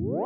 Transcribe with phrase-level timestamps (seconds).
[0.00, 0.24] Andis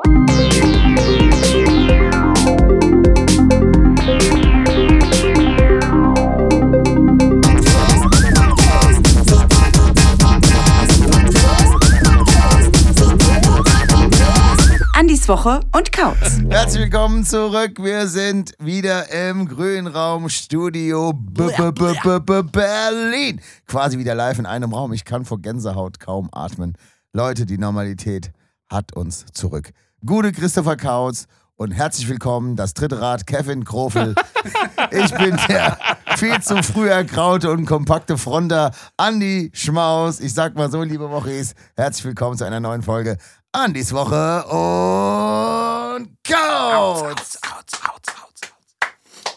[15.27, 16.19] Woche und Kauz.
[16.49, 17.83] Herzlich willkommen zurück.
[17.83, 23.41] Wir sind wieder im Grünraumstudio -B Berlin.
[23.67, 24.93] Quasi wieder live in einem Raum.
[24.93, 26.75] Ich kann vor Gänsehaut kaum atmen.
[27.13, 28.31] Leute, die Normalität
[28.75, 29.71] hat uns zurück.
[30.05, 34.17] Gute Christopher Kautz und herzlich willkommen, das dritte Rad, Kevin Krofel.
[34.91, 35.79] ich bin der
[36.17, 40.19] viel zu früh ergraute und kompakte Fronter, Andi Schmaus.
[40.19, 43.17] Ich sag mal so, liebe Wochis, herzlich willkommen zu einer neuen Folge
[43.53, 47.39] Andis Woche und Kautz.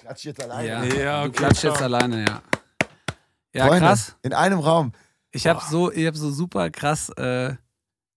[0.01, 0.67] Klatsch jetzt alleine.
[0.67, 1.73] Ja, Ja, du okay, klatschst ciao.
[1.73, 2.41] jetzt alleine, ja.
[3.53, 4.15] Ja, Freunde, krass.
[4.23, 4.93] in einem Raum.
[5.31, 7.53] Ich habe so, ich hab so super krass, äh,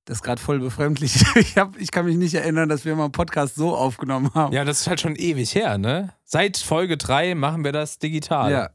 [0.06, 1.22] das ist gerade voll befremdlich.
[1.36, 4.52] Ich, hab, ich kann mich nicht erinnern, dass wir mal einen Podcast so aufgenommen haben.
[4.54, 6.12] Ja, das ist halt schon ewig her, ne?
[6.24, 8.50] Seit Folge 3 machen wir das digital.
[8.50, 8.68] Ja,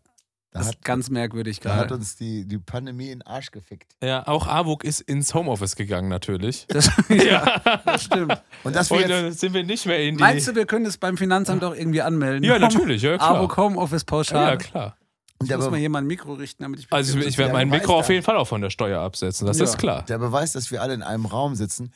[0.52, 1.95] Da das hat, ist ganz merkwürdig da hat gerade.
[1.95, 3.92] uns die, die Pandemie in den Arsch gefickt.
[4.02, 6.66] Ja, auch Avuk ist ins Homeoffice gegangen, natürlich.
[6.76, 8.42] Das, ja, das stimmt.
[8.64, 10.22] Und dass wir Und jetzt, sind wir nicht mehr in die.
[10.23, 12.44] Meinst du, wir können das beim Finanzamt auch irgendwie anmelden?
[12.44, 13.36] Ja, natürlich, ja, klar.
[13.38, 14.52] Abo Homeoffice pauschal.
[14.52, 14.98] ja, klar.
[15.39, 16.88] Und Ich der, muss mal hier mal ein Mikro richten, damit ich.
[16.91, 19.58] Also ich, ich werde mein Mikro auf jeden Fall auch von der Steuer absetzen, das
[19.58, 19.66] Ja.
[19.66, 20.03] ist klar.
[20.08, 21.92] der Beweis, dass wir alle in einem Raum sitzen,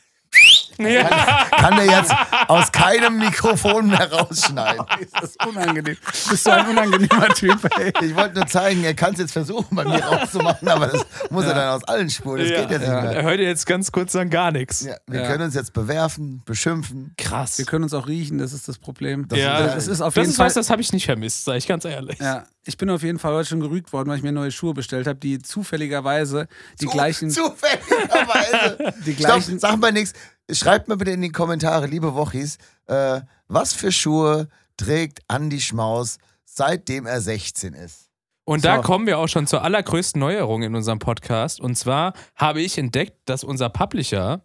[0.78, 1.04] Ja.
[1.50, 2.12] kann der jetzt
[2.48, 4.84] aus keinem Mikrofon mehr rausschneiden.
[5.00, 5.96] ist das unangenehm.
[6.24, 7.92] Du bist so ein unangenehmer Typ, ey.
[8.02, 11.44] Ich wollte nur zeigen, er kann es jetzt versuchen, bei mir rauszumachen, aber das muss
[11.44, 12.38] er dann aus allen Spuren.
[12.40, 12.60] Das Ja.
[12.62, 13.00] geht jetzt Ja.
[13.02, 13.22] nicht Er mehr.
[13.22, 14.82] hört jetzt ganz kurz dann gar nichts.
[14.84, 15.26] Ja, wir Ja.
[15.28, 17.14] können uns jetzt bewerfen, beschimpfen.
[17.18, 17.58] Krass.
[17.58, 19.26] Wir können uns auch riechen, das ist das Problem.
[19.32, 20.46] ja, Also das ist auf das jeden ist Fall.
[20.46, 22.18] was, das habe ich nicht vermisst, sage ich ganz ehrlich.
[22.20, 24.74] Ja, ich bin auf jeden Fall heute schon gerügt worden, weil ich mir neue Schuhe
[24.74, 26.48] bestellt habe, die zufälligerweise
[26.80, 27.30] die Zu- gleichen.
[27.30, 28.94] Zufälligerweise.
[29.06, 30.12] Die Stopp, gleichen- sag mal nichts.
[30.52, 36.18] Schreibt mir bitte in die Kommentare, liebe Wochis, äh, was für Schuhe trägt Andi Schmaus,
[36.44, 38.08] seitdem er 16 ist?
[38.44, 38.82] Und da So.
[38.82, 41.60] kommen wir auch schon zur allergrößten Neuerung in unserem Podcast.
[41.60, 44.42] Und zwar habe ich entdeckt, dass unser Publisher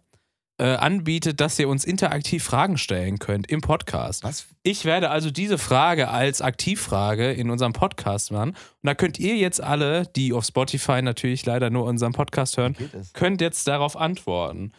[0.58, 4.22] äh, anbietet, dass ihr uns interaktiv Fragen stellen könnt im Podcast.
[4.24, 4.46] Was?
[4.62, 8.50] Ich werde also diese Frage als Aktivfrage in unserem Podcast machen.
[8.50, 12.76] Und da könnt ihr jetzt alle, die auf Spotify natürlich leider nur unseren Podcast hören,
[13.12, 14.72] könnt jetzt darauf antworten.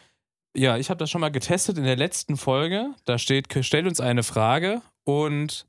[0.58, 2.90] Ja, ich habe das schon mal getestet in der letzten Folge.
[3.04, 5.66] Da steht, stellt uns eine Frage und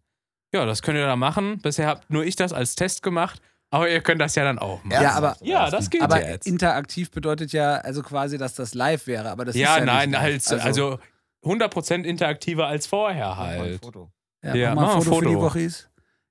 [0.54, 1.60] ja, das könnt ihr da machen.
[1.62, 3.40] Bisher habt nur ich das als Test gemacht,
[3.70, 5.04] aber ihr könnt das ja dann auch machen.
[5.04, 6.48] Ja, aber- Ja, das geht Aber ja jetzt.
[6.48, 9.30] interaktiv bedeutet ja also quasi, dass das live wäre.
[9.30, 10.66] Aber das Ja, ist ja nein, nicht halt, live.
[10.66, 11.00] also,
[11.46, 13.82] 100% interaktiver als vorher Mach mal ein halt.
[13.86, 14.12] Foto.
[14.44, 15.46] ja, ja, mach mal ein Foto, ein für die Foto.
[15.46, 15.90] Wochis.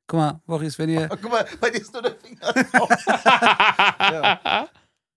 [0.08, 1.08] Guck mal, Wochis, wenn ihr.
[1.12, 2.90] Oh, guck mal, bei dir ist nur der Finger drauf.
[4.00, 4.69] ja.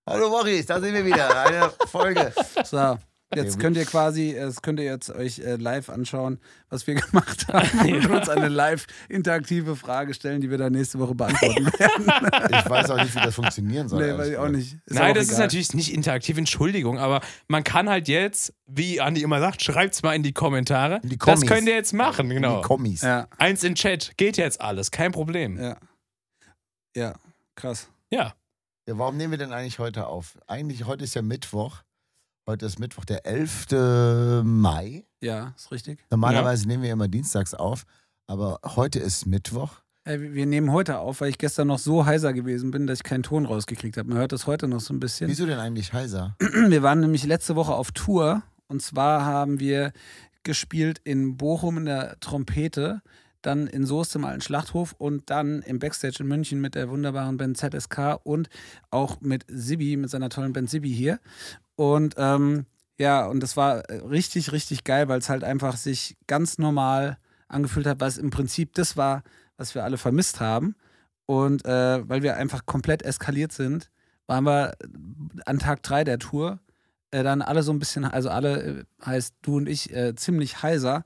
[0.08, 1.44] Hallo Boris, da sind wir wieder.
[1.46, 2.34] Eine Folge.
[2.63, 2.97] So,
[3.36, 7.47] jetzt könnt ihr quasi, das könnt ihr jetzt euch äh, live anschauen, was wir gemacht
[7.47, 12.06] haben und uns eine live interaktive Frage stellen, die wir dann nächste Woche beantworten werden.
[12.52, 14.06] Ich weiß auch nicht, wie das funktionieren soll.
[14.06, 14.74] nee, weiß ich auch nicht.
[14.86, 15.41] Ist Nein, auch das ist egal.
[15.46, 20.14] natürlich nicht interaktiv, Entschuldigung, aber man kann halt jetzt, wie Andi immer sagt, schreibt's mal
[20.16, 21.00] in die Kommentare.
[21.03, 21.47] In die das Kommis.
[21.50, 22.58] könnt ihr jetzt machen, genau.
[22.62, 23.02] Die Kommis.
[23.02, 25.59] Ja, Eins in Chat, geht jetzt alles, kein Problem.
[25.59, 25.78] ja.
[26.96, 27.14] Ja,
[27.56, 27.88] krass.
[28.09, 28.34] Ja.
[28.88, 30.38] Ja, warum nehmen wir denn eigentlich heute auf?
[30.47, 31.84] Eigentlich, heute ist ja Mittwoch.
[32.52, 34.44] Heute ist Mittwoch, der 11.
[34.44, 35.06] Mai.
[35.22, 36.04] Ja, ist richtig.
[36.12, 37.86] Normalerweise nehmen wir immer dienstags auf,
[38.28, 39.72] aber heute ist Mittwoch.
[40.04, 43.00] Äh, wir- wir nehmen heute auf, weil ich gestern noch so heiser gewesen bin, dass
[43.00, 44.10] ich keinen Ton rausgekriegt habe.
[44.10, 45.30] Man hört das heute noch so ein bisschen.
[45.30, 46.36] Wieso denn eigentlich heiser?
[46.68, 49.94] Wir waren nämlich letzte Woche auf Tour und zwar haben wir
[50.44, 53.02] gespielt in Bochum in der Trompete,
[53.42, 57.38] dann in Soest im alten Schlachthof und dann im Backstage in München mit der wunderbaren
[57.38, 58.50] Band ZSK und
[58.90, 61.20] auch mit Sibi, mit seiner tollen Band Sibi hier.
[61.81, 62.68] Und ähm,
[63.00, 67.18] ja, und das war äh, richtig, richtig geil, weil es halt einfach sich ganz normal
[67.47, 69.24] angefühlt hat, es im Prinzip das war,
[69.58, 70.75] was wir alle vermisst haben.
[71.25, 73.90] Und äh, weil wir einfach komplett eskaliert sind,
[74.28, 74.75] waren wir
[75.47, 76.59] an Tag 3 der Tour
[77.09, 80.61] äh, dann alle so ein bisschen, also alle äh, heißt du und ich, äh, ziemlich
[80.61, 81.03] heiser.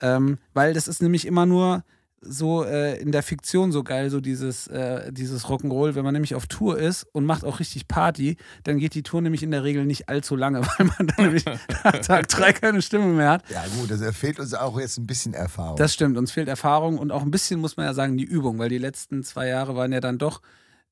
[0.00, 1.84] Ähm, weil das ist nämlich immer nur
[2.20, 6.34] so äh, in der Fiktion so geil, so dieses, äh, dieses Rock'n'Roll, wenn man nämlich
[6.34, 9.64] auf Tour ist und macht auch richtig Party, dann geht die Tour nämlich in der
[9.64, 11.44] Regel nicht allzu lange, weil man dann nämlich
[11.84, 13.50] nach Tag 3 keine Stimme mehr hat.
[13.50, 15.76] Ja, gut, das fehlt uns auch jetzt ein bisschen Erfahrung.
[15.76, 18.58] Das stimmt, uns fehlt Erfahrung und auch ein bisschen, muss man ja sagen, die Übung,
[18.58, 20.42] weil die letzten zwei Jahre waren ja dann doch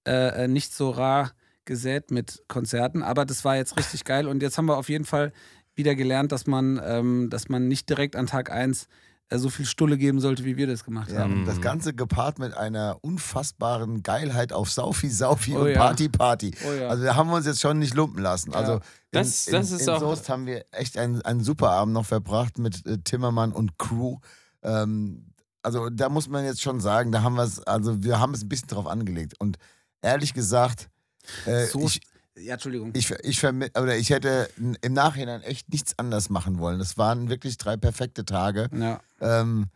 [0.04, 1.32] äh, nicht so rar
[1.64, 5.06] gesät mit Konzerten, aber das war jetzt richtig geil und jetzt haben wir auf jeden
[5.06, 5.32] Fall
[5.74, 8.86] wieder gelernt, dass man, ähm, dass man nicht direkt an Tag 1 äh,
[9.30, 11.44] so viel Stulle geben sollte, wie wir das gemacht Ja, haben.
[11.46, 15.78] das Ganze gepaart mit einer unfassbaren Geilheit auf Saufi, Saufi Oh und ja.
[15.78, 16.54] Party, Party.
[16.68, 16.88] Oh ja.
[16.88, 18.54] Also da haben wir uns jetzt schon nicht lumpen lassen.
[18.54, 18.80] Also in,
[19.12, 22.06] Das- das in, ist in auch- Soest haben wir echt einen, einen super Abend noch
[22.06, 24.18] verbracht mit äh, Timmermann und Crew.
[24.62, 25.26] Ähm,
[25.62, 28.42] also da muss man jetzt schon sagen, da haben wir es, also wir haben es
[28.42, 29.34] ein bisschen drauf angelegt.
[29.38, 29.56] Und
[30.02, 30.90] ehrlich gesagt,
[31.46, 32.00] äh, So, ich,
[32.36, 32.90] ja, Entschuldigung.
[32.94, 34.48] ich, ich, oder ich hätte
[34.80, 36.78] im Nachhinein echt nichts anders machen wollen.
[36.78, 39.00] Das waren wirklich drei perfekte Tage, ja.
[39.20, 39.66] ähm,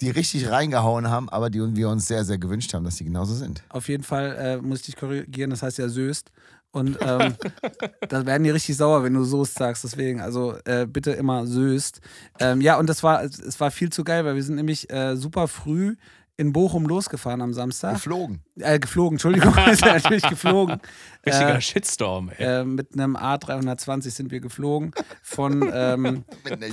[0.00, 3.34] die richtig reingehauen haben, aber die wir uns sehr, sehr gewünscht haben, dass die genauso
[3.34, 3.62] sind.
[3.68, 6.30] Auf jeden Fall äh, muss ich dich korrigieren, das heißt ja Söst.
[6.72, 7.34] Und ähm,
[8.08, 9.84] da werden die richtig sauer, wenn du Soest sagst.
[9.84, 12.00] Deswegen, also äh, bitte immer Söst.
[12.38, 15.16] Ähm, ja, und das war, es war viel zu geil, weil wir sind nämlich äh,
[15.16, 15.96] super früh
[16.38, 17.94] in Bochum losgefahren am Samstag.
[17.94, 18.42] Geflogen.
[18.60, 20.78] Äh, geflogen, Entschuldigung, ist ja natürlich geflogen.
[21.24, 22.60] Richtiger Äh, Shitstorm, ey.
[22.60, 24.92] äh, mit einem A320 sind wir geflogen
[25.22, 26.24] von, ähm,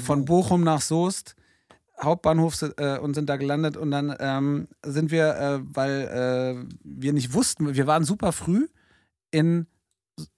[0.04, 1.36] von Bochum nach Soest.
[2.01, 7.13] Hauptbahnhof äh, und sind da gelandet und dann ähm, sind wir, äh, weil äh, wir
[7.13, 8.68] nicht wussten, wir waren super früh
[9.31, 9.68] in,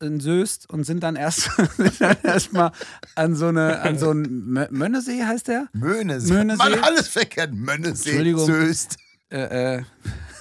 [0.02, 1.50] in Söst und sind dann erst
[2.24, 2.72] erstmal
[3.16, 6.34] an so eine an so einen Mö- Mönnesee heißt der Möhnesee.
[6.34, 6.58] Möhnesee.
[6.58, 7.54] Mann, alles verkehrt.
[7.54, 8.46] Möhnesee, Entschuldigung.
[8.46, 8.98] Söst.
[9.36, 9.84] Äh, äh,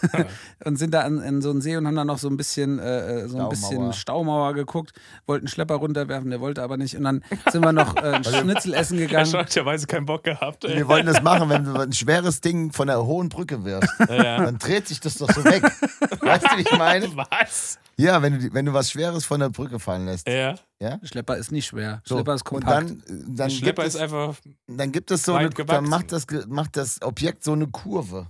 [0.65, 2.79] und sind da an, in so einen See und haben dann noch so ein bisschen
[2.79, 3.51] äh, äh, so ein Staumauer.
[3.51, 4.93] bisschen Staumauer geguckt,
[5.27, 8.25] wollten einen Schlepper runterwerfen, der wollte aber nicht und dann sind wir noch äh, ein
[8.25, 9.27] Schnitzel essen gegangen.
[9.27, 10.77] hat möglicherweise keinen Bock gehabt, ey.
[10.77, 13.91] Wir wollten das machen, wenn du ein schweres Ding von der hohen Brücke wirfst.
[14.15, 14.45] Ja.
[14.45, 15.63] Dann dreht sich das doch so weg.
[15.63, 17.09] Weißt du, wie ich meine?
[17.17, 17.79] Was?
[17.97, 20.29] Ja, wenn du, wenn du was Schweres von der Brücke fallen lässt.
[20.29, 20.55] Ja.
[20.81, 20.99] Ja?
[21.03, 22.01] Schlepper ist nicht schwer.
[22.05, 22.17] So.
[22.17, 22.91] Schlepper ist Und kompakt.
[22.91, 23.03] dann,
[23.37, 24.35] dann, gibt Schlepper es, ist einfach.
[24.67, 25.67] dann gibt es so eine, gewachsen.
[25.85, 28.29] dann macht das, macht das Objekt so eine Kurve.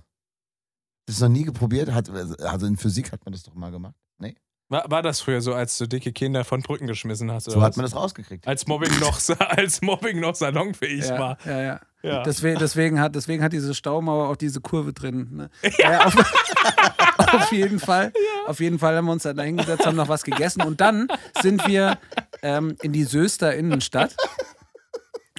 [1.05, 1.91] Das ist noch nie geprobiert.
[1.91, 3.95] Hat, also in Physik hat man das doch mal gemacht.
[4.17, 4.35] Nee?
[4.69, 7.45] War, war das früher so, als du dicke Kinder von Brücken geschmissen hast?
[7.45, 7.77] So oder hat was?
[7.77, 8.47] man das rausgekriegt.
[8.47, 11.37] als Mobbing noch, als Mobbing noch salonfähig ja, war.
[11.45, 11.79] ja, ja.
[12.05, 12.21] Ja.
[12.21, 15.29] Deswegen, deswegen, hat, deswegen hat diese Staumauer auch diese Kurve drin.
[15.31, 15.49] Ne?
[15.79, 16.05] Ja.
[16.05, 16.15] auf,
[17.17, 18.13] auf jeden Fall.
[18.45, 21.07] Auf jeden Fall haben wir uns dann da hingesetzt, haben noch was gegessen und dann
[21.41, 21.97] sind wir
[22.43, 24.15] ähm, in die Söster Innenstadt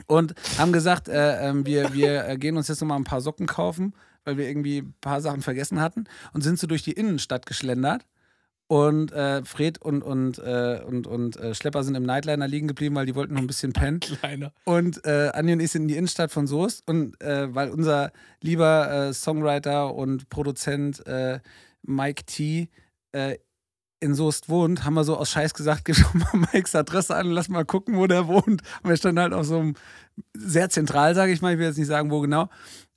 [0.06, 3.46] und haben gesagt, äh, ähm, wir, wir äh, gehen uns jetzt nochmal ein paar Socken
[3.46, 3.94] kaufen,
[4.26, 8.04] weil wir irgendwie ein paar Sachen vergessen hatten und sind so durch die Innenstadt geschlendert.
[8.68, 12.96] Und äh, Fred und, und, äh, und, und äh, Schlepper sind im Nightliner liegen geblieben,
[12.96, 14.00] weil die wollten noch ein bisschen pennen.
[14.00, 14.52] Kleiner.
[14.64, 18.10] Und äh, Anja und ich sind in die Innenstadt von Soest und äh, weil unser
[18.40, 21.38] lieber äh, Songwriter und Produzent äh,
[21.82, 22.68] Mike T.
[23.98, 27.28] In Soest wohnt, haben wir so aus Scheiß gesagt, gib schon mal Mikes Adresse an,
[27.28, 28.60] lass mal gucken, wo der wohnt.
[28.82, 29.74] Und wir standen halt auf so einem
[30.34, 32.50] sehr zentral, sage ich mal, ich will jetzt nicht sagen, wo genau.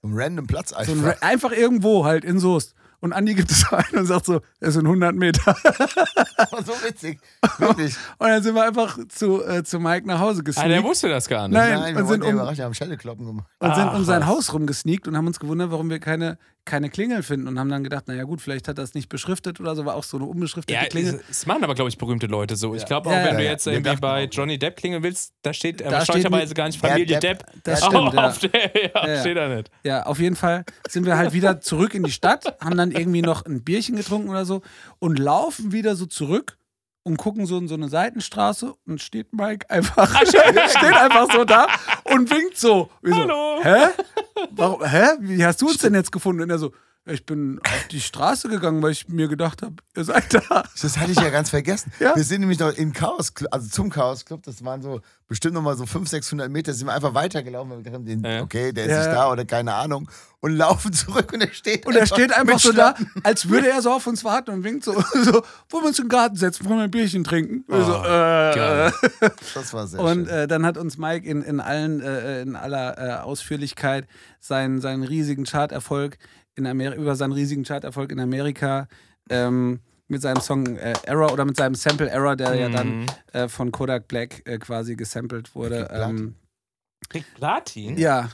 [0.04, 0.94] Ein random Platz So einfach.
[0.94, 2.74] ein, Ra- einfach irgendwo halt in Soest.
[3.01, 5.56] Und Andi gibt es ein und sagt so, es sind 100 Meter.
[6.38, 7.19] Aber so witzig.
[7.57, 7.96] Wirklich.
[8.18, 10.69] Und dann sind wir einfach zu, äh, zu Mike nach Hause Ah, gesneakt.
[10.69, 11.56] der wusste das gar nicht.
[11.57, 11.80] Nein.
[11.80, 13.48] Nein, und wir sind wurden ja um- überrascht, wir haben Schellekloppen gemacht.
[13.60, 14.28] und sind Ach, um sein was.
[14.28, 17.84] Haus rumgesneakt und haben uns gewundert, warum wir keine, keine Klingel finden und haben dann
[17.84, 20.26] gedacht, naja gut, vielleicht hat er es nicht beschriftet oder so, war auch so eine
[20.28, 21.22] unbeschriftete Ja, Klingel.
[21.30, 22.76] es, machen aber, glaube ich, berühmte Leute so.
[22.76, 24.30] Ich glaube auch, Ja, wenn ja, du jetzt irgendwie bei auch.
[24.32, 27.40] Johnny Depp klingeln willst, da steht Da erstaunlicherweise steht gar nicht Familie Depp.
[27.46, 27.64] Depp.
[27.64, 28.28] Das Oh, stimmt, ja.
[28.28, 29.20] auf der, ja.
[29.22, 29.72] steht da nicht.
[29.84, 33.22] Ja, auf jeden Fall sind wir halt wieder zurück in die Stadt, haben dann irgendwie
[33.24, 34.62] noch ein Bierchen getrunken oder so
[35.00, 36.58] und laufen wieder so zurück
[37.10, 41.68] und gucken so in so eine Seitenstraße und steht Mike einfach, steht einfach so da
[42.04, 42.90] und winkt so.
[43.02, 43.60] Wir so Hallo.
[43.64, 43.88] Hä?
[44.52, 45.06] Warum, hä?
[45.20, 46.44] Wie hast du uns denn jetzt gefunden?
[46.44, 46.72] Und er so,
[47.06, 50.63] ich bin auf die Straße gegangen, weil ich mir gedacht habe, ihr seid da.
[50.80, 51.92] Das hatte ich ja ganz vergessen.
[52.00, 52.16] Ja.
[52.16, 55.75] Wir sind nämlich noch im Chaos also zum Chaos Club, das waren so bestimmt nochmal
[55.75, 58.42] so 500, 600 Meter, sind wir einfach weitergelaufen, weil wir gedacht haben, den, Ja.
[58.42, 58.97] okay, der ist Ja.
[59.00, 60.09] nicht da oder keine Ahnung
[60.42, 62.94] und laufen zurück und er steht Und er steht einfach so da,
[63.24, 64.94] als würde er so auf uns warten und winkt so,
[65.24, 65.33] so
[65.69, 67.64] wollen wir uns in den Garten setzen, wollen wir ein Bierchen trinken?
[67.68, 69.30] Wir so, äh.
[69.56, 70.35] Das war sehr Und schön.
[70.35, 74.07] äh, dann hat uns Mike in, in allen, äh, in aller äh, Ausführlichkeit
[74.40, 76.18] seinen, seinen riesigen Charterfolg
[76.56, 78.88] in Amerika, über seinen riesigen Charterfolg in Amerika
[79.30, 83.06] ähm, mit seinem Song äh, Error oder mit seinem Sample Error, der ja dann Mhm.
[83.34, 85.78] äh, von Kodak Black äh, quasi gesampelt wurde.
[85.78, 86.18] Kriegt Platin.
[86.18, 86.36] Ähm,
[87.10, 87.98] Kriegt Platin?
[87.98, 88.30] ja,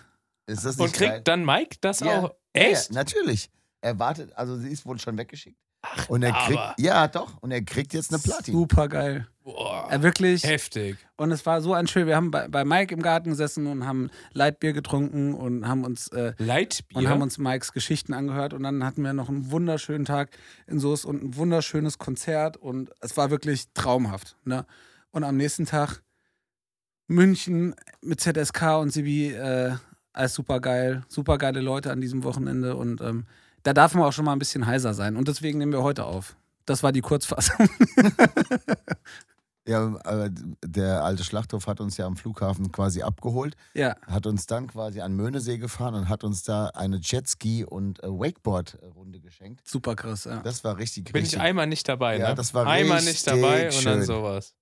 [0.48, 1.10] ist das Und nicht geil?
[1.12, 2.20] kriegt dann Mike das Ja.
[2.20, 2.24] auch?
[2.56, 2.90] Ja, Echt?
[2.90, 3.50] Ja, natürlich.
[3.82, 5.60] Er wartet, also sie ist wohl schon weggeschickt.
[5.86, 8.54] Ach, und er kriegt, ja doch, und er kriegt jetzt eine Platin.
[8.54, 9.28] super geil.
[9.46, 9.88] Boah.
[9.92, 10.44] Äh, wirklich.
[10.44, 10.98] Heftig.
[11.18, 12.08] Und es war so ein schön.
[12.08, 16.08] Wir haben bei, bei Mike im Garten gesessen und haben Leitbier getrunken und haben uns
[16.08, 16.98] äh, Leitbier.
[16.98, 20.32] und haben uns Mikes Geschichten angehört und dann hatten wir noch einen wunderschönen Tag
[20.66, 24.36] in Soest und ein wunderschönes Konzert und es war wirklich traumhaft.
[24.46, 24.66] Ne?
[25.12, 26.02] Und am nächsten Tag
[27.08, 29.76] München mit ZSK und Sibi, äh,
[30.12, 33.28] alles super geil, super geile Leute an diesem Wochenende und ähm,
[33.66, 36.06] da darf man auch schon mal ein bisschen heiser sein und deswegen nehmen wir heute
[36.06, 36.36] auf.
[36.66, 37.68] Das war die Kurzfassung.
[39.68, 40.30] Ja, äh,
[40.64, 43.96] der alte Schlachthof hat uns ja am Flughafen quasi abgeholt, Ja.
[44.06, 48.08] hat uns dann quasi an Möhnesee gefahren und hat uns da eine Jetski- und äh,
[48.08, 49.68] Wakeboard-Runde geschenkt.
[49.68, 50.38] Super krass, ja.
[50.44, 52.36] Das war richtig, Bin richtig ich einmal nicht dabei, Ja, ne?
[52.36, 54.04] das war einmal richtig nicht dabei und dann schön.
[54.04, 54.54] sowas.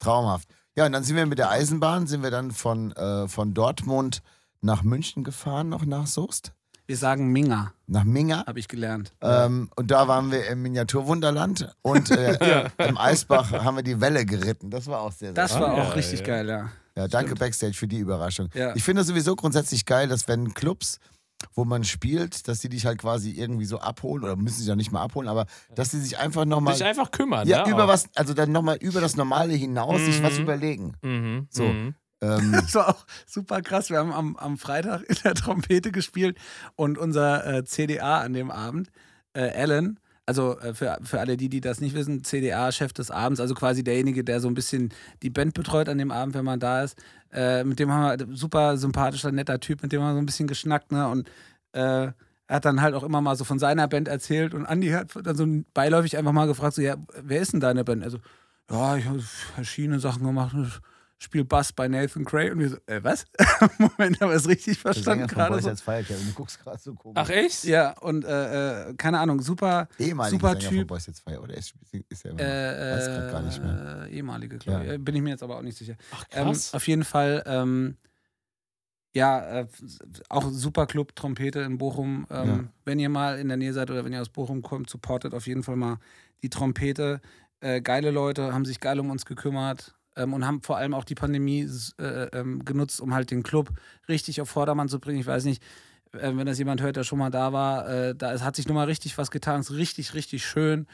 [0.00, 0.48] traumhaft.
[0.76, 4.20] Ja, und dann sind wir mit der Eisenbahn, sind wir dann von, äh, von Dortmund
[4.60, 6.52] nach München gefahren, noch nach Soest,
[6.86, 8.44] Wir sagen Minga, nach Minga.
[8.46, 9.12] habe ich gelernt.
[9.22, 14.26] Ähm, und da waren wir im Miniaturwunderland und äh, im Eisbach haben wir die Welle
[14.26, 14.68] geritten.
[14.70, 16.26] Das war auch sehr, sehr Das war Ah, auch ja, richtig ja.
[16.26, 16.70] geil, ja.
[16.96, 17.40] Ja, danke Stimmt.
[17.40, 18.48] Backstage für die Überraschung.
[18.54, 18.74] Ja.
[18.76, 20.98] Ich finde sowieso grundsätzlich geil, dass wenn Clubs,
[21.54, 24.76] wo man spielt, dass die dich halt quasi irgendwie so abholen oder müssen sich ja
[24.76, 27.72] nicht mal abholen, aber dass die sich einfach nochmal Sich einfach kümmern, ja, ne?
[27.72, 30.42] über was, also dann nochmal über das Normale hinaus sich was Mhm.
[30.42, 30.92] überlegen.
[31.02, 31.46] Mhm.
[31.50, 31.64] So.
[31.64, 31.94] Mhm.
[32.22, 33.90] Ähm, Das war auch super krass.
[33.90, 36.38] Wir haben am, am Freitag in der Trompete gespielt
[36.76, 38.88] und unser äh, CDA an dem Abend,
[39.34, 43.40] äh, Alan, also äh, für, für alle die, die das nicht wissen, CDA-Chef des Abends,
[43.40, 46.60] also quasi derjenige, der so ein bisschen die Band betreut an dem Abend, wenn man
[46.60, 46.96] da ist.
[47.32, 50.26] Äh, mit dem haben wir, super sympathischer, netter Typ, mit dem haben wir so ein
[50.26, 51.08] bisschen geschnackt, ne?
[51.08, 51.28] Und
[51.72, 52.12] äh,
[52.46, 55.10] er hat dann halt auch immer mal so von seiner Band erzählt und Andi hat
[55.22, 58.04] dann so beiläufig einfach mal gefragt, so, ja, wer ist denn deine Band?
[58.04, 58.18] Also,
[58.70, 60.54] ja, ich habe verschiedene Sachen gemacht.
[61.22, 63.24] Spiel Bass bei Nathan Cray und wir so, äh, was?
[63.78, 65.74] Moment, haben wir es richtig verstanden gerade so?
[65.76, 66.18] Fire Camp.
[66.26, 67.16] Du guckst gerade so komisch.
[67.24, 67.62] Ach echt?
[67.64, 70.88] Ja, und äh, äh, keine Ahnung, super, super Sänger von Typ.
[70.88, 71.74] Boys Let's Fire, oder ist,
[72.08, 72.48] ist er immer noch?
[72.48, 74.06] Äh, Weiß grad gar nicht mehr.
[74.08, 74.92] äh, ehemalige, glaube Ja.
[74.94, 75.04] ich.
[75.04, 75.94] Bin ich mir jetzt aber auch nicht sicher.
[76.10, 76.74] Ach Ähm, krass.
[76.74, 77.96] auf jeden Fall, ähm,
[79.14, 79.66] ja, äh,
[80.28, 82.26] auch super Club, Trompete in Bochum.
[82.30, 82.64] Ähm, Ja.
[82.84, 85.46] Wenn ihr mal in der Nähe seid oder wenn ihr aus Bochum kommt, supportet auf
[85.46, 85.98] jeden Fall mal
[86.42, 87.20] die Trompete.
[87.60, 91.04] Äh, geile Leute haben sich geil um uns gekümmert ähm, und haben vor allem auch
[91.04, 93.70] die Pandemie äh, ähm, genutzt, um halt den Club
[94.08, 95.20] richtig auf Vordermann zu bringen.
[95.20, 95.62] Ich weiß nicht,
[96.12, 98.68] äh, wenn das jemand hört, der schon mal da war, äh, da es hat sich
[98.68, 99.60] nochmal richtig was getan.
[99.60, 100.86] Es ist richtig, richtig schön.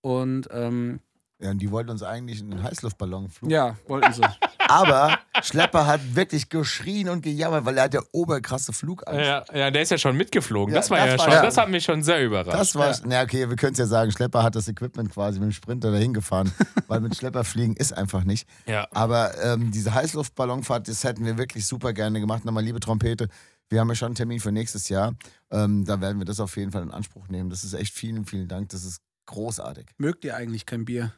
[0.00, 1.00] Und ähm,
[1.40, 3.50] Ja, und die wollten uns eigentlich einen Heißluftballon fliegen.
[3.52, 4.22] ja, wollten sie.
[4.66, 9.20] Aber Schlepper hat wirklich geschrien und gejammert, weil er hat ja oberkrasse Flugangst.
[9.20, 10.72] Ja, ja, der ist ja schon mitgeflogen.
[10.74, 12.58] Ja, das war das ja war schon, ja- das hat mich schon sehr überrascht.
[12.58, 15.48] Das war, na okay, wir können es ja sagen, Schlepper hat das Equipment quasi mit
[15.50, 16.50] dem Sprinter dahin gefahren,
[16.86, 18.48] weil mit Schlepper fliegen ist einfach nicht.
[18.66, 18.88] ja.
[18.92, 22.44] Aber ähm, diese Heißluftballonfahrt, das hätten wir wirklich super gerne gemacht.
[22.46, 23.28] Nochmal, liebe Trompete,
[23.68, 25.14] wir haben ja schon einen Termin für nächstes Jahr.
[25.50, 27.50] Ähm, da werden wir das auf jeden Fall in Anspruch nehmen.
[27.50, 28.70] Das ist echt vielen, vielen Dank.
[28.70, 29.86] Das ist großartig.
[29.98, 31.12] Mögt ihr eigentlich kein Bier?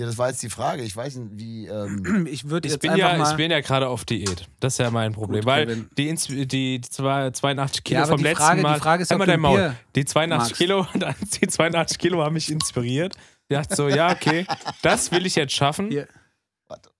[0.00, 0.82] Ja, das war jetzt die Frage.
[0.82, 1.66] Ich weiß nicht, wie.
[1.66, 3.30] Ähm, Ich würde Ich jetzt bin, einfach ja, mal.
[3.30, 4.48] ich bin ja gerade auf Diät.
[4.58, 5.40] Das ist ja mein Problem.
[5.42, 5.90] Gut, weil Kevin.
[5.98, 8.78] die, Ins- die, die zwei- 82 Kilo Ja, aber vom die letzten Frage- die Mal.
[8.80, 9.58] Frage ist, du dein Maul.
[9.58, 10.56] Bier Die 82 magst.
[10.56, 10.86] Kilo,
[11.42, 13.14] die 82 Kilo haben mich inspiriert.
[13.48, 14.46] Ich dachte so, ja, okay,
[14.82, 15.90] das will ich jetzt schaffen.
[15.90, 16.08] Hier.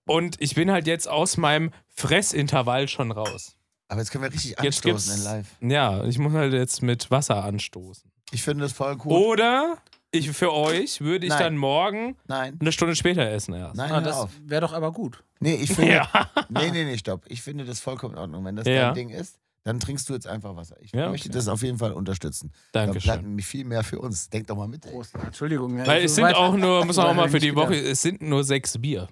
[0.07, 3.57] Und ich bin halt jetzt aus meinem Fressintervall schon raus.
[3.89, 5.47] aber jetzt können wir richtig Jetzt anstoßen in live.
[5.61, 8.11] Ja, ich muss halt jetzt mit Wasser anstoßen.
[8.33, 9.13] Ich finde das voll cool.
[9.13, 9.79] Oder
[10.13, 11.39] ich, für euch würde ich Nein.
[11.43, 12.57] dann morgen Nein.
[12.61, 13.77] eine Stunde später essen erst.
[13.77, 14.31] Nein, Ah, hör das auf.
[14.45, 15.23] wäre doch aber gut.
[15.41, 15.93] Nee, ich finde.
[15.95, 16.09] Ja.
[16.49, 17.25] Nee, nee, nee, stopp.
[17.29, 18.45] Ich finde das vollkommen in Ordnung.
[18.45, 18.87] Wenn das Ja.
[18.87, 20.77] dein Ding ist, dann trinkst du jetzt einfach Wasser.
[20.81, 21.37] Ich Ja, möchte okay.
[21.37, 22.51] das auf jeden Fall unterstützen.
[22.73, 23.23] Da bleibt Dankeschön.
[23.29, 24.29] nämlich viel mehr für uns.
[24.31, 24.85] Denk doch mal mit.
[24.87, 24.93] Ey.
[24.93, 25.15] Prost.
[25.15, 25.79] Entschuldigung.
[25.79, 27.77] ja, Weil so es sind weit- auch nur, muss man auch mal für die Woche,
[27.77, 29.09] es sind nur sechs Bier.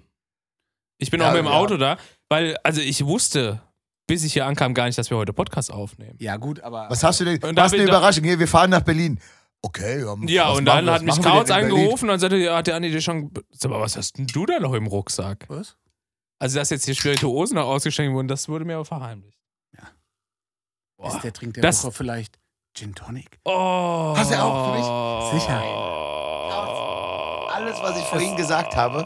[0.97, 1.53] Ich bin Ja, auch mit dem ja.
[1.53, 3.61] Auto da, weil, also ich wusste,
[4.07, 6.15] bis ich hier ankam, gar nicht, dass wir heute Podcast aufnehmen.
[6.19, 6.87] Ja, gut, aber.
[6.89, 7.35] Was hast du denn?
[7.43, 8.23] Und Was da eine bin- da- Überraschung.
[8.25, 9.19] Hier, wir fahren nach Berlin.
[9.61, 12.75] Okay, ja, Ja, und dann wir- hat mich Kautz angerufen und sagte, ja, hat der
[12.75, 13.31] Andi dir schon.
[13.51, 15.45] Sag mal, was hast denn du da noch im Rucksack?
[15.49, 15.75] Was?
[16.39, 19.37] Also, dass jetzt die Spirituosen noch ausgeschenkt wurden, das wurde mir aber verheimlicht.
[19.77, 19.83] Ja.
[20.97, 21.13] Boah.
[21.13, 22.39] Ist der trinkt der Das- Woche vielleicht
[22.73, 23.37] Gin Tonic?
[23.43, 24.13] Oh.
[24.15, 24.77] Hast du auch für
[25.33, 25.41] mich?
[25.41, 25.61] Sicher.
[27.53, 28.99] Alles, was ich vorhin gesagt habe,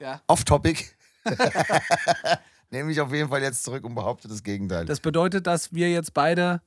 [0.00, 0.20] Ja.
[0.26, 0.84] off-topic,
[2.70, 4.84] nehme ich auf jeden Fall jetzt zurück und behaupte das Gegenteil.
[4.84, 6.60] Das bedeutet, dass wir jetzt beide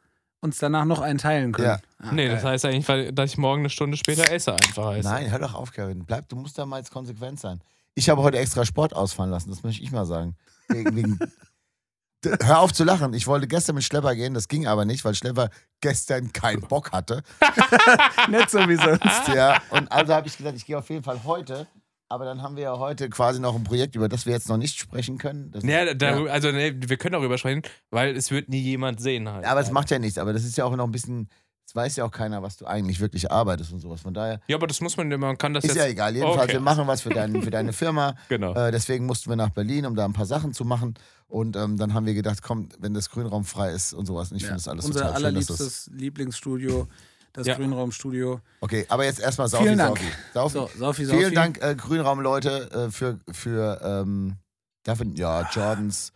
[0.44, 1.68] uns danach noch einen teilen können.
[1.68, 1.80] Ja.
[2.00, 2.36] Ah, Nee, geil.
[2.36, 5.04] das heißt eigentlich, weil- dass ich morgen eine Stunde später esse, einfach heißt.
[5.08, 6.06] Nein, hör doch auf, Kevin.
[6.06, 7.62] Bleib, du musst da mal jetzt konsequent sein.
[7.96, 10.36] Ich habe heute extra Sport ausfallen lassen, das möchte ich mal sagen.
[10.68, 11.20] Wegen, wegen,
[12.26, 13.14] D- Hör auf zu lachen.
[13.14, 15.50] Ich wollte gestern mit Schlepper gehen, das ging aber nicht, weil Schlepper
[15.82, 17.22] gestern keinen Bock hatte.
[18.30, 19.28] Nicht so wie sonst.
[19.34, 21.68] Ja, und also habe ich gesagt, ich gehe auf jeden Fall heute.
[22.10, 24.58] Aber dann haben wir ja heute quasi noch ein Projekt, über das wir jetzt noch
[24.58, 25.50] nicht sprechen können.
[25.52, 29.28] Das Ja, darüber, also nee, wir können darüber sprechen, weil es wird nie jemand sehen
[29.30, 29.46] halt.
[29.46, 30.18] aber es macht ja nichts.
[30.18, 31.28] Aber das ist ja auch noch ein bisschen,
[31.66, 34.02] es weiß ja auch keiner, was du eigentlich wirklich arbeitest und sowas.
[34.02, 35.78] Von daher Ja, aber das muss man, man kann das ist jetzt.
[35.78, 36.14] ja egal.
[36.14, 36.54] Jedenfalls, Okay.
[36.54, 38.16] wir machen was für, dein, für deine Firma.
[38.30, 38.54] Genau.
[38.54, 40.94] Äh, deswegen mussten wir nach Berlin, um da ein paar Sachen zu machen.
[41.28, 44.30] Und ähm, dann haben wir gedacht, komm, wenn das Grünraum frei ist und sowas.
[44.30, 44.50] Und ich Ja.
[44.50, 45.36] finde das alles Unser total schön.
[45.36, 46.88] Dass das, allerliebstes Lieblingsstudio,
[47.34, 47.56] das Ja.
[47.56, 48.40] Grünraumstudio.
[48.62, 50.00] okay, aber jetzt erstmal Saufi, Vielen Dank.
[50.34, 50.54] Saufi.
[50.54, 50.54] Saufi.
[50.54, 51.18] So, Sophie, Sophie.
[51.20, 54.36] Vielen Dank, äh, Grünraum, Leute, äh, für, für ähm,
[54.84, 56.12] dafür, ja, Jordans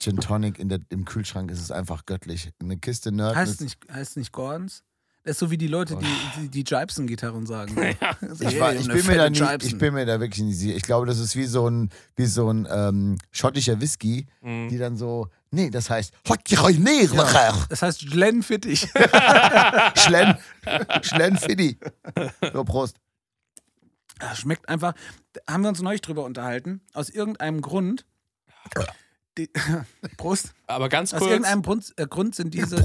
[0.00, 2.50] Gin Tonic in der, im Kühlschrank ist es einfach göttlich.
[2.62, 3.34] Eine Kiste Nerd.
[3.34, 4.82] Heißt nicht, heißt nicht Gordons?
[5.24, 6.06] Das ist so wie die Leute, die
[6.40, 7.74] die, die Jibson-Gitarren sagen.
[8.40, 10.76] Ich, war, ich, bin mir da nicht, ich bin mir da wirklich nicht sicher.
[10.76, 14.68] Ich glaube, das ist wie so ein, wie so ein ähm, schottischer Whisky, Mhm.
[14.68, 15.28] die dann so.
[15.50, 16.12] Nee, das heißt.
[17.68, 18.88] Das heißt Glenfittich.
[19.96, 20.36] Schlen.
[21.02, 21.78] Schlenfiddy.
[22.52, 22.96] So, Prost.
[24.18, 24.94] Das Schmeckt einfach.
[25.48, 26.80] Haben wir uns neulich drüber unterhalten.
[26.92, 28.04] Aus irgendeinem Grund.
[29.38, 29.48] Die,
[30.16, 30.52] Prost.
[30.66, 31.30] Aber ganz Aus kurz.
[31.30, 32.82] irgendeinem Grund, äh, Grund sind diese.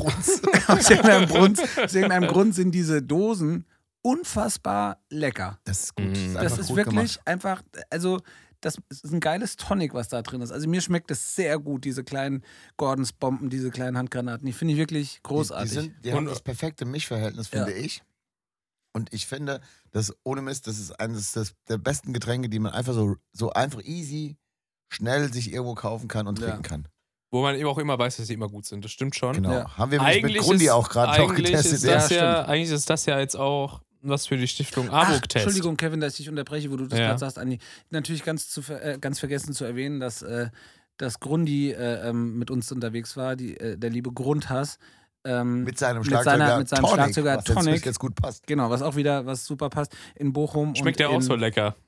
[0.67, 3.65] aus, irgendeinem Grund, aus irgendeinem Grund sind diese Dosen
[4.03, 5.60] unfassbar lecker.
[5.63, 6.12] Das ist gut.
[6.12, 7.22] Das ist, Das ist gut wirklich gemacht.
[7.27, 8.20] einfach, also
[8.65, 10.51] das ist ein geiles Tonic, was da drin ist.
[10.51, 12.43] Also mir schmeckt es sehr gut, diese kleinen
[12.77, 14.46] Gordons Bomben, diese kleinen Handgranaten.
[14.46, 15.70] Die finde ich wirklich großartig.
[15.72, 17.77] Die, die, sind, die Und- haben das perfekte Mischverhältnis, finde Ja.
[17.77, 18.01] ich.
[18.96, 19.60] Und ich finde,
[19.91, 23.51] das ohne Mist, das ist eines des, der besten Getränke, die man einfach so, so
[23.51, 24.38] einfach easy,
[24.91, 26.48] schnell sich irgendwo kaufen kann und Ja.
[26.48, 26.88] trinken kann.
[27.32, 28.86] Wo man eben auch immer weiß, dass sie immer gut sind.
[28.86, 29.34] Das stimmt schon.
[29.34, 29.51] Genau.
[29.51, 29.77] Ja.
[29.77, 31.74] Haben wir mit Grundi auch gerade noch getestet.
[31.74, 31.93] Ist ja.
[31.96, 35.45] das ja, eigentlich ist das ja jetzt auch was für die Stiftung Ach, AWOK-Test.
[35.45, 37.07] Entschuldigung, Kevin, dass ich dich unterbreche, wo du das Ja.
[37.07, 37.60] gerade sagst, Andi.
[37.89, 40.50] Natürlich ganz, zu, äh, ganz vergessen zu erwähnen, dass, äh,
[40.98, 44.77] dass Grundi äh, ähm, mit uns unterwegs war, die, äh, der liebe Grundhass.
[45.25, 47.86] Ähm, Mit seinem Mit Schlagzeuger seiner- mit seinem Tonic, Schlagzeuger was jetzt, Tonic.
[47.86, 48.45] jetzt gut passt.
[48.45, 50.75] genau, was auch wieder, was super passt, in Bochum.
[50.75, 51.75] Schmeckt der auch so lecker.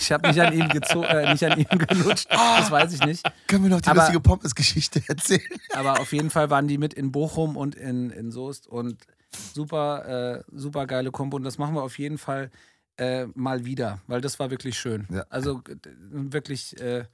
[0.00, 3.22] Ich habe nicht an ihm äh, nicht an ihm gelutscht, das weiß ich nicht.
[3.46, 5.40] Können wir noch die Aber- lustige Pommes-Geschichte erzählen?
[5.72, 10.38] Aber auf jeden Fall waren die mit in Bochum und in, in Soest und super,
[10.38, 11.36] äh, super geile Kombo.
[11.36, 12.50] Und das machen wir auf jeden Fall
[12.96, 15.06] äh, mal wieder, weil das war wirklich schön.
[15.10, 15.26] Ja.
[15.28, 17.04] Also äh, wirklich äh,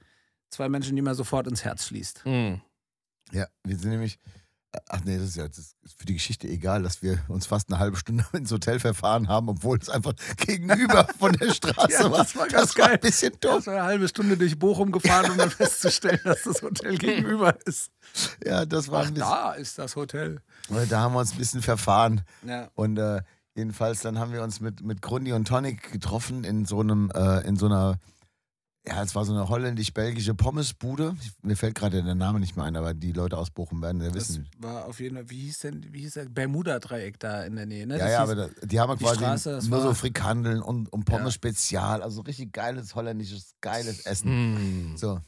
[0.49, 2.25] zwei Menschen, die man sofort ins Herz schließt.
[2.25, 2.55] Mm.
[3.31, 4.19] Ja, wir sind nämlich.
[4.89, 7.69] Ach nee, das ist ja das ist für die Geschichte egal, dass wir uns fast
[7.69, 12.11] eine halbe Stunde ins Hotel verfahren haben, obwohl es einfach gegenüber von der Straße Ja,
[12.11, 12.17] war.
[12.19, 12.95] das war ganz das war geil.
[12.95, 13.55] ein bisschen dumm.
[13.57, 17.55] Das war eine halbe Stunde durch Bochum gefahren, um dann festzustellen, dass das Hotel gegenüber
[17.65, 17.91] ist.
[18.45, 19.29] Ja, das war Ach, ein bisschen.
[19.29, 20.41] da ist das Hotel.
[20.89, 22.21] Da haben wir uns ein bisschen verfahren.
[22.45, 22.69] Ja.
[22.73, 23.21] Und äh,
[23.55, 27.41] jedenfalls dann haben wir uns mit, mit Grundi und Tonic getroffen in so einem, äh,
[27.47, 27.99] in so einer,
[28.85, 31.15] ja, es war so eine holländisch-belgische Pommesbude.
[31.41, 34.07] Mir fällt gerade der Name nicht mehr ein, aber die Leute aus Bochum werden ja
[34.09, 34.49] Das wissen.
[34.57, 36.25] war auf jeden Fall, wie hieß denn, wie hieß der?
[36.25, 37.97] Bermuda-Dreieck da in der Nähe, ne?
[37.97, 40.61] Ja, Das ja, hieß- aber da, die haben die quasi Straße, das nur so Frikandeln
[40.61, 41.31] und, und Pommes Ja.
[41.31, 42.03] Spezial.
[42.03, 44.91] Also richtig geiles holländisches, geiles Essen.
[44.93, 44.97] Mm.
[44.97, 45.19] So.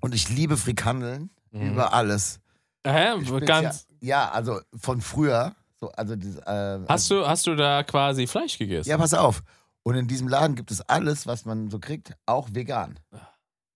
[0.00, 1.72] Und ich liebe Frikandeln Mhm.
[1.72, 2.40] über alles.
[2.86, 3.12] Hä?
[3.24, 5.54] Spezial- Ganz, Ja, also von früher.
[5.78, 8.88] So, also dieses, äh, hast, du, hast du da quasi Fleisch gegessen?
[8.88, 9.42] Ja, pass auf.
[9.84, 12.98] Und in diesem Laden gibt es alles, was man so kriegt, auch vegan.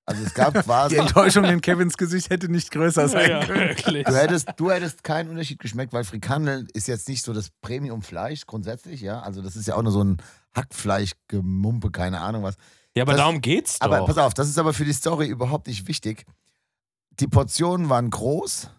[0.08, 0.96] Also es gab Die quasi.
[0.96, 3.60] Enttäuschung in Kevins Gesicht hätte nicht größer sein ja, können.
[3.70, 4.04] wirklich.
[4.04, 8.46] Du hättest, du hättest keinen Unterschied geschmeckt, weil Frikandeln ist jetzt nicht so das Premium-Fleisch
[8.46, 9.20] grundsätzlich, ja.
[9.20, 10.18] Also das ist ja auch nur so ein
[10.56, 12.54] Hackfleisch-Gemumpe, keine Ahnung was.
[12.96, 13.86] Ja, aber Das- darum geht's doch.
[13.86, 16.24] Aber pass auf, das ist aber für die Story überhaupt nicht wichtig.
[17.18, 18.70] Die Portionen waren groß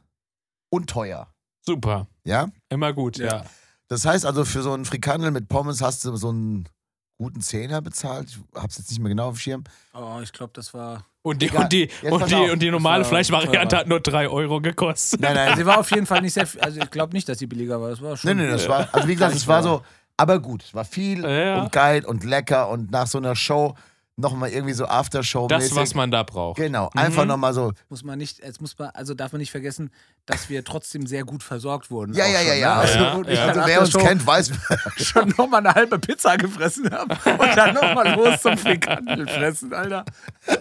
[0.69, 1.27] und teuer,
[1.61, 2.07] Super.
[2.23, 2.47] ja.
[2.69, 3.27] Immer gut, ja.
[3.27, 3.45] Ja.
[3.89, 6.67] Das heißt also, für so einen Frikandel mit Pommes hast du so einen
[7.17, 8.27] guten Zehner bezahlt.
[8.29, 9.63] Ich hab's jetzt nicht mehr genau auf dem Schirm.
[9.93, 11.05] Oh, ich glaube, das war.
[11.23, 11.63] Und die, Egal.
[11.63, 12.51] und die, und die, auf.
[12.51, 15.19] und die normale Fleischvariante hat nur 3 Euro gekostet.
[15.19, 16.61] Nein, nein, Sie war auf jeden Fall nicht sehr viel.
[16.61, 17.89] Also, ich glaube nicht, dass sie billiger war.
[17.89, 18.37] Das war schon.
[18.37, 19.81] Nee, nee, das war, also wie gesagt, es war so,
[20.15, 21.61] aber gut, es war viel Ja.
[21.63, 23.75] und geil und lecker und nach so einer Show
[24.19, 26.57] nochmal irgendwie so Aftershow Das, was man da braucht.
[26.57, 27.27] Genau, einfach Mhm.
[27.29, 29.91] nochmal so, Muss man nicht, jetzt muss man, also darf man nicht vergessen,
[30.25, 32.13] dass wir trotzdem sehr gut versorgt wurden.
[32.13, 32.59] ja, ja, schon, ja, ne?
[32.59, 32.73] ja.
[32.79, 33.45] Also, Ja, ja.
[33.45, 34.51] Also wer uns kennt, weiß,
[34.97, 40.03] schon nochmal eine halbe Pizza gefressen habe und dann nochmal los zum Frikandel fressen, Alter.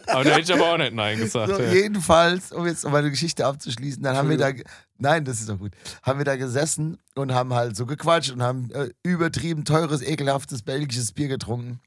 [0.07, 1.55] Aber da hätte ich aber auch nicht Nein gesagt.
[1.57, 1.73] so, ja.
[1.73, 4.51] jedenfalls, um jetzt meine Geschichte abzuschließen, dann haben wir da,
[4.99, 8.43] nein, das ist doch gut, haben wir da gesessen und haben halt so gequatscht und
[8.43, 11.81] haben äh, übertrieben teures, ekelhaftes belgisches Bier getrunken.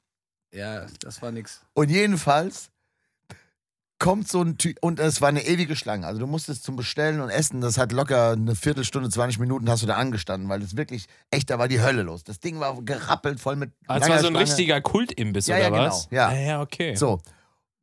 [0.54, 1.62] Ja, das war nix.
[1.74, 2.70] Und jedenfalls
[4.00, 6.08] kommt so ein Typ, und es war eine ewige Schlange.
[6.08, 9.84] Also du musstest zum Bestellen und Essen, das hat locker eine Viertelstunde, 20 Minuten hast
[9.84, 12.24] du da angestanden, weil das wirklich, echt, da war die Hölle los.
[12.24, 14.46] Das Ding war gerappelt, voll mit Das langer war so ein Schlange.
[14.48, 15.84] richtiger Kultimbiss, Ja, oder ja, genau.
[15.84, 16.08] was?
[16.12, 16.28] Ja.
[16.30, 16.96] Ah, ja, okay.
[16.96, 17.20] So,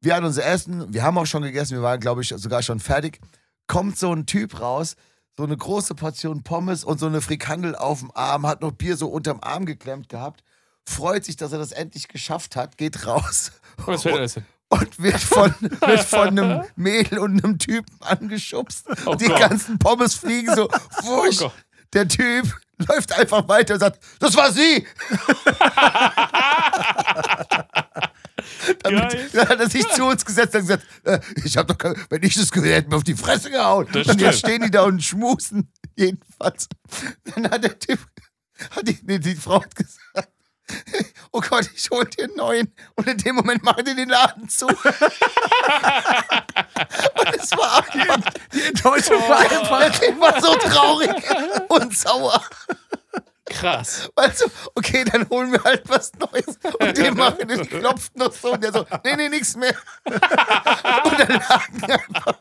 [0.00, 2.80] wir hatten unser Essen, wir haben auch schon gegessen, wir waren, glaube ich, sogar schon
[2.80, 3.20] fertig.
[3.66, 4.96] Kommt so ein Typ raus,
[5.36, 8.96] so eine große Portion Pommes und so eine Frikandel auf dem Arm, hat noch Bier
[8.96, 10.42] so unterm Arm geklemmt gehabt,
[10.88, 13.52] freut sich, dass er das endlich geschafft hat, geht raus
[13.86, 14.28] denn?
[14.68, 18.86] und wird von, wird von einem Mädel und einem Typen angeschubst.
[19.06, 19.38] Oh und die Gott.
[19.40, 20.68] ganzen Pommes fliegen so
[21.02, 21.38] wusch.
[21.38, 21.52] Gott.
[21.92, 22.52] Der Typ
[22.88, 24.86] läuft einfach weiter und sagt, das war sie.
[28.82, 31.96] Damit, dann hat er sich zu uns gesetzt und gesagt, äh, ich hab doch, kein-
[32.10, 33.88] wenn ich das gewählt hätte, mir auf die Fresse gehauen.
[33.92, 35.72] Das und jetzt stehen die da und schmusen.
[35.96, 36.68] Jedenfalls.
[37.34, 37.98] Dann hat der Typ,
[38.70, 40.28] hat die, nee, die Frau hat gesagt,
[41.32, 42.72] oh Gott, ich hol dir einen neuen.
[42.94, 44.66] Und in dem Moment machen die den Laden zu.
[44.68, 44.76] und
[47.36, 49.78] es war einfach, Die Enttäuschung war einfach.
[49.80, 51.10] der Typ war so traurig
[51.68, 52.42] und sauer.
[53.48, 54.10] Krass.
[54.16, 56.58] Weißt du, okay, dann holen wir halt was Neues.
[56.80, 59.74] Und die machen den Knopf noch so und der so, nee, nee, nichts mehr.
[60.04, 60.20] Und
[61.18, 62.38] dann lagen einfach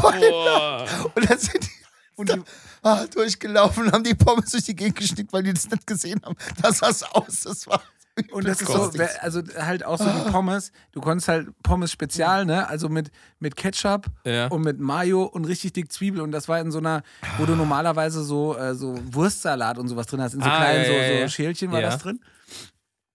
[0.00, 0.86] Boah.
[1.14, 1.70] Und dann sind die
[2.16, 2.42] Und die,
[2.82, 6.20] ah, durchgelaufen und haben die Pommes durch die Gegend geschnickt, weil die das nicht gesehen
[6.24, 6.36] haben.
[6.60, 7.82] Das sah aus, das war.
[8.30, 8.90] Und das ist so,
[9.22, 10.70] also halt auch so die Pommes.
[10.92, 12.68] Du konntest halt Pommes Spezial, ne?
[12.68, 14.48] Also mit, mit Ketchup Ja.
[14.48, 16.20] und mit Mayo und richtig dick Zwiebel.
[16.20, 17.02] Und das war in so einer,
[17.38, 20.34] wo du normalerweise so, äh, so Wurstsalat und sowas drin hast.
[20.34, 21.28] In so Ah, kleinen ja, so, ja, so ja.
[21.28, 21.88] Schälchen war Ja.
[21.88, 22.20] das drin.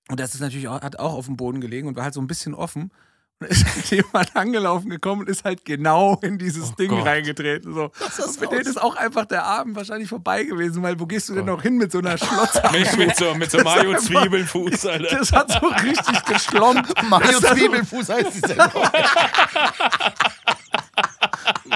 [0.10, 2.22] Und das ist natürlich auch, hat auch auf dem Boden gelegen und war halt so
[2.22, 2.92] ein bisschen offen.
[3.40, 7.06] Und ist halt jemand angelaufen gekommen und ist halt genau in dieses Oh Ding Gott.
[7.06, 7.72] reingetreten.
[7.74, 7.92] So.
[8.10, 11.30] sah Und für den ist auch einfach der Abend wahrscheinlich vorbei gewesen, weil wo gehst
[11.30, 12.64] du denn noch hin mit so einer Schlotze?
[12.72, 15.18] Mit, mit so, mit so Mayo-Zwiebelfuß, Alter.
[15.20, 16.92] Das hat so richtig geschlompt.
[17.10, 18.72] Mario Das hat so- Zwiebelfuß heißt die Sendung.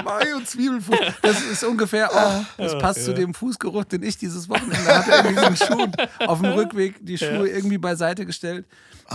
[0.04, 0.98] Mayo Zwiebelfuß.
[1.22, 5.34] Das ist ungefähr auch, das passt zu dem Fußgeruch, den ich dieses Wochenende hatte in
[5.34, 5.92] diesen Schuhen.
[6.26, 8.66] Auf dem Rückweg die Schuhe irgendwie beiseite gestellt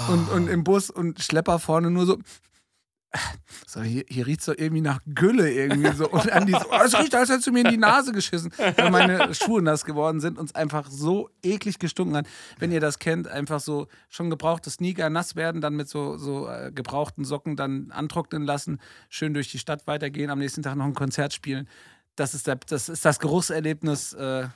[0.10, 2.18] und, und im Bus und Schlepper vorne nur so.
[3.66, 6.10] So, hier, hier riecht es doch irgendwie nach Gülle irgendwie so.
[6.10, 8.52] Und an die so, oh, es riecht, als hättest du mir in die Nase geschissen.
[8.58, 12.28] Weil meine Schuhe nass geworden sind und es einfach so eklig gestunken hat.
[12.60, 16.48] Wenn ihr das kennt, einfach so schon gebrauchte Sneaker nass werden, dann mit so, so
[16.48, 20.86] äh, gebrauchten Socken dann antrocknen lassen, schön durch die Stadt weitergehen, am nächsten Tag noch
[20.86, 21.68] ein Konzert spielen.
[22.16, 24.48] Das ist, der, das, ist das Geruchserlebnis, äh,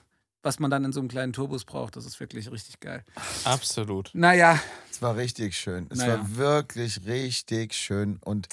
[0.44, 1.96] was man dann in so einem kleinen Turbus braucht.
[1.96, 3.04] Das ist wirklich richtig geil.
[3.44, 4.10] Absolut.
[4.14, 5.88] Naja, Es war richtig schön.
[5.90, 6.20] Es Naja.
[6.20, 8.18] war wirklich richtig schön.
[8.24, 8.48] Und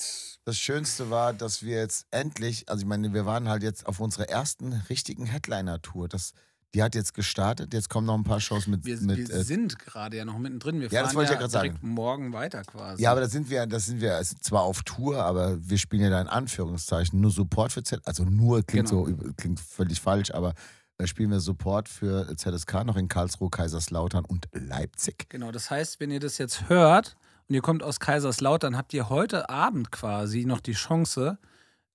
[0.44, 4.01] das Schönste war, dass wir jetzt endlich, also ich meine, wir waren halt jetzt auf
[4.01, 6.09] unserer ersten richtigen Headliner-Tour.
[6.09, 6.33] Das,
[6.74, 7.72] die hat jetzt gestartet.
[7.72, 8.85] Jetzt kommen noch ein paar Shows mit.
[8.85, 10.81] wir, mit wir äh, sind gerade ja noch mittendrin.
[10.81, 13.03] Wir Ja, das fahren wollte ich ja ja grad direkt morgen weiter quasi.
[13.03, 16.03] ja, aber da sind wir, das sind wir also zwar auf Tour, aber wir spielen
[16.03, 19.07] ja da in Anführungszeichen nur Support für Z, also nur klingt Genau.
[19.07, 20.53] so klingt völlig falsch, aber
[20.98, 25.28] da spielen wir Support für ZSK noch in Karlsruhe, Kaiserslautern und Leipzig.
[25.30, 27.16] Genau, das heißt, wenn ihr das jetzt hört
[27.48, 31.38] und ihr kommt aus Kaiserslautern, habt ihr heute Abend quasi noch die Chance,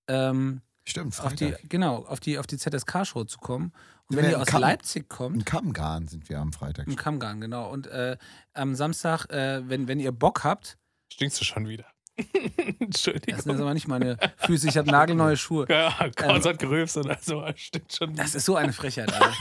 [0.07, 1.69] ähm, Stimmt, auf die, Freitag.
[1.69, 3.71] genau, auf die, auf die ZSK-Show zu kommen.
[4.09, 6.87] Und wenn ihr in aus Kamm- Leipzig kommt, In Kammgarn sind wir am Freitag.
[6.87, 7.69] im Kammgarn, genau.
[7.71, 8.17] Und äh,
[8.53, 10.77] am Samstag, äh, wenn, wenn ihr Bock habt,
[11.11, 11.85] Stinkst du schon wieder.
[12.17, 13.35] das sind Entschuldigung.
[13.35, 15.65] jetzt aber nicht meine Füße, ich habe nagelneue Schuhe.
[15.69, 17.43] Ja, Kauz hat gerülpst oder so.
[17.55, 18.15] Stimmt schon.
[18.15, 19.33] Das ist so eine Frechheit, Alter.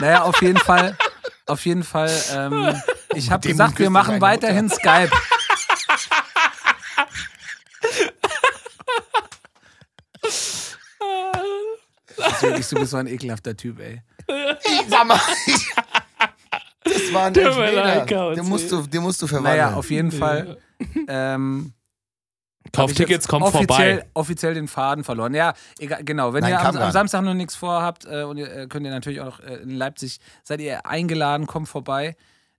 [0.00, 0.96] naja, auf jeden Fall,
[1.46, 2.74] auf jeden Fall, ähm,
[3.14, 5.10] ich habe gesagt, wir machen weiterhin Skype.
[12.16, 14.02] Das ist wirklich, du bist so ein ekelhafter Typ, ey.
[14.88, 15.20] Sag mal,
[16.84, 18.34] das war ein Elfmeter.
[18.34, 19.56] Den musst du, den musst du verwandeln.
[19.58, 20.58] Naja, auf jeden Fall.
[21.08, 21.72] Ähm,
[22.72, 24.06] Kauf hab ich Tickets, jetzt kommt offiziell, vorbei.
[24.14, 25.34] offiziell den Faden verloren.
[25.34, 26.32] Ja, egal, genau.
[26.32, 28.92] Wenn Nein, ihr am, am Samstag noch nichts vorhabt äh, und ihr äh, könnt ihr
[28.92, 32.16] natürlich auch äh, in Leipzig, seid ihr eingeladen, kommt vorbei.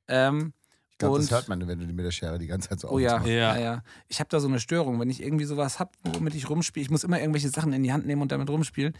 [0.07, 0.53] Ähm,
[0.91, 2.89] ich glaube, das und- hört man, wenn du mit der Schere die ganze Zeit so
[2.89, 3.55] Oh ja, ja.
[3.55, 3.57] Ja.
[3.57, 6.83] ja, Ich habe da so eine Störung, wenn ich irgendwie sowas habe, womit ich rumspiele.
[6.83, 8.93] Ich muss immer irgendwelche Sachen in die Hand nehmen und damit rumspielen.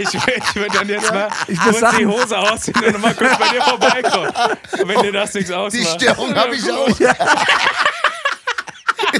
[0.00, 3.14] Ich, ich würde dann jetzt mal Ich muss kurz die sagen- Hose ausziehen und mal
[3.14, 4.28] kurz bei dir vorbeikommen.
[4.80, 6.00] Und wenn dir das nichts Die ausmacht.
[6.02, 6.88] Störung habe ich auch.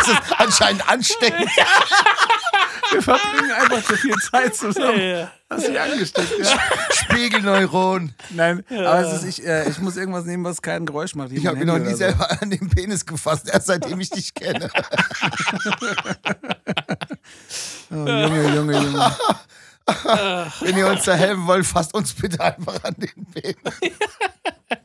[0.03, 1.51] Ist es anscheinend ansteckend?
[2.91, 5.01] Wir verbringen einfach zu viel Zeit zusammen.
[5.01, 5.31] Ja.
[5.49, 6.59] Hast dich angesteckt, ja?
[6.93, 8.15] Spiegelneuron.
[8.31, 11.33] Nein, aber es ist, ich, äh, ich muss irgendwas nehmen, was kein Geräusch macht.
[11.33, 11.97] Ich habe mir noch nie oder so.
[11.97, 14.71] selber an den Penis gefasst, erst seitdem ich dich kenne.
[17.91, 19.17] Oh, Junge, Junge, Junge.
[20.61, 23.57] Wenn ihr uns da helfen wollt, fasst uns bitte einfach an den Penis.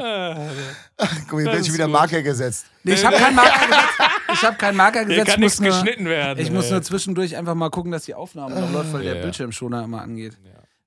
[0.00, 1.92] Guck mal, jetzt werde ich wieder gut.
[1.92, 2.66] Marker gesetzt.
[2.84, 4.12] Nee, ich habe keinen Marker gesetzt.
[4.32, 5.26] Ich habe keinen Marker Hier gesetzt.
[5.26, 6.38] kann ich muss nichts nur, geschnitten werden.
[6.38, 6.72] Ich muss ey.
[6.72, 9.22] nur zwischendurch einfach mal gucken, dass die Aufnahme noch läuft, weil der Ja.
[9.22, 10.38] Bildschirmschoner immer angeht.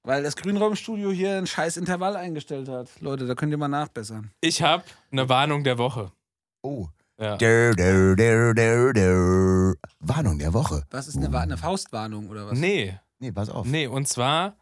[0.04, 2.89] Weil das Grünraumstudio hier ein scheiß Intervall eingestellt hat.
[2.99, 4.32] Leute, da könnt ihr mal nachbessern.
[4.41, 6.12] Ich habe eine Warnung der Woche.
[6.62, 6.88] Oh.
[7.19, 7.38] Ja.
[7.38, 9.73] Der, der, der, der, der.
[9.99, 10.84] Warnung der Woche.
[10.91, 12.58] Was ist eine, Wa- eine Faustwarnung oder was?
[12.58, 13.65] Nee, Nee, pass auf.
[13.65, 14.56] nee, und zwar,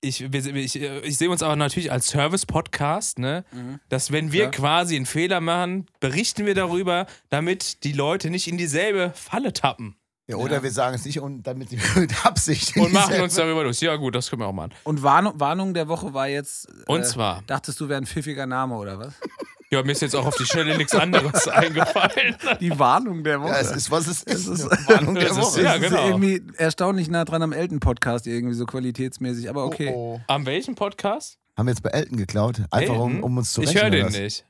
[0.00, 3.44] ich, wir- ich, ich sehe uns aber natürlich als Service-Podcast, ne?
[3.52, 3.80] Mhm.
[3.88, 4.50] Dass wenn wir Ja.
[4.50, 9.96] quasi einen Fehler machen, berichten wir darüber, damit die Leute nicht in dieselbe Falle tappen.
[10.28, 10.62] Ja, oder Ja.
[10.62, 12.76] wir sagen es nicht und damit mit Absicht.
[12.76, 13.80] Und machen uns darüber los.
[13.80, 14.72] Ja, gut, das können wir auch machen.
[14.84, 16.68] Und Warnung, Warnung der Woche war jetzt.
[16.68, 19.14] Äh, Und zwar, Dachtest du, wäre ein pfiffiger Name oder was?
[19.70, 22.36] ja, mir ist jetzt auch auf die Schnelle nichts anderes eingefallen.
[22.60, 23.50] Die Warnung der Woche.
[23.50, 24.46] Ja, es ist, was es ist.
[24.46, 25.62] ist- Eine Warnung der Es ist- Woche.
[25.62, 26.02] ja, das genau.
[26.02, 29.48] ist irgendwie erstaunlich nah dran am Elton-Podcast, irgendwie so qualitätsmäßig.
[29.50, 29.92] Aber okay.
[29.94, 30.20] Oh, oh.
[30.26, 31.38] Am welchen Podcast?
[31.56, 32.62] Haben wir jetzt bei Elton geklaut?
[32.70, 33.22] Einfach um, Elton?
[33.24, 33.82] um uns zu Ich rächen.
[33.82, 34.12] höre den was?
[34.18, 34.44] nicht.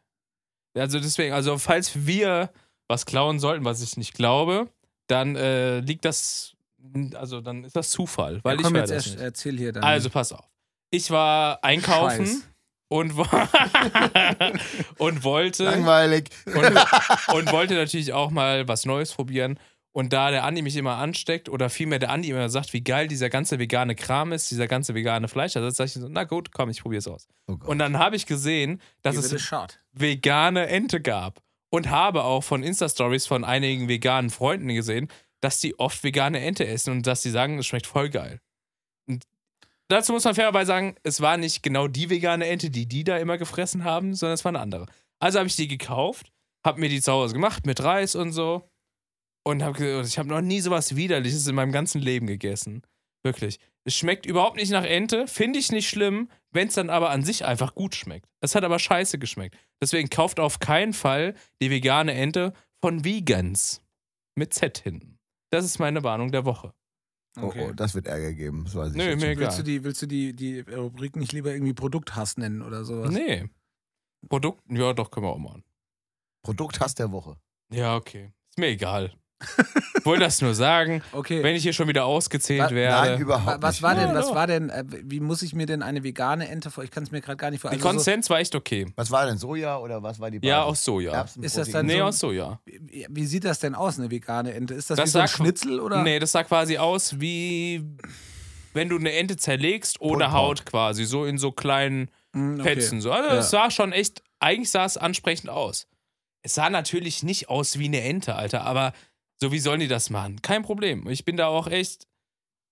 [0.76, 2.50] Also deswegen, also falls wir
[2.86, 4.68] was klauen sollten, was ich nicht glaube,
[5.08, 6.52] dann äh, liegt das,
[7.14, 9.24] also dann ist das Zufall, weil Ja, ich komm, höre jetzt das erst, nicht.
[9.24, 9.82] erzähl hier dann.
[9.82, 10.44] Also pass auf.
[10.90, 12.42] Ich war einkaufen Scheiß.
[12.88, 13.12] Und,
[14.98, 16.30] und wollte Langweilig.
[16.46, 19.58] und, und wollte natürlich auch mal was Neues probieren.
[19.92, 23.08] Und da der Andi mich immer ansteckt oder vielmehr der Andi immer sagt, wie geil
[23.08, 26.70] dieser ganze vegane Kram ist, dieser ganze vegane Fleischersatz, sag ich so, na gut, komm,
[26.70, 27.26] ich probiere es aus.
[27.46, 27.56] Oh.
[27.64, 29.52] Und dann habe ich gesehen, dass Give es
[29.92, 31.42] vegane Ente gab.
[31.70, 35.08] Und habe auch von Insta-Stories von einigen veganen Freunden gesehen,
[35.40, 38.40] dass die oft vegane Ente essen und dass sie sagen, es schmeckt voll geil.
[39.90, 43.16] Dazu muss man fairerweise sagen, es war nicht genau die vegane Ente, die die da
[43.16, 44.86] immer gefressen haben, sondern es war eine andere.
[45.18, 46.30] Also habe ich die gekauft,
[46.64, 48.68] habe mir die zu Hause gemacht mit Reis und so.
[49.46, 52.82] Und hab, ich habe noch nie sowas Widerliches in meinem ganzen Leben gegessen.
[53.24, 53.58] Wirklich.
[53.84, 57.24] Es schmeckt überhaupt nicht nach Ente, finde ich nicht schlimm, wenn es dann aber an
[57.24, 58.28] sich einfach gut schmeckt.
[58.42, 59.56] Es hat aber scheiße geschmeckt.
[59.80, 63.80] Deswegen kauft auf keinen Fall die vegane Ente von Vegans.
[64.34, 65.18] Mit Z hinten.
[65.50, 66.74] Das ist meine Warnung der Woche.
[67.42, 67.64] Okay.
[67.66, 68.64] Oh, oh, das wird Ärger geben.
[68.64, 69.46] Das weiß ich Nö, mir egal.
[69.46, 73.10] Willst du, die, willst du die, die Rubrik nicht lieber irgendwie Produkthass nennen oder sowas?
[73.10, 73.48] Nee.
[74.28, 75.64] Produkt, ja, doch, können wir auch machen.
[76.42, 77.36] Produkthass der Woche.
[77.70, 78.32] Ja, okay.
[78.50, 79.12] Ist mir egal.
[80.04, 81.42] Wollte das nur sagen, Okay.
[81.42, 83.10] wenn ich hier schon wieder ausgezählt werde.
[83.10, 83.82] Nein, überhaupt Wa- was nicht.
[83.82, 86.70] war denn, Ja, was war denn, äh, wie muss ich mir denn eine vegane Ente
[86.70, 86.82] vor?
[86.82, 87.80] Ich kann es mir gerade gar nicht die vorstellen.
[87.82, 88.86] Also Konsistenz war echt okay.
[88.96, 90.70] Was war denn, Soja oder was war die Ja, Basis?
[90.80, 91.26] aus Soja.
[91.40, 92.60] Ist das dann Nee, so- aus Soja.
[92.66, 94.74] so, wie, wie sieht das denn aus, eine vegane Ente?
[94.74, 96.02] Ist das, Das wie so ein Schnitzel oder?
[96.02, 97.84] Nee, das sah quasi aus wie
[98.74, 100.32] wenn du eine Ente zerlegst ohne Pork.
[100.34, 102.74] Haut quasi, so in so kleinen Hm, okay.
[102.74, 103.00] Fetzen.
[103.00, 103.10] So.
[103.10, 103.36] Also Ja.
[103.38, 105.86] es sah schon echt, eigentlich sah es ansprechend aus.
[106.42, 108.92] Es sah natürlich nicht aus wie eine Ente, Alter, aber
[109.40, 110.42] so wie sollen die das machen?
[110.42, 111.08] Kein Problem.
[111.08, 112.06] Ich bin da auch echt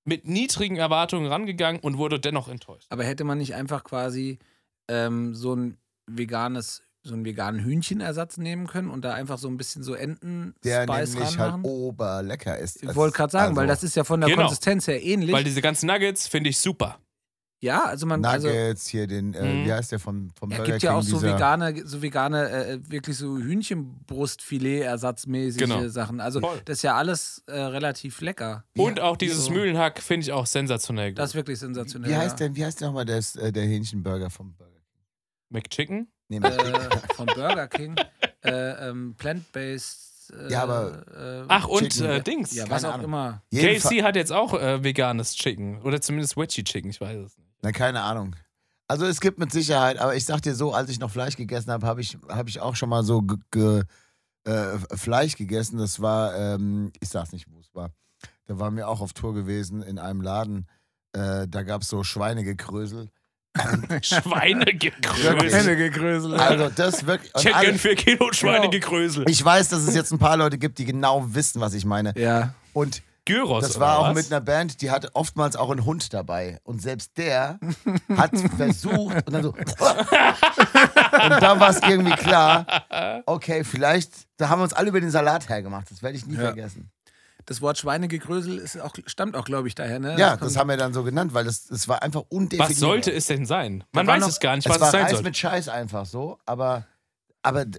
[0.05, 2.87] mit niedrigen Erwartungen rangegangen und wurde dennoch enttäuscht.
[2.91, 4.39] Aber hätte man nicht einfach quasi
[4.89, 9.57] ähm, so ein veganes, so einen veganen Hühnchenersatz nehmen können und da einfach so ein
[9.57, 12.83] bisschen so Enten Der nämlich halt oberlecker ist.
[12.83, 14.43] ich wollte gerade sagen, weil das ist ja von der Genau.
[14.43, 15.33] Konsistenz her ähnlich.
[15.33, 16.99] Weil diese ganzen Nuggets finde ich super.
[17.61, 19.65] Ja, also man, also Nuggets, hier den, äh, Mhm.
[19.67, 22.51] wie heißt der vom, vom es Burger gibt ja King, auch so vegane, so vegane,
[22.51, 25.89] äh, wirklich so Hühnchenbrustfilet-ersatzmäßige Genau.
[25.89, 26.21] Sachen.
[26.21, 26.61] Also Voll.
[26.65, 28.65] das ist ja alles äh, relativ lecker.
[28.77, 29.51] Und auch dieses so.
[29.53, 31.19] Mühlenhack finde ich auch sensationell gut.
[31.19, 32.11] Das ist wirklich sensationell.
[32.11, 32.47] Wie heißt ja.
[32.47, 34.81] denn, wie heißt denn nochmal das, äh, der Hähnchenburger vom Burger King?
[35.51, 36.09] McChicken?
[36.29, 36.41] Nee, äh,
[37.15, 37.95] von Burger King.
[38.43, 40.33] äh, ähm, Plant-based.
[40.33, 42.07] Äh, Ja, aber- Äh, Ach, und Chicken.
[42.11, 42.53] äh, Dings.
[42.55, 43.05] ja, was auch Ahnung.
[43.07, 43.43] immer.
[43.55, 45.81] KFC hat jetzt auch äh, veganes Chicken.
[45.83, 47.46] Oder zumindest Veggie Chicken, ich weiß es nicht.
[47.67, 48.37] Na, keine Ahnung.
[48.87, 51.73] Also es gibt mit Sicherheit, aber ich sag dir so, als ich noch Fleisch gegessen
[51.73, 53.83] habe, habe ich, hab ich auch schon mal so ge, ge,
[54.45, 55.77] äh, Fleisch gegessen.
[55.79, 57.91] Das war, ähm, ich sag's nicht, wo es war.
[58.47, 60.69] Da waren wir auch auf Tour gewesen in einem Laden.
[61.13, 63.09] Äh, da gab es so Schweinegekrösel.
[64.03, 65.75] Schweinegekrösel.
[65.75, 66.39] gegröselt.
[66.39, 67.33] Also das wirklich.
[67.33, 69.29] Chicken alle- für Kilo Schweinegekrösel.
[69.29, 72.17] Ich weiß, dass es jetzt ein paar Leute gibt, die genau wissen, was ich meine.
[72.17, 72.55] Ja.
[72.73, 73.63] Und Gyros.
[73.65, 74.15] das oder war auch was?
[74.15, 76.59] mit einer Band, die hatte oftmals auch einen Hund dabei.
[76.65, 77.59] Und selbst der
[78.17, 79.51] hat versucht und dann so.
[79.53, 79.67] und
[81.43, 85.49] da war es irgendwie klar, okay, vielleicht, da haben wir uns alle über den Salat
[85.49, 85.91] hergemacht.
[85.91, 86.41] Das werde ich nie Ja.
[86.43, 86.91] vergessen.
[87.49, 90.17] Das Wort Schweinegegrösel ist auch, stammt auch, glaube ich, daher, ne?
[90.19, 92.71] Ja, kommt- das haben wir dann so genannt, weil das, das war einfach undefinierbar.
[92.71, 93.85] Was sollte es denn sein?
[93.93, 95.23] Man weiß noch- es gar nicht, Es was war es sein Reis soll.
[95.23, 96.87] mit Scheiß einfach so, aber,
[97.43, 97.75] aber äh,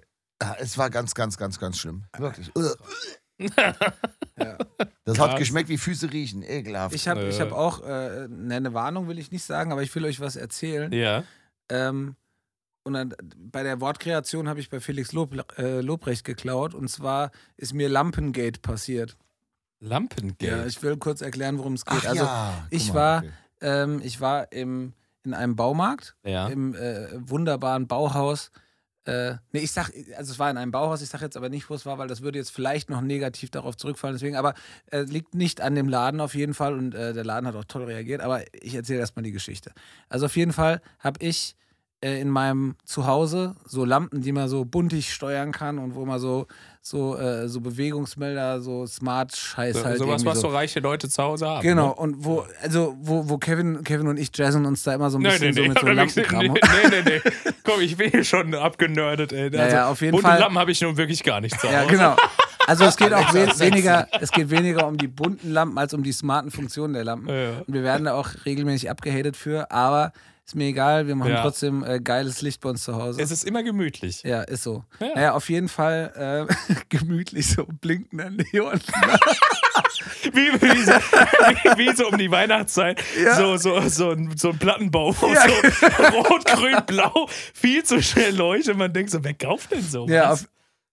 [0.60, 2.05] es war ganz, ganz, ganz, ganz schlimm.
[2.17, 2.49] Wirklich.
[4.39, 4.56] Ja.
[5.04, 5.39] Das hat Krass.
[5.39, 6.43] geschmeckt wie Füße riechen.
[6.43, 6.93] Ekelhaft.
[6.93, 9.93] Ich habe ich hab auch, äh, ne, eine Warnung will ich nicht sagen, aber ich
[9.95, 10.91] will euch was erzählen.
[10.93, 11.23] Ja.
[11.69, 12.15] Ähm,
[12.84, 16.76] und dann, bei der Wortkreation habe ich bei Felix Lob, äh, Lobrecht geklaut.
[16.76, 19.17] Und zwar ist mir Lampengate passiert.
[19.80, 20.45] Lampengate.
[20.45, 21.97] Ja, ich will kurz erklären, worum es geht.
[22.04, 23.32] Ach also, ja, ich mal, war- okay.
[23.62, 26.47] ähm, ich war im, in einem Baumarkt, Ja.
[26.47, 28.52] im äh, wunderbaren Bauhaus.
[29.08, 31.70] Äh, nee, ich sag, also es war in einem Bauhaus, ich sage jetzt aber nicht,
[31.70, 34.15] wo es war, weil das würde jetzt vielleicht noch negativ darauf zurückfallen.
[34.15, 34.54] Deswegen, aber
[34.91, 37.63] äh, liegt nicht an dem Laden auf jeden Fall und äh, der Laden hat auch
[37.63, 38.20] toll reagiert.
[38.20, 39.72] Aber ich erzähle erstmal die Geschichte.
[40.10, 41.56] Also auf jeden Fall habe ich
[42.01, 46.19] äh, in meinem Zuhause so Lampen, die man so buntig steuern kann und wo man
[46.19, 46.45] so,
[46.81, 49.97] so, äh, so Bewegungsmelder, so Smart-Scheiß So, halt.
[49.97, 50.49] sowas, was so.
[50.49, 51.62] so reiche Leute zu Hause haben.
[51.63, 51.95] Genau, Ne?
[51.95, 55.23] und wo, also wo, wo Kevin, Kevin und ich jazzen uns da immer so ein
[55.23, 56.39] Nee, bisschen nee, so nee, mit so Lampenkram.
[56.41, 57.51] nee, nee, nee, nee.
[57.63, 59.45] Komm, ich bin hier schon abgenördet, ey.
[59.45, 60.39] Also, Ja, ja, auf jeden bunte Fall.
[60.39, 61.73] Lampen habe ich nun wirklich gar nicht zu Hause.
[61.73, 62.15] Ja, genau.
[62.67, 66.03] Also es geht auch we weniger, es geht weniger um die bunten Lampen als um
[66.03, 67.29] die smarten Funktionen der Lampen.
[67.29, 67.60] Ja.
[67.65, 70.12] Und wir werden da auch regelmäßig abgehatet für, aber
[70.47, 71.41] ist mir egal, wir machen Ja.
[71.41, 73.21] trotzdem äh, geiles Licht bei uns zu Hause.
[73.21, 74.23] Es ist immer gemütlich.
[74.23, 74.86] ja, ist so.
[74.99, 75.07] Ja.
[75.15, 78.79] Naja, auf jeden Fall äh, gemütlich so blinkender Neon.
[80.33, 83.01] Wie, wie, so, wie, wie so um die Weihnachtszeit.
[83.23, 83.36] Ja.
[83.36, 85.41] So, so, so, ein, so ein Plattenbau, wo Ja.
[85.47, 88.77] so rot, grün, blau viel zu schnell leuchtet.
[88.77, 90.07] Man denkt so, wer kauft denn so?
[90.07, 90.47] Ja, auf,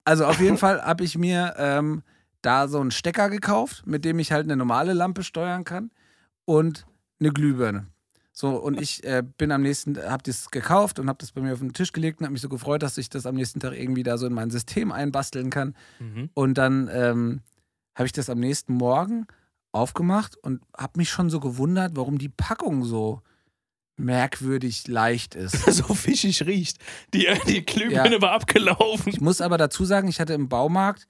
[0.05, 2.03] also auf jeden Fall habe ich mir ähm,
[2.43, 5.91] da so einen Stecker gekauft, mit dem ich halt eine normale Lampe steuern kann
[6.45, 6.87] und
[7.21, 7.87] eine Glühbirne.
[8.37, 11.53] So, und ich äh, bin am nächsten, hab das gekauft und hab das bei mir
[11.53, 13.79] auf den Tisch gelegt und hab mich so gefreut, dass ich das am nächsten Tag
[13.79, 15.77] irgendwie da so in mein System einbasteln kann.
[16.01, 16.31] Mhm.
[16.35, 17.43] Und dann ähm,
[17.95, 19.29] habe ich das am nächsten Morgen
[19.71, 23.23] aufgemacht und habe mich schon so gewundert, warum die Packung so
[23.97, 25.65] merkwürdig leicht ist.
[25.73, 26.79] so fischig riecht.
[27.15, 28.21] Die, die Glühbirne Ja.
[28.23, 29.13] war abgelaufen.
[29.13, 31.07] Ich muss aber dazu sagen, ich hatte im Baumarkt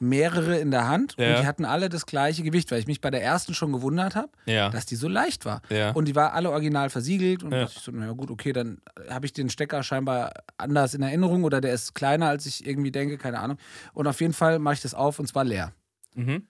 [0.00, 1.28] mehrere in der Hand Ja.
[1.36, 4.14] und die hatten alle das gleiche Gewicht, weil ich mich bei der ersten schon gewundert
[4.14, 4.70] habe, Ja.
[4.70, 5.60] dass die so leicht war.
[5.70, 5.90] ja.
[5.90, 7.62] Und die war alle original versiegelt und Ja.
[7.62, 8.80] dachte ich so, naja gut, okay, dann
[9.10, 12.92] habe ich den Stecker scheinbar anders in Erinnerung oder der ist kleiner, als ich irgendwie
[12.92, 13.58] denke, keine Ahnung.
[13.92, 15.72] Und auf jeden Fall mache ich das auf und zwar leer.
[16.14, 16.46] Mhm.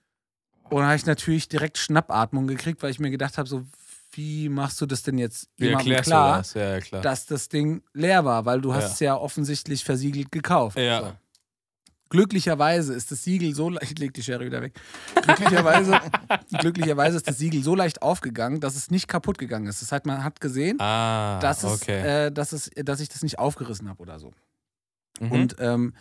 [0.63, 3.65] Und dann habe ich natürlich direkt Schnappatmung gekriegt, weil ich mir gedacht habe, so,
[4.11, 6.53] wie machst du das denn jetzt jemandem klar, das?
[6.53, 7.01] Klar.
[7.01, 10.77] dass das Ding leer war, weil du hast es ja offensichtlich versiegelt gekauft.
[10.77, 10.99] Ja.
[11.01, 11.13] So.
[12.09, 14.79] Glücklicherweise ist das Siegel so leicht, ich leg die Schere wieder weg.
[15.23, 15.99] Glücklicherweise,
[16.59, 19.81] glücklicherweise ist das Siegel so leicht aufgegangen, dass es nicht kaputt gegangen ist.
[19.81, 22.25] Das heißt, man hat gesehen, Ah, dass, es, okay.
[22.27, 24.31] äh, dass, es, dass ich das nicht aufgerissen habe oder so.
[25.19, 25.31] Mhm.
[25.31, 25.93] Und ähm,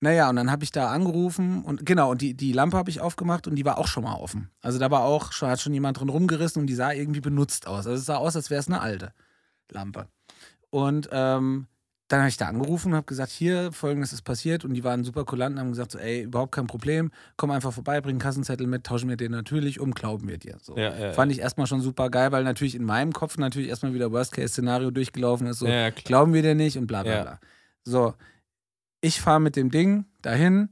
[0.00, 3.00] naja, und dann habe ich da angerufen und genau, und die, die Lampe habe ich
[3.00, 4.48] aufgemacht und die war auch schon mal offen.
[4.62, 7.66] Also da war auch, schon, hat schon jemand drin rumgerissen und die sah irgendwie benutzt
[7.66, 7.78] aus.
[7.86, 9.12] Also es sah aus, als wäre es eine alte
[9.72, 10.06] Lampe.
[10.70, 11.66] Und ähm,
[12.08, 14.64] dann habe ich da angerufen und habe gesagt, hier, folgendes ist passiert.
[14.64, 17.72] Und die waren super kulant und haben gesagt, so, ey, überhaupt kein Problem, komm einfach
[17.72, 20.56] vorbei, bring einen Kassenzettel mit, tauschen wir den natürlich um, glauben wir dir.
[20.62, 20.76] So.
[20.76, 23.92] ja, ja, Fand ich erstmal schon super geil, weil natürlich in meinem Kopf natürlich erstmal
[23.92, 25.58] wieder Worst-Case-Szenario durchgelaufen ist.
[25.58, 27.40] So, ja, glauben wir dir nicht und bla bla bla.
[27.84, 28.14] So,
[29.02, 30.70] ich fahre mit dem Ding dahin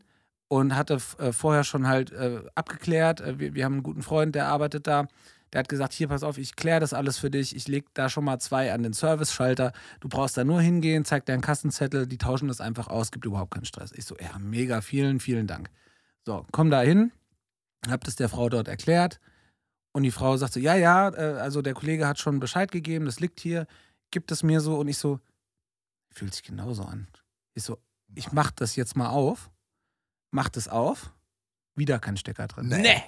[0.48, 3.20] und hatte äh, vorher schon halt äh, abgeklärt.
[3.20, 5.08] Äh, wir, wir haben einen guten Freund, der arbeitet da.
[5.56, 7.56] Der hat gesagt, hier, pass auf, ich kläre das alles für dich.
[7.56, 9.72] Ich leg da schon mal zwei an den Service-Schalter.
[10.00, 13.54] Du brauchst da nur hingehen, zeig deinen Kassenzettel, die tauschen das einfach aus, gibt überhaupt
[13.54, 13.90] keinen Stress.
[13.92, 15.70] Ich so, ja, mega, vielen, vielen Dank.
[16.26, 17.10] So, komm da hin,
[17.88, 19.18] hab das der Frau dort erklärt
[19.92, 23.06] und die Frau sagt so, ja, ja, äh, also der Kollege hat schon Bescheid gegeben,
[23.06, 23.66] das liegt hier,
[24.10, 25.20] gibt es mir so und ich so,
[26.10, 27.08] fühlt sich genauso an.
[27.54, 27.78] Ich so,
[28.14, 29.48] ich mach das jetzt mal auf,
[30.32, 31.14] mach das auf,
[31.74, 32.68] wieder kein Stecker drin.
[32.68, 33.02] Nee.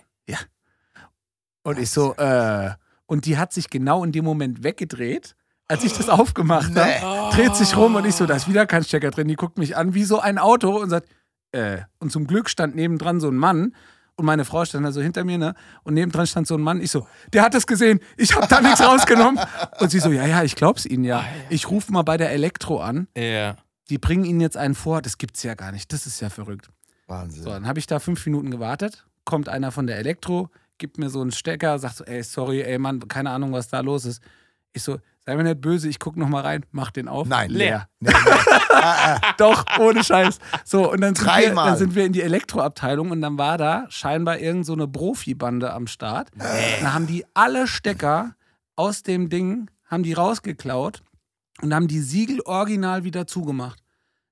[1.68, 2.70] Und ich so, äh,
[3.06, 5.34] und die hat sich genau in dem Moment weggedreht,
[5.68, 7.36] als ich das aufgemacht habe, Nee.
[7.36, 9.28] dreht sich rum und ich so, da ist wieder kein Stecker drin.
[9.28, 11.08] Die guckt mich an wie so ein Auto und sagt,
[11.52, 13.74] äh, und zum Glück stand nebendran so ein Mann
[14.16, 15.54] und meine Frau stand da so hinter mir, ne?
[15.84, 16.80] Und nebendran stand so ein Mann.
[16.80, 19.38] Ich so, der hat es gesehen, ich habe da nichts rausgenommen.
[19.78, 21.24] Und sie so, ja, ja, ich glaub's Ihnen ja.
[21.50, 23.06] Ich rufe mal bei der Elektro an.
[23.16, 23.56] Ja.
[23.90, 25.02] Die bringen Ihnen jetzt einen vor.
[25.02, 25.92] Das gibt's ja gar nicht.
[25.92, 26.70] Das ist ja verrückt.
[27.06, 27.42] Wahnsinn.
[27.44, 29.06] So, dann habe ich da fünf Minuten gewartet.
[29.24, 32.78] Kommt einer von der Elektro, gibt mir so einen Stecker, sagt so, ey, sorry, ey,
[32.78, 34.22] Mann, keine Ahnung, was da los ist.
[34.72, 37.28] Ich so, sei mir nicht böse, ich guck noch mal rein, mach den auf.
[37.28, 37.88] Nein, leer.
[38.00, 38.16] Nee, nee.
[38.70, 39.34] ah, ah.
[39.36, 40.38] Doch, ohne Scheiß.
[40.64, 43.86] So, und dann sind, wir, dann sind wir in die Elektroabteilung und dann war da
[43.88, 46.30] scheinbar irgend so eine Profibande am Start.
[46.36, 48.34] Dann haben die alle Stecker
[48.76, 51.02] aus dem Ding, haben die rausgeklaut
[51.60, 53.82] und haben die Siegel original wieder zugemacht.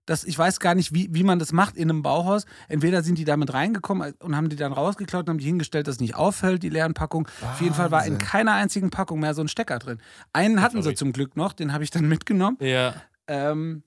[0.06, 2.46] Das, ich weiß gar nicht, wie, wie man das macht in einem Bauhaus.
[2.68, 5.96] Entweder sind die damit reingekommen und haben die dann rausgeklaut und haben die hingestellt, dass
[5.96, 7.26] es nicht auffällt, die leeren Packungen.
[7.42, 9.98] Auf jeden Fall war in keiner einzigen Packung mehr so ein Stecker drin.
[10.32, 12.56] Einen hatten sie zum Glück noch, den habe ich dann mitgenommen.
[12.60, 12.94] Ja.
[13.26, 13.82] Ähm,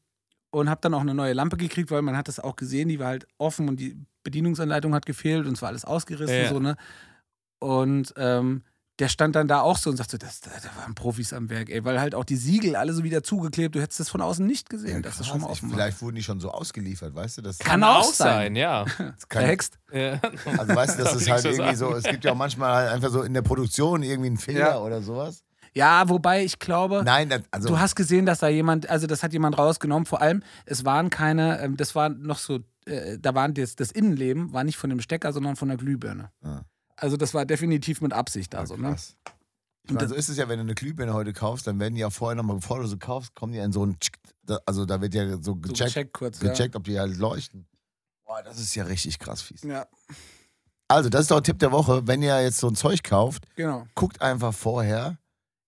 [0.51, 2.99] und habe dann auch eine neue Lampe gekriegt, weil man hat das auch gesehen, die
[2.99, 6.35] war halt offen und die Bedienungsanleitung hat gefehlt und es war alles ausgerissen.
[6.35, 6.49] Ja.
[6.49, 6.75] So, ne?
[7.59, 8.63] Und ähm,
[8.99, 11.83] der stand dann da auch so und sagte, das, da, waren Profis am Werk, ey,
[11.85, 13.73] weil halt auch die Siegel alle so wieder zugeklebt.
[13.75, 15.69] Du hättest das von außen nicht gesehen, Ja, dass das schon mal offen.
[15.69, 17.41] Vielleicht wurden die schon so ausgeliefert, weißt du?
[17.41, 18.55] Das Kann auch sein.
[18.55, 18.83] ja.
[18.97, 19.79] das kann, Verhext.
[19.91, 20.19] ja.
[20.57, 23.09] Also weißt du, das ist halt irgendwie so, es gibt ja auch manchmal halt einfach
[23.09, 24.79] so in der Produktion irgendwie einen Fehler Ja.
[24.79, 25.43] oder sowas.
[25.73, 29.23] Ja, wobei ich glaube, Nein, das, also du hast gesehen, dass da jemand, also das
[29.23, 30.05] hat jemand rausgenommen.
[30.05, 33.91] Vor allem, es waren keine, ähm, das war noch so, äh, da waren das, das
[33.91, 36.31] Innenleben war nicht von dem Stecker, sondern von der Glühbirne.
[36.43, 36.61] Ah.
[36.99, 38.89] Also das war definitiv mit Absicht da so, ne?
[38.89, 39.15] krass.
[39.83, 42.01] Ich meine, so ist es ja, wenn du eine Glühbirne heute kaufst, dann werden die
[42.01, 44.85] ja vorher nochmal, bevor du sie kaufst, kommen die in so ein, Tschk, da- also
[44.85, 46.39] da wird ja so So gecheckt, gecheckt kurz.
[46.39, 47.65] gecheckt ob die halt leuchten.
[48.25, 49.63] Boah, das ist ja richtig krass fies.
[49.63, 49.69] Ja.
[49.69, 49.87] ja,
[50.87, 52.05] Also, das ist doch ein Tipp der Woche.
[52.05, 53.87] Wenn ihr jetzt so ein Zeug kauft, genau.
[53.95, 55.17] guckt einfach vorher.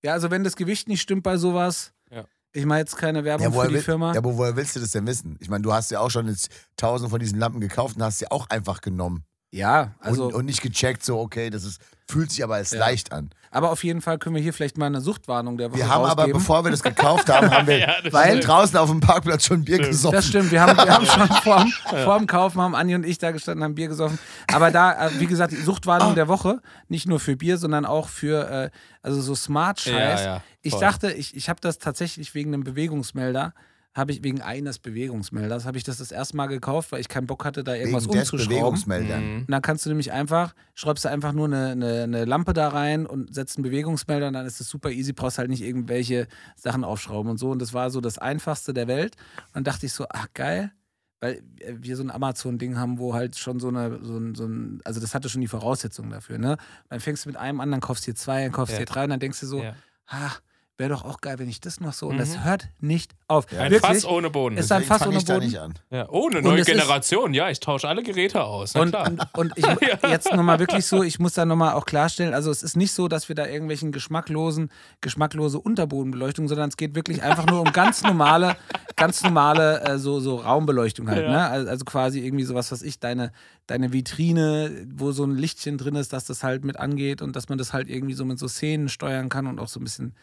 [0.04, 2.26] Ja, also wenn das Gewicht nicht stimmt bei sowas, Ja.
[2.54, 4.12] ich mache jetzt keine Werbung Ja, für woher, die will, Firma.
[4.13, 5.38] ja, aber woher willst du das denn wissen?
[5.39, 8.20] Ich meine, du hast ja auch schon jetzt tausend von diesen Lampen gekauft und hast
[8.20, 9.24] sie auch einfach genommen.
[9.53, 12.79] Ja, also, und, und nicht gecheckt, so, okay, das ist, fühlt sich aber als Ja.
[12.79, 13.31] leicht an.
[13.51, 16.05] aber auf jeden Fall können wir hier vielleicht mal eine Suchtwarnung der Woche Wir haben
[16.05, 16.39] aber, rausgeben.
[16.39, 18.47] bevor wir das gekauft haben, haben wir Ja, Weil- stimmt.
[18.47, 20.15] draußen auf dem Parkplatz schon Bier gesoffen.
[20.15, 21.69] Das stimmt, wir haben, wir haben schon vorm,
[22.06, 24.17] vorm Kaufen, haben Anni und ich da gestanden, haben Bier gesoffen.
[24.54, 25.58] Aber da, äh, wie gesagt, die.
[25.58, 28.69] Suchtwarnung der Woche, nicht nur für Bier, sondern auch für äh,
[29.02, 30.19] also so Smart-Scheiß.
[30.21, 33.54] Ja, ja, ich dachte, ich, ich habe das tatsächlich wegen einem Bewegungsmelder
[33.94, 37.27] habe ich wegen eines Bewegungsmelders, habe ich das das erste Mal gekauft, weil ich keinen
[37.27, 38.79] Bock hatte, da irgendwas Wegen umzuschrauben.
[38.87, 39.39] Mhm.
[39.42, 42.69] Und dann kannst du nämlich einfach, schraubst du einfach nur eine, eine, eine Lampe da
[42.69, 46.27] rein und setzt einen Bewegungsmelder und dann ist es super easy, brauchst halt nicht irgendwelche
[46.56, 47.52] Sachen aufschrauben und so.
[47.52, 49.15] Und das war so das einfachste der Welt.
[49.48, 50.71] Und dann dachte ich so, ach geil,
[51.19, 54.79] weil wir so ein Amazon-Ding haben, wo halt schon so eine, so ein, so ein,
[54.85, 56.58] also das hatte schon die Voraussetzungen dafür, ne?
[56.89, 58.85] Dann fängst du mit einem an, dann kaufst du dir zwei, dann kaufst du Ja.
[58.85, 59.75] dir drei und dann denkst du so, Ja.
[60.08, 60.31] ah,
[60.78, 62.08] wäre doch auch geil, wenn ich das noch so.
[62.08, 62.19] Und Mhm.
[62.19, 63.52] das hört nicht auf.
[63.52, 63.60] Ja.
[63.60, 64.02] Ein Wirklich.
[64.02, 64.58] Fass ohne Boden.
[64.58, 65.46] Ist ein Fass ohne ich da Boden.
[65.46, 65.76] nicht an.
[65.92, 67.36] ja, ohne Und neue Generation.
[67.36, 68.74] Ja, ich tausche alle Geräte aus.
[68.76, 69.08] Und, klar.
[69.08, 69.65] und, und ich
[70.10, 73.08] jetzt nochmal wirklich so, ich muss da nochmal auch klarstellen, also es ist nicht so,
[73.08, 78.02] dass wir da irgendwelchen geschmacklosen, geschmacklose Unterbodenbeleuchtung, sondern es geht wirklich einfach nur um ganz
[78.02, 78.56] normale,
[78.96, 81.30] ganz normale äh, so, so Raumbeleuchtung halt, Ja.
[81.32, 81.48] ne?
[81.48, 83.32] Also, also quasi irgendwie sowas, was ich, deine,
[83.67, 87.50] deine Vitrine, wo so ein Lichtchen drin ist, dass das halt mit angeht und dass
[87.50, 90.15] man das halt irgendwie so mit so Szenen steuern kann und auch so ein bisschen.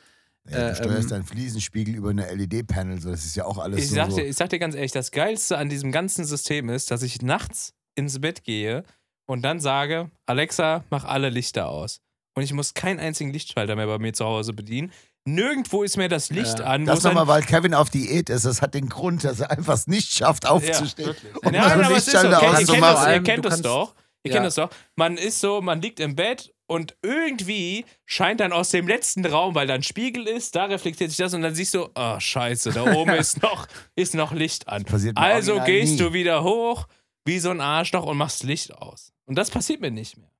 [0.51, 3.59] Ja, Äh, du steuerst ähm, deinen Fliesenspiegel über eine LED-Panel, so das ist ja auch
[3.59, 3.95] alles Ich so.
[3.97, 7.03] sag, dir, ich sag dir ganz ehrlich, das Geilste an diesem ganzen System ist, dass
[7.03, 8.85] ich nachts ins Bett gehe
[9.27, 12.01] und dann sage, Alexa, mach alle Lichter aus.
[12.35, 14.93] Und ich muss keinen einzigen Lichtschalter mehr bei mir zu Hause bedienen.
[15.25, 16.67] Nirgendwo ist mir das Licht Ja.
[16.67, 16.87] an.
[16.87, 18.45] Das nochmal, weil Kevin auf Diät ist.
[18.47, 21.09] Das hat den Grund, dass er einfach es nicht schafft, aufzustehen.
[21.09, 21.35] wirklich.
[21.37, 22.27] und Nein, mal aber es ist so.
[22.29, 23.95] Lichtschalter Ihr, ihr, kennt das, ihr allem, kennt du das kannst- doch.
[24.23, 24.35] Ihr Ja.
[24.37, 24.71] kennt das doch.
[24.97, 29.55] Man ist so, man liegt im Bett und irgendwie scheint dann aus dem letzten Raum,
[29.57, 32.71] weil da ein Spiegel ist, da reflektiert sich das und dann siehst du, oh scheiße,
[32.73, 33.67] da oben ist noch,
[33.97, 34.85] ist noch Licht an.
[34.85, 35.99] Passiert mir Also gehst nie.
[35.99, 36.87] du wieder hoch
[37.25, 39.13] wie so ein Arschloch und machst Licht aus.
[39.27, 40.31] Und das passiert mir nicht mehr.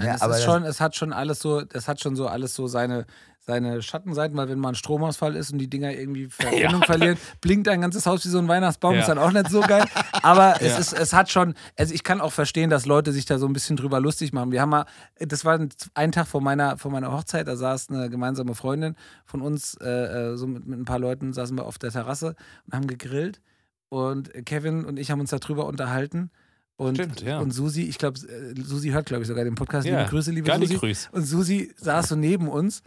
[0.00, 2.28] Ja, es, aber ist das- schon, es hat schon alles so, es hat schon so
[2.28, 3.04] alles so seine,
[3.48, 7.66] seine Schattenseiten, weil wenn mal ein Stromausfall ist und die Dinger irgendwie Verbindung verlieren, blinkt
[7.68, 9.00] ein ganzes Haus wie so ein Weihnachtsbaum, Ja.
[9.00, 9.86] ist dann auch nicht so geil.
[10.22, 10.78] Aber es Ja.
[10.78, 13.54] ist, es hat schon, also ich kann auch verstehen, dass Leute sich da so ein
[13.54, 14.52] bisschen drüber lustig machen.
[14.52, 14.84] Wir haben mal,
[15.18, 15.58] das war
[15.94, 18.94] ein, Tag vor meiner, vor meiner Hochzeit, da saß eine gemeinsame Freundin
[19.24, 19.88] von uns, äh,
[20.32, 22.36] äh, so mit, mit ein paar Leuten saßen wir auf der Terrasse
[22.66, 23.40] und haben gegrillt.
[23.88, 26.30] Und Kevin und ich haben uns darüber unterhalten.
[26.76, 27.38] Und, Stimmt, ja.
[27.38, 28.20] und Susi, ich glaube,
[28.62, 29.86] Susi hört, glaube ich, sogar den Podcast.
[29.86, 30.74] Ja, Liebe Grüße, liebe Gar Susi.
[30.76, 31.08] grüß.
[31.12, 32.82] Und Susi saß so neben uns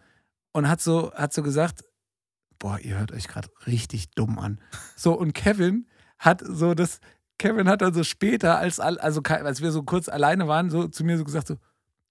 [0.53, 1.83] und hat so, hat so gesagt,
[2.59, 4.59] boah, ihr hört euch gerade richtig dumm an.
[4.95, 5.87] So, und Kevin
[6.19, 6.99] hat so das,
[7.39, 11.03] Kevin hat dann so später, als, also als wir so kurz alleine waren, so zu
[11.03, 11.55] mir so gesagt, so,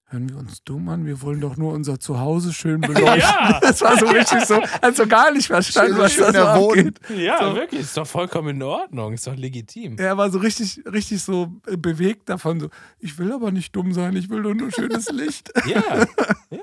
[0.07, 3.17] hören wir uns dumm an, wir wollen doch nur unser Zuhause schön beleuchten.
[3.21, 3.59] Ja.
[3.61, 6.99] Das war so richtig so, hat so gar nicht verstanden, Schön- was da so abgeht.
[7.15, 7.55] Ja, So.
[7.55, 9.95] wirklich, ist doch vollkommen in Ordnung, ist doch legitim.
[9.97, 12.69] Er war so richtig, richtig so bewegt davon, so,
[12.99, 15.49] ich will aber nicht dumm sein, ich will doch nur schönes Licht.
[15.65, 15.81] Ja,
[16.49, 16.59] ja.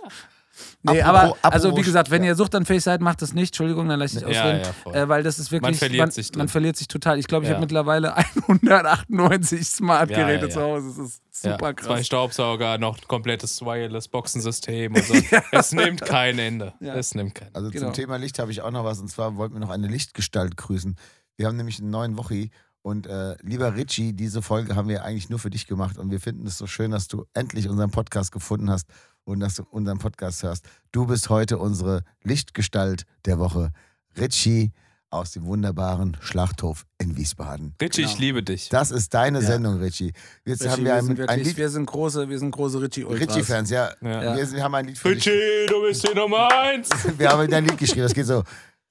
[0.82, 3.50] Nee, Apropos- aber also wie apropos- gesagt, wenn ihr suchtanfähig seid, macht das nicht.
[3.50, 4.62] Entschuldigung, dann lasse ich Ja, ausreden.
[4.86, 5.62] ja, äh, weil das ist wirklich.
[5.62, 6.38] Man verliert sich drin.
[6.38, 7.18] Man verliert sich total.
[7.18, 7.54] Ich glaube, ich Ja.
[7.56, 8.14] habe mittlerweile
[8.48, 10.60] 198 Smartgeräte Ja, ja, zu.
[10.60, 10.88] Hause.
[10.88, 12.06] Das ist super ja, Zwei krass.
[12.06, 15.14] Staubsauger, noch ein komplettes Wireless-Boxensystem und so.
[15.52, 16.74] Es nimmt kein Ende.
[16.80, 16.94] Ja.
[16.94, 17.58] Es nimmt kein Ende.
[17.58, 17.86] Also Genau.
[17.86, 20.56] zum Thema Licht habe ich auch noch was und zwar wollten wir noch eine Lichtgestalt
[20.56, 20.96] grüßen.
[21.36, 22.50] Wir haben nämlich einen neuen Wochi
[22.82, 26.20] und äh, lieber Richie, diese Folge haben wir eigentlich nur für dich gemacht und wir
[26.20, 28.86] finden es so schön, dass du endlich unseren Podcast gefunden hast
[29.28, 30.64] und dass du unseren Podcast hörst.
[30.92, 33.70] Du bist heute unsere Lichtgestalt der Woche.
[34.18, 34.72] Richie
[35.10, 37.74] aus dem wunderbaren Schlachthof in Wiesbaden.
[37.80, 38.12] Richie, Genau.
[38.12, 38.68] ich liebe dich.
[38.68, 39.46] Das ist deine Ja.
[39.46, 40.12] Sendung, Richie.
[40.44, 41.56] Jetzt Richie, haben wir wir, ein, sind ein wirklich, Lied.
[41.56, 43.28] wir sind große, wir sind große Richie-Ultras.
[43.36, 43.90] Richie-Fans, ja.
[44.02, 44.36] Ja.
[44.36, 45.26] Wir, wir haben ein Lied für dich.
[45.26, 46.90] Richie, du bist die Nummer eins.
[47.18, 48.42] Wir haben ein Lied geschrieben, das geht so.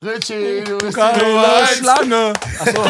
[0.06, 1.66] Richie, du bist die Nummer.
[1.66, 2.34] Schlange.
[2.60, 2.82] Achso,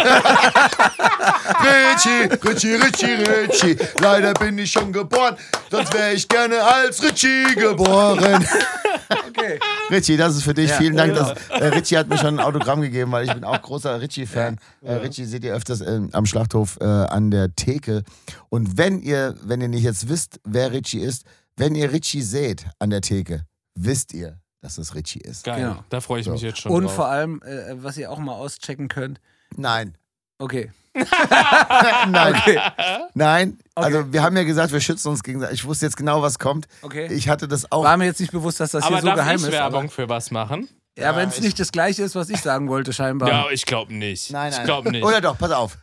[1.64, 3.78] Richie, Richie, Richie, Richie.
[4.02, 5.38] Leider bin ich schon geboren,
[5.72, 8.46] sonst wäre ich gerne als Richie geboren.
[9.30, 9.58] okay.
[9.90, 10.70] Richie, das ist für dich.
[10.70, 10.76] Ja.
[10.76, 11.16] Vielen Dank.
[11.16, 11.34] Ja.
[11.34, 14.58] Dass, äh, Richie hat mir schon ein Autogramm gegeben, weil ich bin auch großer Richie-Fan.
[14.82, 18.04] Äh, Richie seht ihr öfters ähm, am Schlachthof äh, an der Theke.
[18.50, 21.24] Und wenn ihr, wenn ihr nicht jetzt wisst, wer Richie ist,
[21.56, 23.44] wenn ihr Richie seht an der Theke,
[23.76, 25.44] wisst ihr, dass es Richie ist.
[25.44, 25.84] Geil, Genau.
[25.90, 26.32] da freue ich So.
[26.32, 26.96] mich jetzt schon Und drauf.
[26.96, 29.20] vor allem, äh, was ihr auch mal auschecken könnt.
[29.56, 29.96] Nein.
[30.40, 30.72] Okay.
[32.08, 32.36] Nein.
[32.36, 32.60] Okay.
[33.14, 33.58] Nein.
[33.76, 33.86] Okay.
[33.86, 35.60] Also wir haben ja gesagt, wir schützen uns gegenseitig.
[35.60, 36.68] Ich wusste jetzt genau, was kommt.
[36.82, 37.08] Okay.
[37.14, 37.84] Ich hatte das auch.
[37.84, 39.52] War mir jetzt nicht bewusst, dass das Aber hier so darf geheim ich ist.
[39.52, 40.68] Werbung Aber, für was machen?
[40.98, 43.30] ja, wenn es ich- nicht das gleiche ist, was ich sagen wollte, scheinbar.
[43.30, 44.32] Ja, ich glaube nicht.
[44.32, 44.60] Nein, nein.
[44.60, 45.04] Ich glaube nicht.
[45.04, 45.78] Oder doch, pass auf.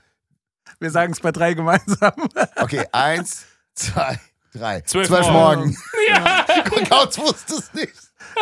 [0.81, 2.13] Wir sagen es bei drei gemeinsam.
[2.57, 3.45] Okay, eins,
[3.75, 4.19] zwei,
[4.53, 4.81] drei.
[4.81, 5.33] Zwölf morgen.
[5.33, 5.77] morgen.
[6.09, 6.45] Ja.
[6.91, 7.93] Kautz wusste es nicht.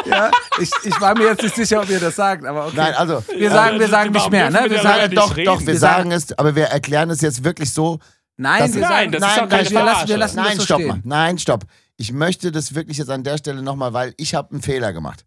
[0.06, 0.30] Ja,
[0.60, 2.76] ich, ich war mir jetzt nicht sicher, ob ihr das sagt, aber okay.
[2.76, 3.22] Nein, also.
[3.36, 4.66] wir sagen, wir sagen nicht mehr, ne?
[4.68, 5.46] wir sagen, Doch, reden?
[5.46, 7.98] doch, wir Wir sagen es, aber wir erklären es jetzt wirklich so.
[8.36, 10.36] nein, Das wir sagen, Nein, das ist Nein, doch keine nein, wir lassen- wir lassen-
[10.36, 10.88] das Nein, so stopp stehen.
[10.88, 11.00] mal.
[11.04, 11.64] Nein, stopp.
[11.96, 15.24] Ich möchte das wirklich jetzt an der Stelle nochmal, weil ich habe einen Fehler gemacht.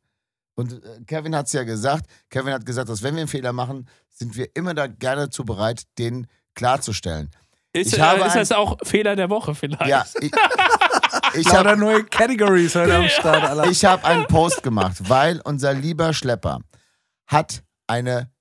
[0.55, 2.05] Und äh, Kevin hat es ja gesagt.
[2.29, 5.43] Kevin hat gesagt, dass wenn wir einen Fehler machen, sind wir immer da gerne zu
[5.45, 7.29] bereit, den klarzustellen.
[7.75, 9.87] Ist, Ich habe ist das auch Fehler der Woche vielleicht?
[9.87, 10.31] Ja, ich,
[11.33, 13.69] ich habe neue Categories heute am Start, Alter.
[13.69, 16.59] ich hab einen Post gemacht, weil unser lieber Schlepper
[17.27, 18.31] hat eine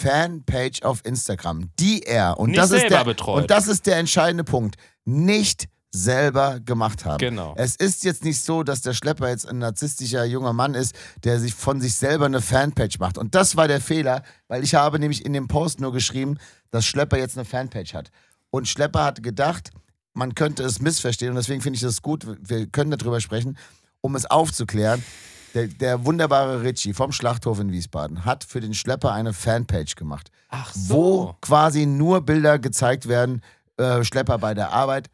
[0.00, 3.42] Fanpage auf Instagram, die er, und, Nicht das, ist der, betreut.
[3.42, 7.18] und das ist der entscheidende Punkt, nicht selber gemacht haben.
[7.18, 7.54] Genau.
[7.56, 11.38] Es ist jetzt nicht so, dass der Schlepper jetzt ein narzisstischer junger Mann ist, der
[11.38, 13.16] sich von sich selber eine Fanpage macht.
[13.16, 16.38] Und das war der Fehler, weil ich habe nämlich in dem Post nur geschrieben,
[16.72, 18.10] dass Schlepper jetzt eine Fanpage hat.
[18.54, 19.72] Und Schlepper hat gedacht,
[20.12, 23.58] man könnte es missverstehen und deswegen finde ich das gut, wir können darüber sprechen,
[24.00, 25.04] um es aufzuklären.
[25.54, 30.30] Der, der wunderbare Richie vom Schlachthof in Wiesbaden hat für den Schlepper eine Fanpage gemacht,
[30.50, 33.42] Ach wo quasi nur Bilder gezeigt werden,
[33.76, 35.10] äh, Schlepper bei der Arbeit.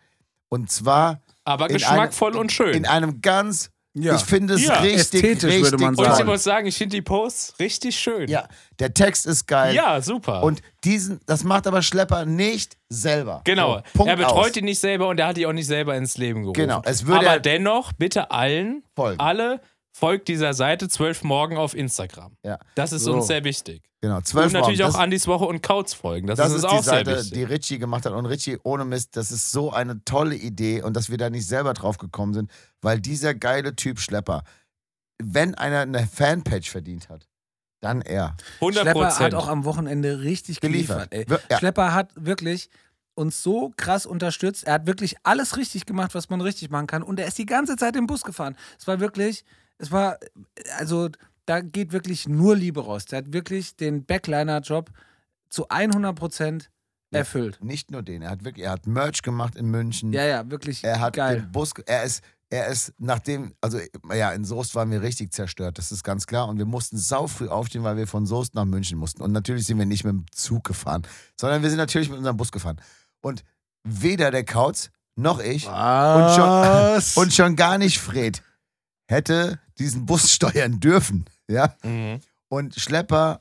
[0.51, 2.75] Und zwar Aber geschmackvoll einem- und schön.
[2.75, 4.15] in einem ganz, Ja.
[4.15, 4.75] ich finde es Ja.
[4.81, 6.29] richtig, Ästhetisch, richtig würde man und ich sagen.
[6.29, 8.29] muss sagen, ich finde die Posts richtig schön.
[8.29, 8.47] Ja,
[8.79, 9.75] der Text ist geil.
[9.75, 10.45] Ja, super.
[10.45, 13.41] Und diesen, das macht aber Schlepper nicht selber.
[13.45, 13.79] Genau.
[13.79, 14.53] So, Punkt er betreut aus.
[14.53, 16.55] die nicht selber und er hat die auch nicht selber ins Leben gerufen.
[16.61, 19.19] Genau, es würde Aber er- dennoch, bitte allen, Folgen.
[19.19, 19.61] alle,
[19.93, 22.37] folgt dieser Seite 12 morgen auf Instagram.
[22.45, 22.59] Ja.
[22.75, 23.15] Das ist So.
[23.15, 23.83] uns sehr wichtig.
[24.03, 24.95] Genau, zwölf Und natürlich Morgen.
[24.95, 26.27] auch Andis Woche und Kautz folgen.
[26.27, 27.33] Das, Das ist ist auch sehr Seite, wichtig.
[27.33, 28.13] die Richie gemacht hat.
[28.15, 31.47] Und Richie, ohne Mist, das ist so eine tolle Idee und dass wir da nicht
[31.47, 34.43] selber drauf gekommen sind, weil dieser geile Typ Schlepper,
[35.23, 37.29] wenn einer eine Fanpage verdient hat,
[37.83, 38.37] dann er.
[38.61, 41.11] 100 Schlepper hat auch am Wochenende richtig Geliefert.
[41.11, 41.43] geliefert.
[41.51, 41.59] ja.
[41.59, 42.71] Schlepper hat wirklich
[43.15, 44.65] uns so krass unterstützt.
[44.65, 47.03] Er hat wirklich alles richtig gemacht, was man richtig machen kann.
[47.03, 48.57] Und er ist die ganze Zeit im Bus gefahren.
[48.79, 49.45] Es war wirklich,
[49.81, 50.19] es war,
[50.79, 51.09] also
[51.47, 53.07] da geht wirklich nur Liebe raus.
[53.07, 54.91] Der hat wirklich den Backliner-Job
[55.49, 56.71] zu 100 Prozent
[57.11, 57.59] erfüllt.
[57.63, 60.13] Nicht nur den, er hat wirklich, er hat Merch gemacht in München.
[60.13, 61.41] Ja, ja, wirklich Er hat geil.
[61.41, 63.81] den Bus, er ist, er ist nachdem, also
[64.13, 66.47] ja, in Soest waren wir richtig zerstört, das ist ganz klar.
[66.47, 69.23] Und wir mussten saufrüh aufstehen, weil wir von Soest nach München mussten.
[69.23, 71.03] Und natürlich sind wir nicht mit dem Zug gefahren,
[71.41, 72.81] sondern wir sind natürlich mit unserem Bus gefahren.
[73.23, 73.43] Und
[73.83, 78.43] weder der Kautz noch ich und schon, und schon gar nicht Fred
[79.11, 81.25] hätte diesen Bus steuern dürfen.
[81.49, 81.75] Ja?
[81.83, 82.21] Mhm.
[82.49, 83.41] Und Schlepper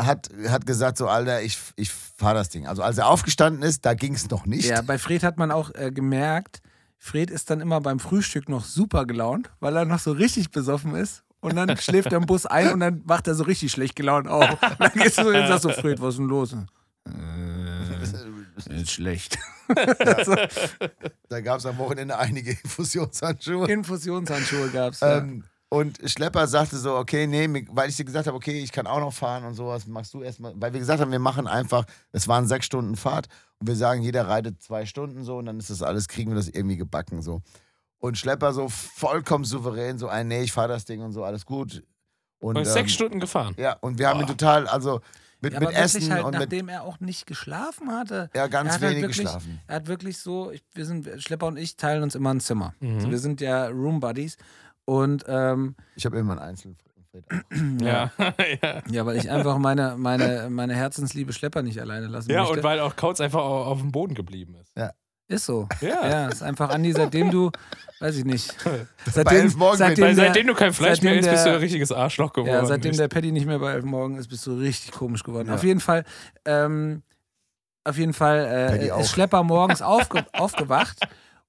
[0.00, 2.66] hat, hat gesagt: So, Alter, ich, ich fahre das Ding.
[2.66, 4.66] Also, als er aufgestanden ist, da ging es noch nicht.
[4.66, 6.60] Ja, bei Fred hat man auch äh, gemerkt,
[6.98, 10.94] Fred ist dann immer beim Frühstück noch super gelaunt, weil er noch so richtig besoffen
[10.94, 11.24] ist.
[11.40, 14.28] Und dann schläft er im Bus ein und dann wacht er so richtig schlecht gelaunt
[14.28, 14.50] auf.
[14.50, 16.52] Und dann gehst du so und sagst so, Fred, was ist denn los?
[16.52, 17.59] Äh,
[18.66, 19.38] ist schlecht.
[21.28, 23.70] Da gab es am Wochenende einige Infusionshandschuhe.
[23.70, 24.98] Infusionshandschuhe gab's.
[24.98, 25.18] Ja.
[25.18, 28.88] Ähm, und Schlepper sagte so, okay, nee, weil ich dir gesagt habe, okay, ich kann
[28.88, 30.52] auch noch fahren und sowas, machst du erstmal.
[30.56, 33.28] Weil wir gesagt haben, wir machen einfach, es waren sechs Stunden Fahrt
[33.60, 36.34] und wir sagen, jeder reitet zwei Stunden so und dann ist das alles, kriegen wir
[36.34, 37.42] das irgendwie gebacken so.
[38.00, 41.46] Und Schlepper so vollkommen souverän, so ein, nee, ich fahre das Ding und so, alles
[41.46, 41.84] gut.
[42.40, 43.54] Und, Und ist ähm, sechs Stunden gefahren.
[43.56, 44.36] Ja, und wir haben ihn Boah.
[44.36, 45.00] total, also
[45.40, 48.30] mit, Ja, mit aber wirklich Essen halt, und mit, nachdem er auch nicht geschlafen hatte.
[48.34, 49.60] ja, er ganz hat halt wenig wirklich, geschlafen.
[49.66, 52.74] Er hat wirklich so, ich, wir sind, Schlepper und ich teilen uns immer ein Zimmer.
[52.80, 52.94] Mhm.
[52.96, 54.36] Also wir sind ja Room Buddies.
[54.84, 56.74] Und ähm, Ich habe immer einen Einzel.
[57.80, 58.12] Ja.
[58.62, 58.82] ja.
[58.88, 62.58] ja, weil ich einfach meine, meine, meine Herzensliebe Schlepper nicht alleine lassen ja, möchte.
[62.58, 64.72] und weil auch Kautz einfach au- auf dem Boden geblieben ist.
[65.30, 65.68] Ist so.
[65.80, 66.08] Ja.
[66.08, 67.52] Ja, ist einfach Andi, seitdem du,
[68.00, 68.52] weiß ich nicht.
[69.06, 71.56] Seitdem, elf Morgen seitdem, Weil der, seitdem du kein Fleisch mehr isst, bist du ein
[71.56, 72.52] richtiges Arschloch geworden.
[72.52, 75.46] ja, seitdem der Paddy nicht mehr bei Elf Morgen ist, bist du richtig komisch geworden.
[75.46, 75.54] Ja.
[75.54, 76.04] Auf jeden Fall,
[76.44, 77.02] ähm,
[77.84, 79.00] auf jeden Fall äh, auch.
[79.02, 80.98] ist Schlepper morgens aufge aufgewacht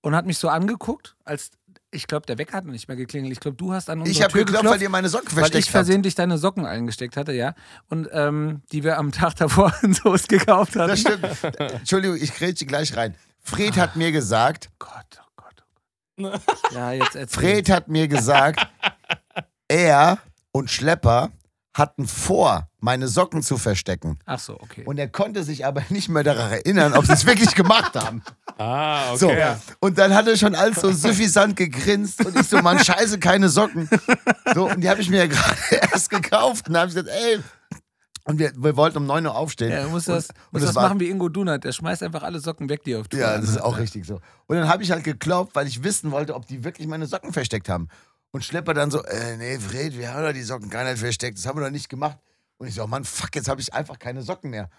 [0.02, 1.50] und hat mich so angeguckt, als
[1.90, 3.34] ich glaube, der Wecker hat noch nicht mehr geklingelt.
[3.34, 4.76] Ich glaube, du hast an unsere Ich habe Tür geklopft, geklopft.
[4.80, 5.72] weil ihr meine Socken weil versteckt ich habt.
[5.72, 7.56] versehentlich deine Socken eingesteckt hatte, ja.
[7.90, 10.90] Und ähm, die wir am Tag davor in Soest gekauft hatten.
[10.90, 11.26] Das stimmt.
[11.74, 13.16] Entschuldigung, ich grätsche gleich rein.
[13.44, 16.42] Fred hat mir gesagt, Gott, oh Gott, oh Gott.
[16.74, 17.40] Ja, jetzt erzähl.
[17.42, 18.66] Fred hat mir gesagt,
[19.68, 20.18] er
[20.52, 21.32] und Schlepper
[21.74, 24.20] hatten vor, meine Socken zu verstecken.
[24.26, 24.84] Ach so, okay.
[24.86, 28.24] Und er konnte sich aber nicht mehr daran erinnern, ob sie es wirklich gemacht haben.
[28.58, 29.56] Ah, okay.
[29.58, 29.76] So.
[29.80, 33.50] Und dann hat er schon alles so suffisant gegrinst und ich so, Mann, scheiße, keine
[33.50, 33.90] Socken.
[34.54, 35.58] So, und die habe ich mir ja gerade
[35.92, 36.68] erst gekauft.
[36.68, 37.40] Und da habe ich gesagt, ey.
[38.24, 39.72] Und wir, wir wollten um 9 Uhr aufstehen.
[39.72, 41.64] Ja, du musst das, und, und das das machen wie Ingo Dunat.
[41.64, 44.20] Der schmeißt einfach alle Socken weg, die auf Tour Ja, das ist auch richtig so.
[44.46, 47.34] Und dann habe ich halt geklopft, weil ich wissen wollte, ob die wirklich meine Socken
[47.34, 47.88] versteckt haben.
[48.32, 51.38] Und Schlepper dann so, äh, nee, Fred, wir haben doch die Socken gar nicht versteckt,
[51.38, 52.18] das haben wir doch nicht gemacht.
[52.58, 54.70] Und ich so, Mann, fuck, jetzt habe ich einfach keine Socken mehr.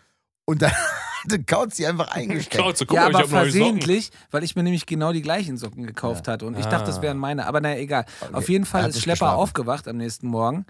[0.44, 0.72] Und dann
[1.24, 2.62] hatte Kautz die einfach eingesteckt.
[2.62, 3.52] Kautz, so, guck ja, mal, ich aber neue Socken.
[3.52, 6.46] versehentlich, weil ich mir nämlich genau die gleichen Socken gekauft hatte.
[6.46, 7.46] Und ich dachte, das wären meine.
[7.46, 8.04] Aber naja, egal.
[8.32, 9.36] Auf jeden Fall ist Schlepper geschlafen.
[9.36, 10.64] aufgewacht am nächsten Morgen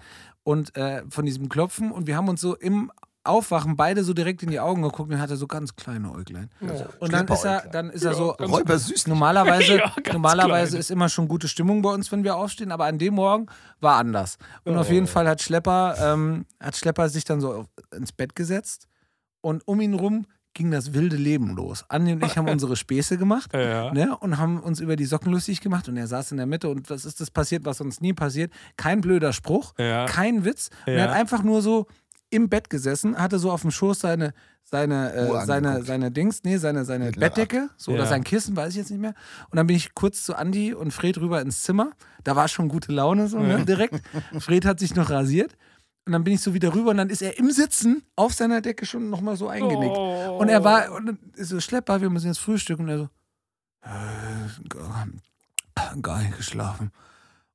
[0.44, 2.90] und äh, von diesem Klopfen und wir haben uns so im
[3.24, 6.50] Aufwachen beide so direkt in die Augen geguckt und er hatte so ganz kleine Äuglein.
[6.98, 8.30] Und dann ist er, dann ist er so.
[8.30, 9.06] Räuber süß.
[9.06, 10.80] Normalerweise, Ja, normalerweise klein.
[10.80, 13.46] ist immer schon gute Stimmung bei uns, wenn wir aufstehen, aber an dem Morgen
[13.80, 14.38] war anders.
[14.64, 14.92] Und auf Oh.
[14.92, 18.88] jeden Fall hat Schlepper, ähm, hat Schlepper sich dann so auf, ins Bett gesetzt
[19.40, 21.84] und um ihn rum ging das wilde Leben los.
[21.88, 23.92] Andi und ich haben unsere Späße gemacht Ja.
[23.92, 26.68] ne, und haben uns über die Socken lustig gemacht und er saß in der Mitte
[26.68, 28.52] und was ist das passiert, was uns nie passiert?
[28.76, 30.06] Kein blöder Spruch, Ja.
[30.06, 30.70] kein Witz.
[30.86, 31.02] Und er Ja.
[31.04, 31.86] hat einfach nur so
[32.30, 34.32] im Bett gesessen, hatte so auf dem Schoß seine,
[34.64, 37.10] seine, äh, seine, seine Dings, nee, seine, seine.
[37.12, 37.98] Bettdecke, so Ja.
[37.98, 39.12] oder sein Kissen, weiß ich jetzt nicht mehr.
[39.50, 41.90] Und dann bin ich kurz zu Andi und Fred rüber ins Zimmer.
[42.24, 44.00] Da war schon gute Laune so, ne, direkt.
[44.38, 45.56] Fred hat sich noch rasiert.
[46.04, 48.60] Und dann bin ich so wieder rüber und dann ist er im Sitzen auf seiner
[48.60, 49.94] Decke schon nochmal so eingenickt.
[49.96, 50.36] Oh.
[50.40, 52.82] Und er war, und so, Schlepper, wir müssen jetzt frühstücken.
[52.84, 53.08] Und er so,
[53.84, 55.06] äh, gar,
[56.00, 56.90] gar nicht geschlafen.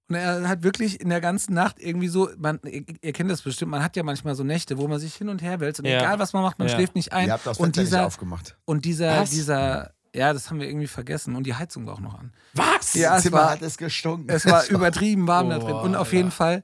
[0.10, 3.42] Und er hat wirklich in der ganzen Nacht irgendwie so, man, ihr, ihr kennt das
[3.42, 5.86] bestimmt, man hat ja manchmal so Nächte, wo man sich hin und her wälzt und
[5.86, 5.98] Ja.
[6.00, 6.76] egal was man macht, man Ja.
[6.76, 7.28] schläft nicht ein.
[7.28, 8.58] Ihr habt das und Fenster nicht dieser, aufgemacht.
[8.64, 9.32] und dieser, Was?
[9.32, 11.36] dieser, ja, das haben wir irgendwie vergessen.
[11.36, 12.32] Und die Heizung war auch noch an.
[12.54, 12.94] Was?
[12.94, 14.30] Ja, Das es Zimmer war- hat es gestunken.
[14.30, 15.76] Es war übertrieben warm da Oh, drin.
[15.76, 16.16] Und auf Alter.
[16.18, 16.64] jeden Fall,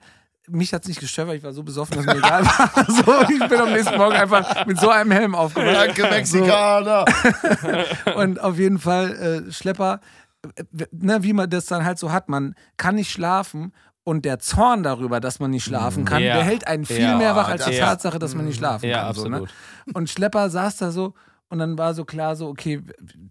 [0.49, 2.69] mich hat es nicht gestört, weil ich war so besoffen, dass mir egal war.
[2.87, 5.73] So, ich bin am nächsten Morgen einfach mit so einem Helm aufgewacht.
[5.75, 7.05] Danke, Mexikaner.
[8.15, 9.99] Und auf jeden Fall, äh, Schlepper,
[10.55, 13.73] äh, ne, wie man das dann halt so hat, man kann nicht schlafen
[14.03, 16.33] und der Zorn darüber, dass man nicht schlafen kann, Ja.
[16.35, 18.89] der hält einen viel Ja, mehr wach als die das- Tatsache, dass man nicht schlafen
[18.89, 19.15] Ja, kann.
[19.15, 19.37] So, ne?
[19.37, 19.53] absolut.
[19.95, 21.13] Und Schlepper saß da so
[21.47, 22.81] und dann war so klar, so, okay,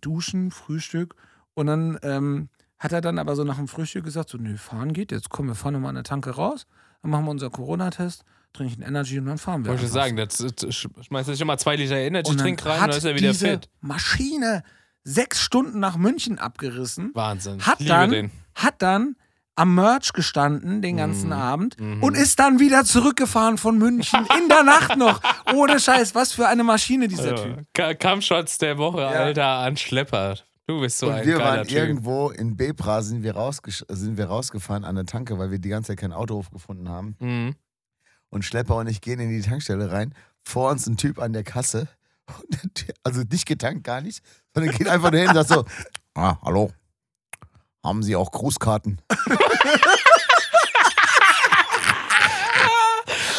[0.00, 1.14] duschen, Frühstück.
[1.54, 2.48] Und dann ähm,
[2.78, 5.48] hat er dann aber so nach dem Frühstück gesagt: so, nö, fahren geht, jetzt kommen
[5.50, 6.66] wir fahren nochmal an der Tanke raus,
[7.03, 9.70] dann machen wir unseren Corona-Test, trinken Energy und dann fahren wir.
[9.70, 13.05] Wollte ich sagen, das, das schmeißt du schon mal zwei Liter Energy-Trink rein dann ist
[13.05, 13.68] er wieder diese fit.
[13.80, 14.62] Maschine
[15.05, 17.61] sechs Stunden nach München abgerissen, Wahnsinn.
[17.66, 18.30] hat ich dann, den.
[18.55, 19.16] hat dann
[19.55, 21.32] am Merch gestanden den ganzen Mhm.
[21.32, 25.20] Abend und ist dann wieder zurückgefahren von München in der Nacht noch.
[25.55, 27.66] Ohne Scheiß, was für eine Maschine dieser Typ.
[27.74, 30.36] Ka- Kampfshots der Woche, Alter, an Schlepper.
[30.66, 31.76] Du bist so Und ein wir waren Typ.
[31.76, 33.34] irgendwo in Bebra, sind wir,
[33.88, 37.16] sind wir rausgefahren an der Tanke, weil wir die ganze Zeit keinen Autohof gefunden haben.
[37.18, 37.56] Mhm.
[38.30, 40.14] Und Schlepper und ich gehen in die Tankstelle rein.
[40.44, 41.88] Vor uns ein Typ an der Kasse.
[43.02, 44.22] Also nicht getankt, gar nicht.
[44.54, 45.64] Sondern geht einfach nur hin und sagt so:
[46.14, 46.70] Ah, hallo.
[47.84, 49.00] Haben Sie auch Grußkarten?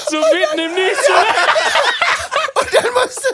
[0.10, 1.08] So mitten im Nichts.
[2.56, 3.28] Und dann musste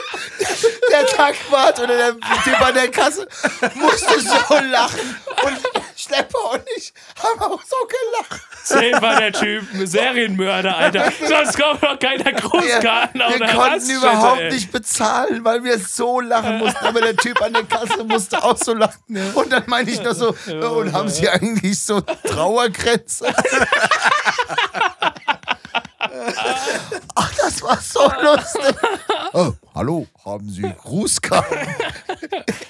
[0.90, 2.12] der Tankwart oder der
[2.44, 3.26] Typ an der Kasse
[3.74, 5.16] musste so lachen.
[5.44, 5.58] Und
[5.96, 8.40] Schlepper und ich haben auch so gelacht.
[8.64, 11.12] Safe war der Typ Serienmörder, Alter.
[11.26, 14.52] Sonst kommt doch keiner Grußkarten auf wir eine konnten überhaupt ey.
[14.52, 16.84] nicht bezahlen, weil wir so lachen mussten.
[16.84, 19.00] Aber der Typ an der Kasse musste auch so lachen.
[19.34, 23.34] Und dann meine ich noch so, und haben Sie eigentlich so Trauergrenze?
[27.14, 28.74] Ach, das war so lustig.
[29.32, 31.58] Oh, hallo, haben Sie Grußkarten?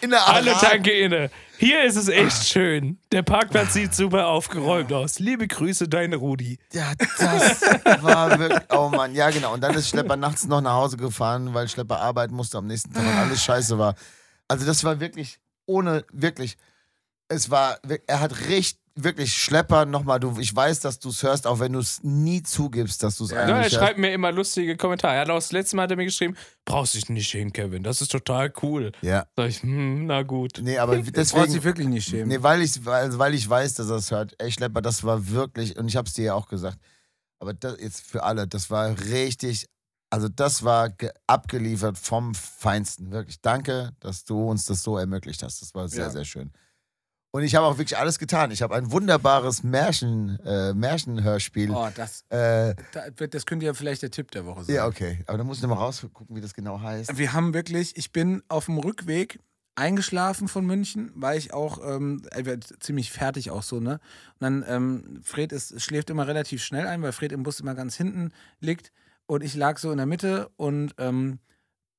[0.01, 1.31] In der Alle Ara- Tanke inne.
[1.59, 2.99] Hier ist es echt schön.
[3.13, 5.19] Der Parkplatz sieht super aufgeräumt aus.
[5.19, 6.59] Liebe Grüße, deine Rudi.
[6.73, 7.63] Ja, das
[8.03, 8.61] war wirklich.
[8.71, 9.53] Oh Mann, ja, genau.
[9.53, 12.93] Und dann ist Schlepper nachts noch nach Hause gefahren, weil Schlepper arbeiten musste am nächsten
[12.95, 13.95] Tag und alles scheiße war.
[14.49, 16.57] Also, das war wirklich ohne, wirklich.
[17.29, 20.21] Es war, er hat richtig, wirklich Schlepper nochmal.
[20.21, 23.25] Du, ich weiß, dass du es hörst, auch wenn du es nie zugibst, dass du
[23.25, 23.75] es Ja, er eigentlich hörst.
[23.77, 25.15] schreibt mir immer lustige Kommentare.
[25.15, 27.83] Er hat auch das letzte Mal hat er mir geschrieben, brauchst dich nicht hin, Kevin.
[27.83, 28.93] Das ist total cool.
[29.03, 29.27] Ja.
[29.37, 30.61] Sag ich, hm, na gut.
[30.63, 31.65] Nee, aber Braucht sich deswegen.
[31.65, 32.29] wirklich nicht schämen.
[32.29, 34.35] Nee, weil ich, weil, weil ich weiß, dass er es hört.
[34.39, 36.79] Ey, Schlepper, das war wirklich, und ich hab's dir ja auch gesagt,
[37.39, 39.67] aber das jetzt für alle, das war richtig,
[40.11, 43.13] also das war ge- abgeliefert vom Feinsten.
[43.13, 43.41] Wirklich.
[43.41, 45.63] Danke, dass du uns das so ermöglicht hast.
[45.63, 46.11] Das war sehr, Ja.
[46.11, 46.51] sehr schön.
[47.33, 48.51] Und ich habe auch wirklich alles getan.
[48.51, 51.71] Ich habe ein wunderbares Märchen, äh, Märchenhörspiel.
[51.71, 54.75] Oh, das, Äh, da- das könnte ja vielleicht der Tipp der Woche sein.
[54.75, 55.23] ja, okay.
[55.27, 57.17] Aber da muss ich nochmal rausgucken, wie das genau heißt.
[57.17, 59.39] Wir haben wirklich, ich bin auf dem Rückweg
[59.77, 62.23] eingeschlafen von München, weil ich auch ähm,
[62.81, 63.93] ziemlich fertig auch so, ne?
[63.93, 67.75] Und dann, ähm, Fred ist, schläft immer relativ schnell ein, weil Fred im Bus immer
[67.77, 68.91] ganz hinten liegt
[69.27, 71.39] und ich lag so in der Mitte und ähm,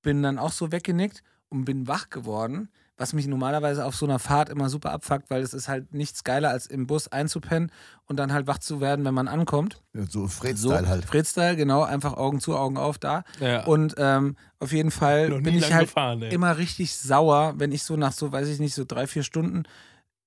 [0.01, 2.69] bin dann auch so weggenickt und bin wach geworden,
[3.01, 6.23] was mich normalerweise auf so einer Fahrt immer super abfuckt, weil es ist halt nichts
[6.23, 7.71] geiler, als im Bus einzupennen
[8.05, 9.81] und dann halt wach zu werden, wenn man ankommt.
[9.93, 11.05] So So, Fred-Style halt.
[11.05, 13.23] Fred-Style, genau, einfach Augen zu, Augen auf da.
[13.39, 13.63] Ja.
[13.65, 17.81] Und ähm, auf jeden Fall Noch bin ich halt gefahren, immer richtig sauer, wenn ich
[17.83, 19.63] so nach so, weiß ich nicht, so drei, vier Stunden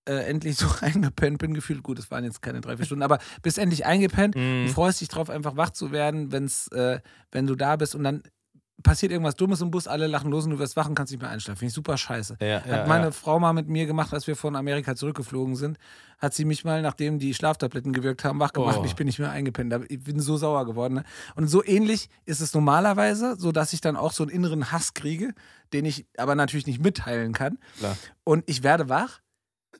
[0.08, 1.82] äh, endlich so eingepennt bin, gefühlt.
[1.84, 4.62] Gut, es waren jetzt keine drei, vier Stunden, aber bist endlich eingepennt Mhm.
[4.64, 6.98] und freust dich drauf, einfach wach zu werden, wenn's, äh,
[7.30, 8.22] wenn du da bist und dann
[8.82, 11.20] passiert irgendwas Dummes im Bus, alle lachen los und du wirst wach und kannst nicht
[11.20, 11.58] mehr einschlafen.
[11.58, 12.36] Finde ich super scheiße.
[12.40, 13.10] Ja, Hat ja, meine ja.
[13.12, 15.78] Frau mal mit mir gemacht, als wir von Amerika zurückgeflogen sind.
[16.18, 18.78] Hat sie mich mal, nachdem die Schlaftabletten gewirkt haben, wach gemacht.
[18.80, 18.84] Oh.
[18.84, 19.74] Ich bin nicht mehr eingepennt.
[19.88, 20.94] Ich bin so sauer geworden.
[20.94, 21.04] Ne?
[21.34, 24.94] Und so ähnlich ist es normalerweise, so dass ich dann auch so einen inneren Hass
[24.94, 25.34] kriege,
[25.72, 27.58] den ich aber natürlich nicht mitteilen kann.
[27.78, 27.96] Klar.
[28.24, 29.20] Und ich werde wach,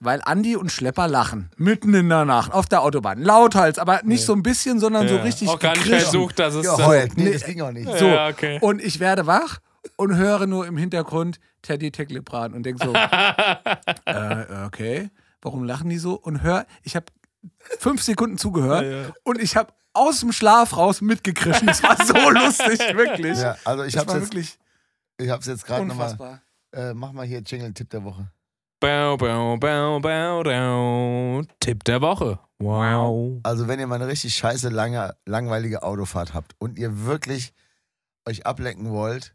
[0.04, 1.50] weil Andi und Schlepper lachen.
[1.56, 3.20] Mitten in der Nacht, auf der Autobahn.
[3.20, 5.22] Lauthals, aber nicht so ein bisschen, sondern so Ja.
[5.22, 6.64] richtig Auch gar nicht versucht, dass es.
[6.66, 7.16] Geheult.
[7.16, 7.32] Nee, Nee.
[7.32, 7.88] das ging auch nicht.
[7.98, 8.06] So.
[8.06, 8.58] Ja, okay.
[8.60, 9.60] Und ich werde wach
[9.96, 12.92] und höre nur im Hintergrund Teddy Tecklepran und denke so,
[14.06, 15.10] äh, okay,
[15.42, 16.14] warum lachen die so?
[16.14, 17.06] Und hör, ich habe
[17.78, 19.04] fünf Sekunden zugehört Ja, ja.
[19.24, 21.68] und ich habe aus dem Schlaf raus mitgekrischen.
[21.68, 23.38] Es war so lustig, wirklich.
[23.38, 24.58] Ja, also ich hab's war jetzt, wirklich
[25.18, 26.40] ich hab's jetzt gerade nochmal.
[26.72, 28.28] Äh, mach mal hier Jingle-Tipp der Woche.
[28.84, 31.42] Bau, bau, bau, bau, bau.
[31.58, 32.38] Tipp der Woche.
[32.58, 33.40] Wow.
[33.42, 37.54] Also, wenn ihr mal eine richtig scheiße, lange, langweilige Autofahrt habt und ihr wirklich
[38.26, 39.34] euch ablenken wollt,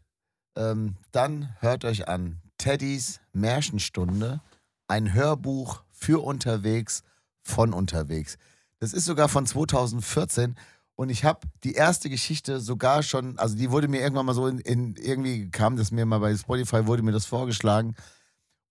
[0.56, 4.40] ähm, dann hört euch an Teddys Märchenstunde,
[4.86, 7.02] ein Hörbuch für unterwegs,
[7.42, 8.38] von unterwegs.
[8.78, 10.54] Das ist sogar von 2014
[10.94, 14.46] und ich habe die erste Geschichte sogar schon, also die wurde mir irgendwann mal so
[14.46, 17.96] in, in irgendwie kam das mir mal bei Spotify, wurde mir das vorgeschlagen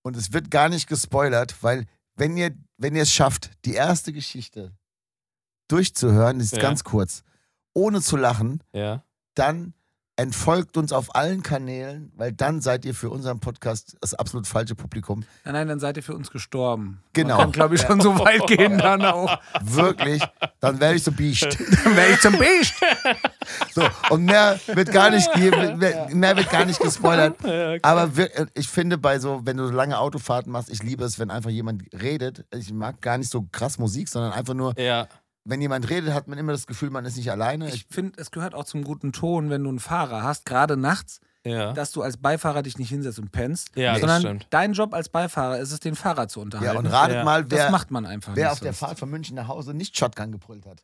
[0.02, 1.86] und es wird gar nicht gespoilert, weil
[2.16, 4.74] wenn ihr, wenn ihr es schafft, die erste Geschichte
[5.68, 6.62] durchzuhören, die ist Ja.
[6.62, 7.24] ganz kurz,
[7.74, 9.04] ohne zu lachen, Ja.
[9.36, 9.74] dann
[10.20, 14.76] entfolgt uns auf allen Kanälen, weil dann seid ihr für unseren Podcast das absolut falsche
[14.76, 15.24] Publikum.
[15.46, 17.02] Nein, nein, dann seid ihr für uns gestorben.
[17.14, 17.38] Genau.
[17.38, 19.40] Man kann, glaube ich, schon so weit gehen dann auch.
[19.62, 20.22] Wirklich,
[20.60, 21.46] dann werde ich so biest.
[21.86, 22.74] Dann wäre ich zum Biest.
[23.74, 27.38] So, und mehr wird gar nicht, mehr, mehr wird gar nicht gespoilert.
[27.82, 31.18] Aber wir, ich finde bei so, wenn du so lange Autofahrten machst, ich liebe es,
[31.18, 32.46] wenn einfach jemand redet.
[32.54, 35.08] Ich mag gar nicht so krass Musik, sondern einfach nur, Ja.
[35.50, 37.70] Wenn jemand redet, hat man immer das Gefühl, man ist nicht alleine.
[37.70, 41.20] Ich finde, es gehört auch zum guten Ton, wenn du einen Fahrer hast, gerade nachts,
[41.44, 41.74] Ja.
[41.74, 44.48] dass du als Beifahrer dich nicht hinsetzt und pennst, Ja, das sondern stimmt.
[44.50, 46.78] dein Job als Beifahrer ist es, den Fahrer zu ja, unterhalten.
[46.78, 47.24] und ratet Ja.
[47.24, 48.74] mal, das wer, macht man einfach wer auf der.
[48.74, 50.84] Fahrt von München nach Hause nicht Shotgun gebrüllt hat.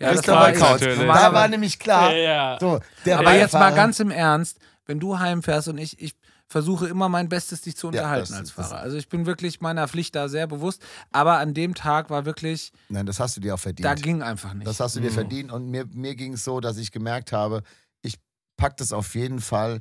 [0.00, 0.80] Ja, das war Kautz.
[0.80, 0.98] natürlich.
[1.00, 2.56] Da war nämlich klar, Ja.
[2.60, 6.14] so, der Aber jetzt mal Beifahrer- ganz im Ernst, wenn du heimfährst und ich, ich
[6.48, 8.80] versuche immer mein Bestes, dich zu Ja, unterhalten das- als das- Fahrer.
[8.80, 10.82] Also ich bin wirklich meiner Pflicht da sehr bewusst,
[11.12, 13.84] aber an dem Tag war wirklich, Nein, das hast du dir auch verdient.
[13.84, 14.66] da ging einfach nicht.
[14.66, 15.14] Das hast du dir Mhm.
[15.14, 17.62] verdient und mir, mir ging es so, dass ich gemerkt habe,
[18.02, 18.14] ich
[18.56, 19.80] pack das auf jeden Fall,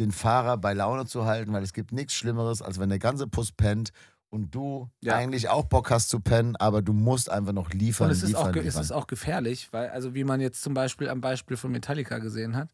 [0.00, 3.26] den Fahrer bei Laune zu halten, weil es gibt nichts Schlimmeres, als wenn der ganze
[3.26, 3.90] Bus pennt
[4.30, 5.14] und du Ja.
[5.16, 8.28] eigentlich auch Bock hast zu pennen, aber du musst einfach noch liefern, Und es ist,
[8.28, 8.82] liefern, auch, ge- es liefern.
[8.82, 12.54] ist auch gefährlich, weil, also wie man jetzt zum Beispiel am Beispiel von Metallica gesehen
[12.56, 12.70] hat,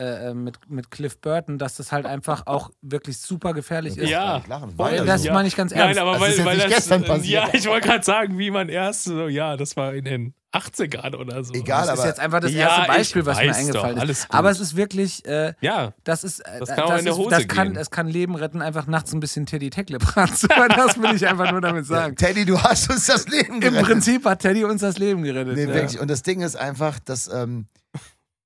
[0.00, 4.08] äh, äh, mit, mit Cliff Burton, dass das halt einfach auch wirklich super gefährlich ist.
[4.08, 4.42] Ja.
[4.48, 5.28] Lachen, ja Das so.
[5.28, 5.34] Ja.
[5.34, 6.00] meine ich ganz Nein, ernst.
[6.00, 7.44] aber Das weil, ist jetzt weil nicht das, gestern passiert.
[7.48, 11.14] Ja, ich wollte gerade sagen, wie man erst so, ja, das war in den 80ern
[11.14, 11.52] oder so.
[11.54, 14.26] Egal, das ist aber- jetzt einfach das Ja, erste Beispiel, was mir eingefallen doch, ist.
[14.30, 17.16] Aber es ist wirklich, äh, Ja, das ist, äh, Das kann auch in die ist,
[17.18, 17.76] Hose das kann, gehen.
[17.80, 20.72] es kann Leben retten, einfach nachts ein bisschen Teddy Tecklebrand zu hören.
[20.74, 22.16] Das will ich einfach nur damit sagen.
[22.16, 23.84] Teddy, du hast uns das Leben Im gerettet.
[23.86, 25.54] Prinzip hat Teddy uns das Leben gerettet.
[25.54, 25.74] Nee, ja.
[25.74, 26.00] wirklich.
[26.00, 27.66] Und das Ding ist einfach, dass ähm,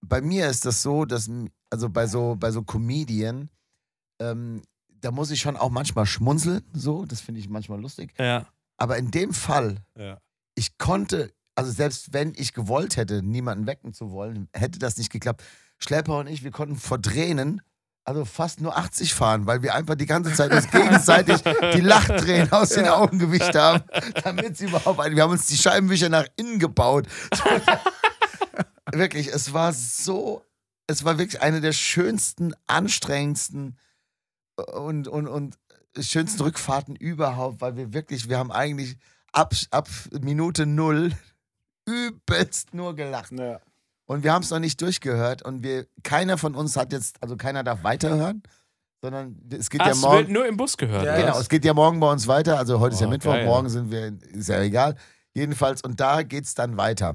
[0.08, 1.30] bei mir ist das so, dass,
[1.70, 3.48] also bei so, bei so Comedian,
[4.20, 8.14] ähm, da muss ich schon auch manchmal schmunzeln, so, das finde ich manchmal lustig.
[8.18, 8.46] ja,
[8.76, 10.18] Aber in dem Fall, ja.
[10.54, 15.10] ich konnte, also selbst wenn ich gewollt hätte, niemanden wecken zu wollen, hätte das nicht
[15.10, 15.42] geklappt.
[15.78, 17.60] Schlepper und ich, wir konnten vor Tränen,
[18.04, 21.42] also fast nur 80 fahren, weil wir einfach die ganze Zeit uns gegenseitig
[21.74, 23.82] die Lachtränen aus den Augen gewischt haben,
[24.24, 27.06] damit sie überhaupt, wir haben uns die Scheibenwischer nach innen gebaut.
[28.98, 30.42] wirklich, es war so,
[30.86, 33.78] es war wirklich eine der schönsten, anstrengendsten
[34.74, 35.58] und, und, und
[36.00, 38.96] schönsten Rückfahrten überhaupt, weil wir wirklich, wir haben eigentlich
[39.32, 39.88] ab, ab
[40.20, 41.12] Minute null
[41.86, 43.32] übelst nur gelacht.
[43.32, 43.60] Ja.
[44.06, 47.36] Und wir haben es noch nicht durchgehört und wir, keiner von uns hat jetzt, also
[47.36, 48.42] keiner darf weiterhören,
[49.02, 50.18] sondern es geht Ah, ja es morgen.
[50.18, 51.04] wird nur im Bus gehört.
[51.04, 52.58] Ja, Genau, es geht ja morgen bei uns weiter.
[52.58, 53.46] Also heute ist ja Oh, Mittwoch, geil.
[53.46, 54.96] morgen sind wir, ist ja egal.
[55.34, 57.14] Jedenfalls, und da geht es dann weiter.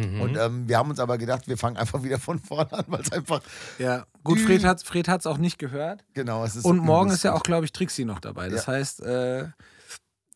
[0.00, 0.20] Mhm.
[0.20, 3.00] Und ähm, wir haben uns aber gedacht, wir fangen einfach wieder von vorne an, weil
[3.00, 3.40] es einfach,
[3.78, 6.04] Ja, gut, Fred hat es Fred hat's auch nicht gehört.
[6.14, 6.64] genau, es ist.
[6.64, 8.48] Und morgen ist ja auch, glaube ich, Trixie noch dabei.
[8.48, 9.48] Das heißt, äh,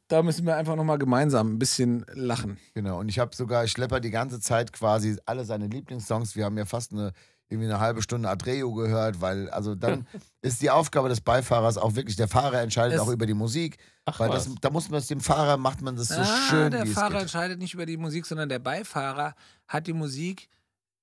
[0.08, 2.58] da müssen wir einfach nochmal gemeinsam ein bisschen lachen.
[2.74, 6.34] Genau, und ich habe sogar Schlepper die ganze Zeit quasi alle seine Lieblingssongs.
[6.34, 7.12] Wir haben ja fast eine,
[7.50, 10.06] irgendwie eine halbe Stunde Adreo gehört, weil, also dann
[10.42, 13.76] ist die Aufgabe des Beifahrers auch wirklich, der Fahrer entscheidet Es- auch über die Musik,
[14.04, 16.70] Ach, weil das, da muss man es dem Fahrer, macht man das so ah, schön,
[16.70, 19.34] der Fahrer entscheidet nicht über die Musik, sondern der Beifahrer
[19.66, 20.48] hat die Musik,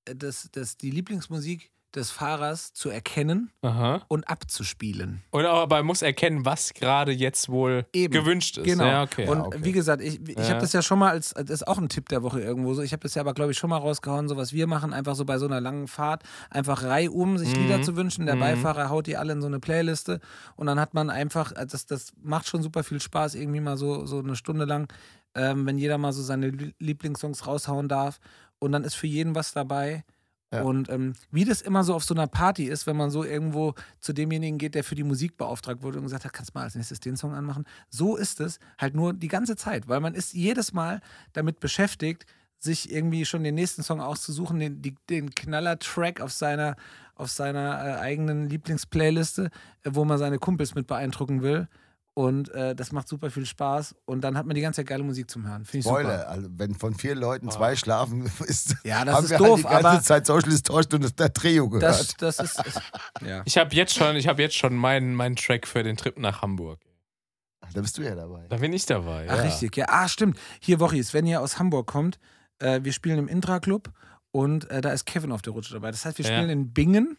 [0.06, 4.02] äh, das, das, die Lieblingsmusik des Fahrers zu erkennen Aha.
[4.08, 5.22] und abzuspielen.
[5.30, 8.12] Und aber man muss erkennen, was gerade jetzt wohl Eben.
[8.12, 8.64] gewünscht ist.
[8.64, 8.84] Genau.
[8.84, 9.26] Ja, okay.
[9.26, 9.58] Und okay.
[9.62, 10.48] wie gesagt, ich, ich Ja.
[10.50, 12.82] habe das ja schon mal als, das ist auch ein Tipp der Woche irgendwo so.
[12.82, 15.14] Ich habe das ja aber, glaube ich, schon mal rausgehauen, so was wir machen, einfach
[15.14, 17.62] so bei so einer langen Fahrt, einfach reihum sich Mhm.
[17.62, 18.26] Lieder zu wünschen.
[18.26, 18.40] Der Mhm.
[18.40, 20.20] Beifahrer haut die alle in so eine Playliste
[20.56, 23.76] und dann hat man einfach, äh, das, das macht schon super viel Spaß, irgendwie mal
[23.78, 24.92] so, so eine Stunde lang,
[25.34, 28.18] ähm, wenn jeder mal so seine Lie- Lieblingssongs raushauen darf.
[28.60, 30.04] Und dann ist für jeden was dabei.
[30.52, 30.62] Ja.
[30.62, 33.74] Und ähm, wie das immer so auf so einer Party ist, wenn man so irgendwo
[34.00, 36.64] zu demjenigen geht, der für die Musik beauftragt wurde und gesagt hat, kannst du mal
[36.64, 37.64] als nächstes den Song anmachen.
[37.90, 41.00] So ist es halt nur die ganze Zeit, weil man ist jedes Mal
[41.34, 42.24] damit beschäftigt,
[42.58, 46.76] sich irgendwie schon den nächsten Song auszusuchen, den, die, den Knaller-Track auf seiner,
[47.14, 49.50] auf seiner äh, eigenen Lieblingsplayliste,
[49.84, 51.68] äh, wo man seine Kumpels mit beeindrucken will.
[52.18, 53.94] Und äh, das macht super viel Spaß.
[54.04, 55.64] Und dann hat man die ganze Zeit geile Musik zum Hören.
[55.64, 56.28] Finde ich Spoiler, super.
[56.30, 59.78] also wenn von vier Leuten zwei schlafen, ist, Ja, das haben ist wir doof, halt
[59.78, 62.20] die ganze Zeit Social Distortion und das der Trio gehört.
[62.20, 62.80] Das, das ist.
[63.24, 63.42] ja.
[63.44, 66.42] Ich habe jetzt schon, ich habe jetzt schon meinen, meinen Track für den Trip nach
[66.42, 66.80] Hamburg.
[67.72, 68.46] da bist du ja dabei.
[68.48, 69.28] Da bin ich dabei.
[69.30, 69.42] Ach, ja.
[69.44, 69.86] richtig, ja.
[69.88, 70.40] Ah, stimmt.
[70.60, 72.18] Hier, Wochis, wenn ihr aus Hamburg kommt,
[72.58, 73.92] äh, wir spielen im Intra-Club
[74.32, 75.92] und äh, da ist Kevin auf der Rutsche dabei.
[75.92, 76.32] Das heißt, wir Ja.
[76.36, 77.16] spielen in Bingen.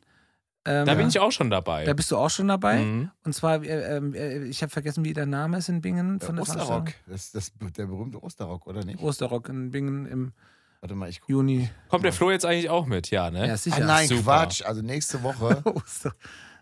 [0.66, 1.86] Ähm, Da bin ich auch schon dabei.
[1.86, 2.80] Da bist du auch schon dabei.
[2.80, 3.12] Mhm.
[3.24, 6.36] Und zwar, äh, ähm, äh, ich habe vergessen, wie der Name ist in Bingen von
[6.36, 8.99] der Osterrock, das, das, der berühmte Osterrock, oder nicht?
[9.01, 10.34] Osterrock in Bingen im
[10.82, 11.20] Warte mal, ich.
[11.28, 11.70] Juni.
[11.89, 13.10] Kommt der Flo jetzt eigentlich auch mit?
[13.10, 13.47] Ja, ne?
[13.47, 13.86] Ja, Ah, sicher.
[13.86, 14.22] nein, Super.
[14.24, 14.62] Quatsch.
[14.64, 15.62] Also nächste Woche,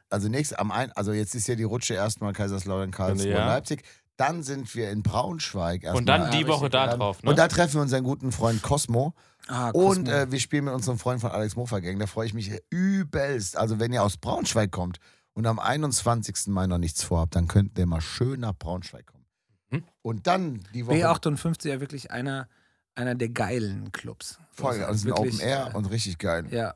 [0.10, 3.46] also nächste, am ein, also jetzt ist ja die Rutsche erstmal Kaiserslautern, Karlsruhe, Ja.
[3.48, 3.84] Leipzig.
[4.16, 5.84] Dann sind wir in Braunschweig.
[5.94, 6.40] Und dann erstmal.
[6.44, 7.30] die Ja, Woche da drauf, ne?
[7.30, 9.14] Und da treffen wir unseren guten Freund Cosmo.
[9.48, 12.00] Ah, Und äh, wir spielen mit unserem Freund von Alex Mofer Gang.
[12.00, 13.58] Da freue ich mich übelst.
[13.58, 15.00] Also, wenn ihr aus Braunschweig kommt
[15.34, 16.48] und am 21.
[16.48, 19.26] Mai noch nichts vorhabt, dann könnt ihr mal schön nach Braunschweig kommen.
[19.70, 19.84] Mhm.
[20.02, 20.96] Und dann die Woche.
[20.98, 22.48] B58 ja wirklich einer,
[22.96, 24.40] einer der geilen Clubs.
[24.52, 24.80] voll.
[24.80, 26.46] Das Und es ist ein wirklich, Open Air äh, und richtig geil.
[26.52, 26.76] Ja,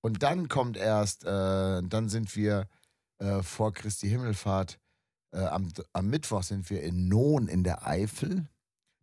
[0.00, 1.28] Und dann kommt erst, äh,
[1.82, 2.68] dann sind wir
[3.18, 4.78] äh, vor Christi Himmelfahrt.
[5.32, 8.46] Äh, am, am Mittwoch sind wir in Nohn in der Eifel.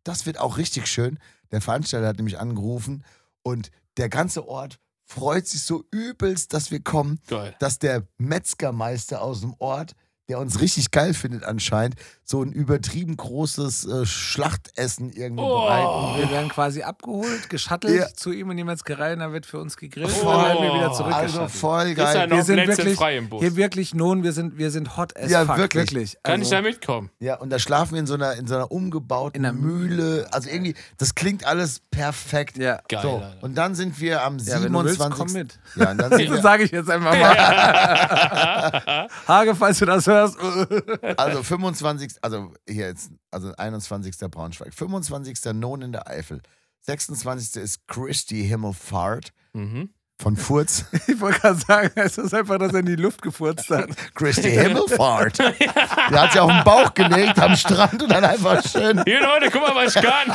[0.03, 1.19] Das wird auch richtig schön.
[1.51, 3.03] Der Veranstalter hat nämlich angerufen
[3.43, 7.55] und der ganze Ort freut sich so übelst, dass wir kommen, Geil.
[7.59, 9.95] dass der Metzgermeister aus dem Ort,
[10.27, 15.61] der uns richtig geil findet anscheinend, so ein übertrieben großes äh, Schlachtessen irgendwie Oh.
[15.65, 18.07] bereiten wir werden quasi abgeholt, geschattelt Ja.
[18.15, 20.27] zu ihm in die Metzgerei und dann wird für uns gegrillt Oh.
[20.27, 21.51] und dann werden wir wieder Also zurückgeschattelt.
[21.51, 22.29] voll ja geil.
[22.31, 23.41] Wir sind Plätze wirklich- frei im Bus.
[23.41, 25.57] Hier wirklich nun, wir sind, wir sind hot as Ja, fuck.
[25.57, 26.17] wirklich.
[26.23, 27.11] Kann ich Also, da mitkommen?
[27.19, 30.27] Ja, und da schlafen wir in so einer, in so einer umgebauten In einer Mühle.
[30.31, 32.57] Also irgendwie, das klingt alles perfekt.
[32.57, 32.79] Ja.
[32.89, 33.01] Geil.
[33.03, 35.17] So, und dann sind wir am Ja, wenn du willst, 27.
[35.17, 35.59] komm mit.
[35.75, 36.09] Ja, und dann
[36.41, 39.09] sage ich jetzt einfach mal.
[39.27, 40.14] Hage, falls du das hörst.
[41.17, 42.15] Also 25.
[42.21, 44.15] Also hier jetzt, also 21.
[44.31, 44.73] Braunschweig.
[44.73, 45.37] 25.
[45.53, 46.41] Non in der Eifel.
[46.81, 47.61] 26.
[47.63, 49.89] ist Christi Himmelfahrt Mhm.
[50.21, 50.85] von Furz.
[51.07, 53.89] Ich wollte gerade sagen, es ist einfach, dass er in die Luft gefurzt hat.
[54.13, 55.39] Christi Himmelfahrt.
[56.09, 59.01] Der hat sich auf den Bauch gelegt am Strand und dann einfach schön.
[59.05, 60.31] Hier Leute, guck mal, was ich kann.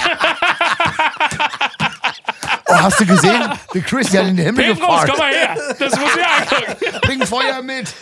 [2.68, 3.42] Oh, hast du gesehen?
[3.74, 5.08] Der Christi hat in den Himmel Petrus, gefahren.
[5.08, 5.56] komm mal her.
[5.78, 7.00] Das muss ich angucken.
[7.02, 7.92] Bring Feuer mit.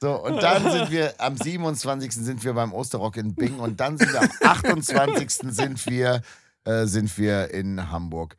[0.00, 2.12] So, und dann sind wir am 27.
[2.12, 5.30] sind wir beim Osterrock in Bing und dann sind wir am 28.
[5.52, 6.22] sind wir,
[6.64, 8.36] äh, sind wir in Hamburg.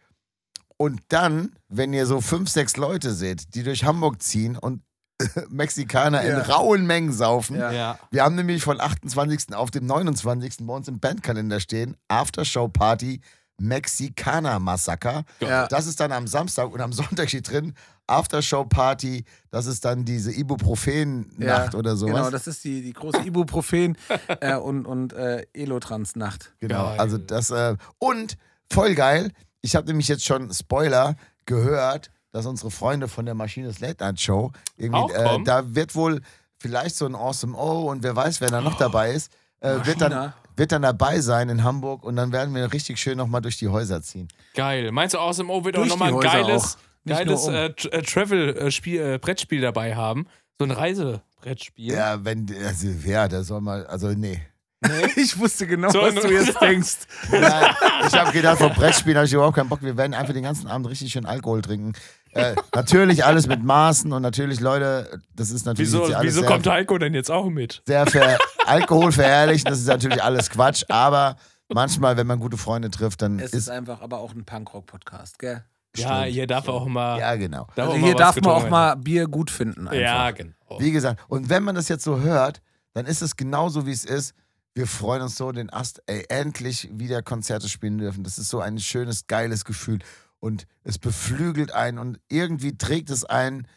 [0.77, 4.81] Und dann, wenn ihr so fünf, sechs Leute seht, die durch Hamburg ziehen und
[5.49, 6.43] Mexikaner in Ja.
[6.43, 7.57] rauen Mengen saufen.
[7.57, 7.71] Ja.
[7.73, 7.99] Ja.
[8.09, 9.53] Wir haben nämlich von 28.
[9.53, 10.59] auf dem 29.
[10.65, 13.19] bei uns im Bandkalender stehen, Aftershow-Party
[13.61, 15.23] Mexikaner-Massaker.
[15.41, 15.67] Ja.
[15.67, 17.73] Das ist dann am Samstag und am Sonntag steht drin
[18.09, 19.23] Aftershow-Party.
[19.51, 22.15] Das ist dann diese Ibuprofen-Nacht oder sowas.
[22.15, 23.97] Genau, das ist die, die große Ibuprofen
[24.41, 26.53] äh, und, und äh, Elotrans-Nacht.
[26.59, 26.99] Genau, Geil.
[26.99, 28.37] also das äh, und
[28.71, 29.31] voll geil.
[29.61, 34.19] Ich habe nämlich jetzt schon Spoiler gehört, dass unsere Freunde von der Maschines Late Night
[34.19, 36.21] Show irgendwie Auch äh, da wird wohl
[36.57, 39.31] vielleicht so ein Awesome O und wer weiß, wer da noch dabei ist,
[39.61, 43.17] äh, wird dann wird dann dabei sein in Hamburg und dann werden wir richtig schön
[43.17, 44.27] noch mal durch die Häuser ziehen.
[44.53, 44.91] Geil.
[44.91, 46.88] Meinst du, Awesome O wird auch Durch nochmal ein geiles, auch.
[47.09, 47.53] Geiles um.
[47.53, 50.27] äh, Tr- äh, äh, Brettspiel dabei haben?
[50.57, 51.93] So ein Reisebrettspiel.
[51.93, 54.41] Ja, wenn also ja, da soll mal also nee.
[55.15, 56.97] Ich wusste genau, So, was du jetzt denkst.
[57.31, 57.75] Nein,
[58.07, 59.81] ich habe gedacht, vom Brettspielen habe ich überhaupt keinen Bock.
[59.81, 61.93] Wir werden einfach den ganzen Abend richtig schön Alkohol trinken.
[62.31, 66.49] Äh, natürlich alles mit Maßen und natürlich, Leute, das ist natürlich Wieso, alles wieso sehr,
[66.49, 67.81] kommt Heiko denn jetzt auch mit?
[67.85, 69.65] sehr ver Alkohol verherrlichen.
[69.65, 71.37] Das ist natürlich alles Quatsch, aber
[71.69, 75.39] manchmal, wenn man gute Freunde trifft, dann Es ist, ist einfach aber auch ein Punkrock-Podcast,
[75.39, 75.63] gell?
[75.97, 76.33] Ja, Stimmt.
[76.33, 77.19] hier darf auch mal.
[77.19, 77.67] ja genau.
[77.75, 79.87] Also hier darf man auch mal Bier gut finden.
[79.87, 79.99] Einfach.
[80.01, 80.53] Ja, genau.
[80.79, 82.61] Wie gesagt, und wenn man das jetzt so hört,
[82.93, 84.33] dann ist es genauso, wie es ist.
[84.75, 88.23] Wir freuen uns so, den Ast, ey, endlich wieder Konzerte spielen dürfen.
[88.23, 89.99] Das ist so ein schönes, geiles Gefühl.
[90.39, 93.67] Und es beflügelt einen und irgendwie trägt es einen,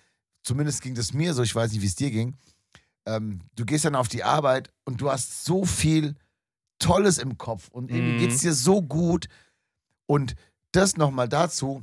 [0.42, 2.36] zumindest ging das mir so, ich weiß nicht, wie es dir ging.
[3.06, 6.14] Ähm, du gehst dann auf die Arbeit und du hast so viel
[6.78, 8.18] Tolles im Kopf und irgendwie Mhm.
[8.18, 9.26] geht es dir so gut.
[10.06, 10.34] Und
[10.72, 11.82] das nochmal dazu,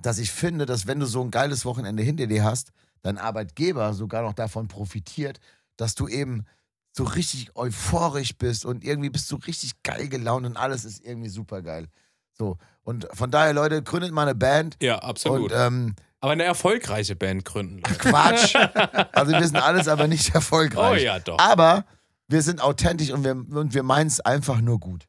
[0.00, 2.72] dass ich finde, dass wenn du so ein geiles Wochenende hinter dir hast,
[3.02, 5.40] dein Arbeitgeber sogar noch davon profitiert,
[5.76, 6.44] dass du eben
[6.92, 11.28] so richtig euphorisch bist und irgendwie bist du richtig geil gelaunt und alles ist irgendwie
[11.30, 11.88] super geil.
[12.32, 15.52] So, und von daher, Leute, gründet mal eine Band Ja, absolut.
[15.52, 17.78] und ähm, aber eine erfolgreiche Band gründen.
[17.78, 17.94] Leute.
[17.98, 18.54] Quatsch.
[19.12, 21.02] also wir sind alles aber nicht Oh erfolgreich.
[21.02, 21.38] ja, doch.
[21.38, 21.84] Aber
[22.28, 25.06] wir sind authentisch und wir, und wir meinen es einfach nur gut.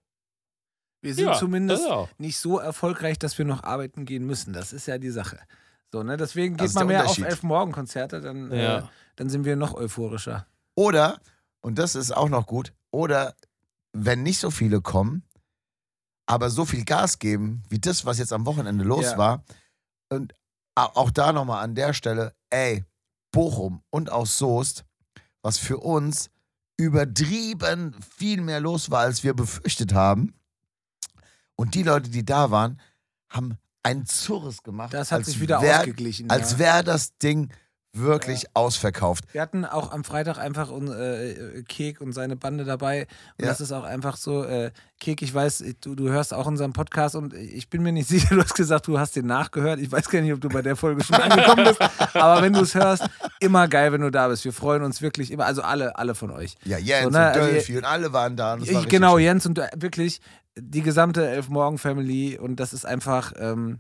[1.04, 1.86] Wir sind Ja, zumindest
[2.18, 4.54] nicht so erfolgreich, dass wir noch arbeiten gehen müssen.
[4.54, 5.38] Das ist ja die Sache.
[5.92, 6.16] So, ne?
[6.18, 8.80] Deswegen Das geht man mehr auf elf Morgen Konzerte, dann, Ja.
[8.80, 8.84] äh,
[9.18, 10.48] dann sind wir noch euphorischer.
[10.76, 11.20] Oder
[11.62, 12.74] Und das ist auch noch gut.
[12.92, 13.36] Oder
[13.94, 15.24] wenn nicht so viele kommen,
[16.26, 19.18] aber so viel Gas geben, wie das, was jetzt am Wochenende los Ja.
[19.18, 19.44] war.
[20.10, 20.34] Und
[20.76, 22.84] auch da nochmal an der Stelle, ey,
[23.32, 24.84] Bochum und auch Soest,
[25.42, 26.30] was für uns
[26.78, 30.34] übertrieben viel mehr los war, als wir befürchtet haben.
[31.56, 32.80] Und die Leute, die da waren,
[33.30, 34.94] haben einen Zurres gemacht.
[34.94, 36.30] Das hat sich wieder wär, ausgeglichen.
[36.30, 36.60] Als ja.
[36.60, 37.50] wäre das Ding
[37.96, 39.26] wirklich ausverkauft.
[39.34, 43.02] Wir hatten auch am Freitag einfach un, äh, Kek und seine Bande dabei.
[43.38, 43.50] Und Ja.
[43.50, 47.16] das ist auch einfach so, äh, Kek, ich weiß, du, du hörst auch unseren Podcast
[47.16, 49.80] und ich bin mir nicht sicher, du hast gesagt, du hast den nachgehört.
[49.80, 51.82] Ich weiß gar nicht, ob du bei der Folge schon angekommen bist.
[52.16, 53.08] Aber wenn du es hörst,
[53.40, 54.44] immer geil, wenn du da bist.
[54.44, 56.56] Wir freuen uns wirklich immer, also alle, alle von euch.
[56.66, 58.54] Ja, Jens So, ne, und also Dölfi und alle waren da.
[58.54, 59.26] Und war Ich, richtig genau, schön.
[59.26, 60.20] Jens und du, wirklich
[60.58, 63.80] die gesamte Elf-Morgen-Family und das ist einfach, ähm,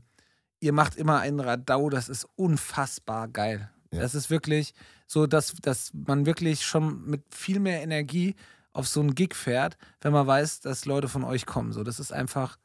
[0.60, 3.70] ihr macht immer einen Radau, das ist unfassbar geil.
[3.92, 4.02] Ja.
[4.02, 4.74] Das ist wirklich
[5.08, 8.36] so, dass, dass man wirklich schon mit viel mehr Energie
[8.72, 11.74] auf so einen Gig fährt, wenn man weiß, dass Leute von euch kommen.
[11.74, 12.58] So, das ist einfach,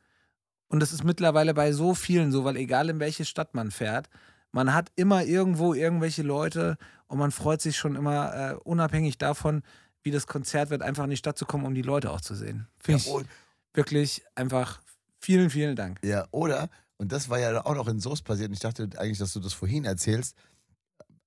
[0.68, 4.08] und das ist mittlerweile bei so vielen so, weil egal in welche Stadt man fährt,
[4.50, 9.62] man hat immer irgendwo irgendwelche Leute und man freut sich schon immer äh, unabhängig davon,
[10.02, 12.34] wie das Konzert wird, einfach in die Stadt zu kommen, um die Leute auch zu
[12.34, 12.68] sehen.
[12.78, 13.26] Finde Ja, ich
[13.74, 14.80] wirklich einfach
[15.20, 15.98] vielen, vielen Dank.
[16.04, 19.18] ja, oder, und das war ja auch noch in Soest passiert, und ich dachte eigentlich,
[19.18, 20.34] dass du das vorhin erzählst,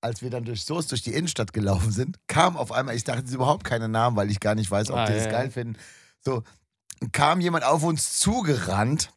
[0.02, 3.22] als wir dann durch Soest, durch die Innenstadt gelaufen sind, kam auf einmal, ich dachte,
[3.22, 5.32] es ist überhaupt keine Namen, weil ich gar nicht weiß, ob Ah, die das ja,
[5.32, 5.52] geil ja.
[5.52, 5.78] finden.
[6.22, 6.44] So,
[7.12, 9.12] kam jemand auf uns zugerannt,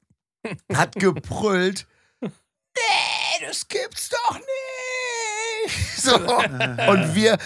[0.74, 1.86] hat gebrüllt,
[2.20, 4.46] nee, das gibt's doch nicht.
[5.96, 6.14] So,
[6.90, 7.38] und wir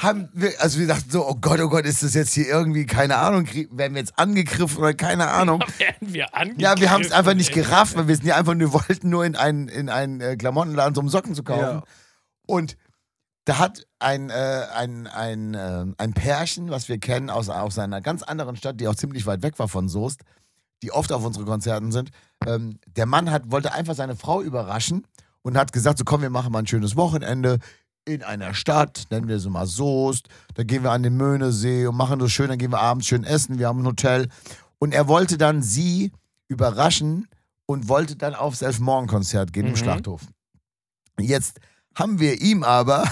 [0.00, 2.86] haben, wir, also wir dachten so, oh Gott, oh Gott, ist das jetzt hier irgendwie,
[2.86, 5.62] keine Ahnung, werden wir jetzt angegriffen oder keine Ahnung.
[5.78, 6.60] Werden wir angegriffen.
[6.60, 9.24] Ja, wir haben es einfach nicht gerafft, weil wir sind ja einfach nur wollten nur
[9.24, 11.60] in einen, in einen äh, Klamottenladen so um Socken zu kaufen.
[11.60, 11.84] Ja.
[12.46, 12.76] Und
[13.44, 18.00] da hat ein, äh, ein, ein, äh, ein Pärchen, was wir kennen aus, aus einer
[18.00, 20.22] ganz anderen Stadt, die auch ziemlich weit weg war von Soest,
[20.82, 22.10] die oft auf unsere Konzerten sind.
[22.46, 25.06] Ähm, der Mann hat, wollte einfach seine Frau überraschen
[25.42, 27.58] und hat gesagt, so komm, wir machen mal ein schönes Wochenende
[28.04, 31.96] in einer Stadt, nennen wir sie mal Soest, da gehen wir an den Möhnesee und
[31.96, 34.28] machen das schön, dann gehen wir abends schön essen, wir haben ein Hotel.
[34.78, 36.12] Und er wollte dann sie
[36.48, 37.28] überraschen
[37.66, 39.76] und wollte dann aufs Elfmorgen-Konzert gehen im Mhm.
[39.76, 40.22] Schlachthof.
[41.18, 41.60] Jetzt
[41.94, 43.04] haben wir ihm aber,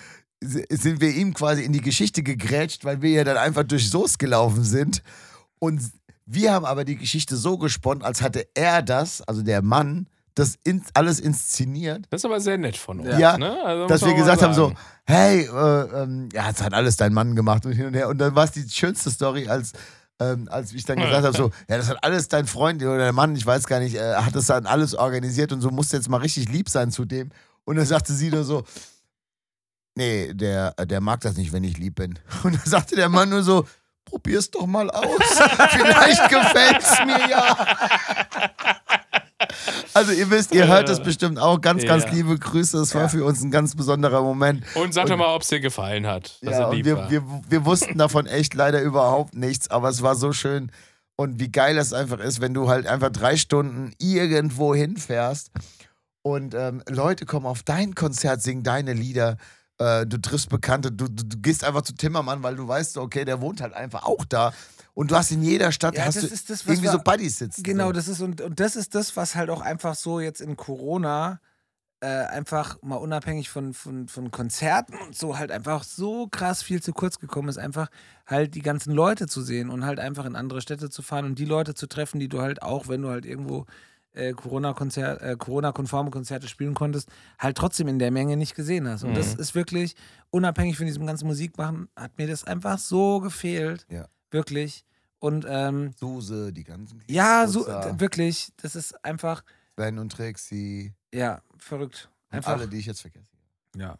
[0.40, 4.18] sind wir ihm quasi in die Geschichte gegrätscht, weil wir ja dann einfach durch Soest
[4.18, 5.02] gelaufen sind.
[5.58, 5.82] Und
[6.24, 10.08] wir haben aber die Geschichte so gesponnen, als hatte er das, also der Mann,
[10.40, 13.18] das in, alles inszeniert, Das ist aber sehr nett von uns.
[13.18, 13.62] Ja, ne?
[13.64, 14.72] also dass wir gesagt haben so,
[15.04, 18.08] hey, äh, ähm, ja, es hat alles dein Mann gemacht und hin und her.
[18.08, 19.72] Und dann war es die schönste Story, als,
[20.18, 23.12] ähm, als ich dann gesagt habe, so, ja, das hat alles dein Freund oder der
[23.12, 25.98] Mann, ich weiß gar nicht, äh, hat das dann alles organisiert und so musst du
[25.98, 27.30] jetzt mal richtig lieb sein zu dem.
[27.64, 28.64] Und dann sagte sie nur so,
[29.94, 32.18] nee, der, äh, der mag das nicht, wenn ich lieb bin.
[32.42, 33.66] Und dann sagte der Mann nur so,
[34.06, 35.04] probier's doch mal aus.
[35.70, 37.56] Vielleicht gefällt's mir ja.
[39.94, 41.60] Also ihr wisst, ihr hört das bestimmt auch.
[41.60, 42.10] Ganz, ganz Ja.
[42.12, 42.76] liebe Grüße.
[42.78, 44.64] Das war für uns ein ganz besonderer Moment.
[44.74, 46.38] Und sag doch mal, ob es dir gefallen hat.
[46.42, 50.70] Ja, wir, wir, wir wussten davon echt leider überhaupt nichts, aber es war so schön.
[51.16, 55.50] Und wie geil es einfach ist, wenn du halt einfach drei Stunden irgendwo hinfährst
[56.22, 59.36] und ähm, Leute kommen auf dein Konzert, singen deine Lieder.
[59.78, 63.24] Äh, du triffst Bekannte, du, du, du gehst einfach zu Timmermann, weil du weißt, okay,
[63.24, 64.52] der wohnt halt einfach auch da.
[65.00, 67.38] Und du hast in jeder Stadt Ja, hast du ist das, irgendwie wir- so Buddies
[67.38, 67.62] sitzen.
[67.62, 67.92] Genau, so.
[67.92, 71.40] das ist und, und das ist das, was halt auch einfach so jetzt in Corona
[72.00, 76.82] äh, einfach mal unabhängig von, von, von Konzerten und so halt einfach so krass viel
[76.82, 77.88] zu kurz gekommen ist, einfach
[78.26, 81.38] halt die ganzen Leute zu sehen und halt einfach in andere Städte zu fahren und
[81.38, 83.64] die Leute zu treffen, die du halt auch, wenn du halt irgendwo
[84.12, 89.04] äh, Corona-Konzert, äh, Corona-konforme Konzerte spielen konntest, halt trotzdem in der Menge nicht gesehen hast.
[89.04, 89.94] Und das ist wirklich,
[90.28, 93.86] unabhängig von diesem ganzen Musikmachen, hat mir das einfach so gefehlt.
[93.88, 94.04] Ja.
[94.30, 94.84] Wirklich.
[95.20, 99.44] Und ähm, Suse, die ganzen ja, so, wirklich, das ist einfach,
[99.74, 102.10] Sven und Trixie ja, verrückt.
[102.30, 103.36] und Einfach, alle, die ich jetzt vergesse.
[103.76, 103.96] ja.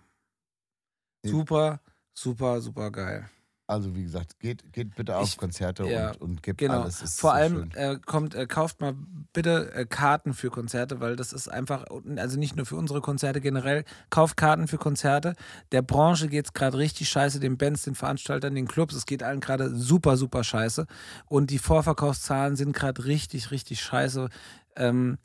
[1.22, 1.80] Super,
[2.14, 3.28] super, super geil.
[3.70, 6.82] Also wie gesagt, geht, geht bitte auf Ich- Konzerte ja, und, und gebt Genau.
[6.82, 6.96] alles.
[6.96, 8.94] Es ist Vor so allem äh, kommt, äh, kauft mal
[9.32, 11.84] bitte äh, Karten für Konzerte, weil das ist einfach,
[12.16, 15.34] also nicht nur für unsere Konzerte generell, kauft Karten für Konzerte.
[15.72, 19.22] Der Branche geht es gerade richtig scheiße, den Bands, den Veranstaltern, den Clubs, es geht
[19.22, 20.86] allen gerade super, super scheiße.
[21.26, 24.28] Und die Vorverkaufszahlen sind gerade richtig, richtig scheiße.
[24.76, 25.18] Ähm,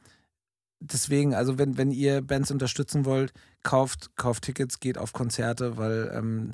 [0.80, 3.34] deswegen, also wenn, wenn ihr Bands unterstützen wollt,
[3.64, 6.54] kauft, kauft Tickets, geht auf Konzerte, weil ähm,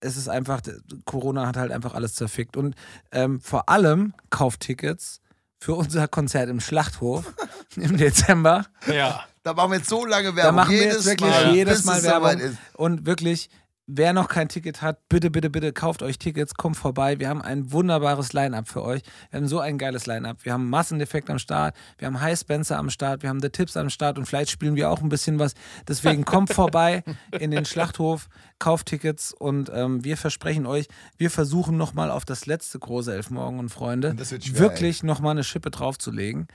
[0.00, 0.60] es ist einfach,
[1.04, 2.56] Corona hat halt einfach alles zerfickt.
[2.56, 2.74] Und
[3.12, 5.20] ähm, vor allem kauft Tickets
[5.58, 7.32] für unser Konzert im Schlachthof
[7.76, 8.66] im Dezember.
[8.86, 9.24] ja.
[9.42, 10.42] Da machen wir jetzt so lange Werbung.
[10.42, 12.38] Da machen wir jedes jetzt wirklich Mal, jedes bis Mal Werbung.
[12.40, 12.58] ist.
[12.74, 13.48] Und wirklich,
[13.86, 17.18] wer noch kein Ticket hat, bitte, bitte, bitte kauft euch Tickets, kommt vorbei.
[17.18, 19.02] Wir haben ein wunderbares Line-Up für euch.
[19.30, 20.44] Wir haben so ein geiles Line-Up.
[20.44, 23.76] Wir haben Massendefekt am Start, wir haben High Spencer am Start, wir haben The Tips
[23.76, 25.54] am Start und vielleicht spielen wir auch ein bisschen was.
[25.88, 27.04] Deswegen kommt vorbei
[27.38, 28.28] in den Schlachthof,
[28.58, 33.58] kauft Tickets und ähm, wir versprechen euch, wir versuchen nochmal auf das letzte große Elfmorgen
[33.58, 36.48] und Freunde Und schwer, wirklich nochmal eine Schippe draufzulegen.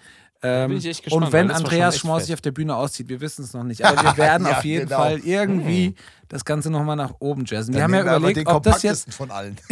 [0.43, 2.21] Ähm, bin ich echt gespannt, und wenn Andreas fett.
[2.23, 4.65] sich auf der Bühne auszieht, wir wissen es noch nicht, aber wir werden Ja, auf
[4.65, 4.97] jeden genau.
[5.01, 5.95] Fall irgendwie
[6.29, 7.73] das Ganze nochmal nach oben jazzen.
[7.73, 9.57] Wir Dann haben ja wir überlegt, ob das jetzt von allen.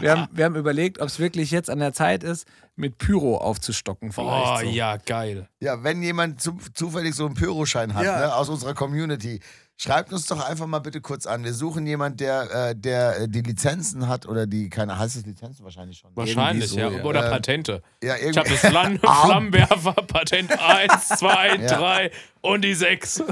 [0.00, 2.46] wir haben, wir haben überlegt, ob es wirklich jetzt an der Zeit ist,
[2.76, 4.62] mit Pyro aufzustocken vielleicht.
[4.64, 4.70] Oh so.
[4.70, 5.48] ja, geil.
[5.60, 8.18] Ja, wenn jemand zu, zufällig so einen Pyroschein hat, Ja.
[8.18, 9.40] ne, aus unserer Community,
[9.80, 11.44] schreibt uns doch einfach mal bitte kurz an.
[11.44, 15.24] Wir suchen jemanden, der, äh, der äh, die Lizenzen hat oder die, keine, heißt es
[15.24, 16.10] Lizenzen wahrscheinlich schon?
[16.14, 16.90] Wahrscheinlich, so, ja.
[16.90, 17.04] ja.
[17.04, 17.82] Oder Ähm, Patente.
[18.02, 19.24] Ja, Ich habe das Flam Ah.
[19.26, 21.78] Flammenwerfer, Patent 1, 2, Ja.
[21.78, 22.10] 3
[22.40, 23.22] und die 6.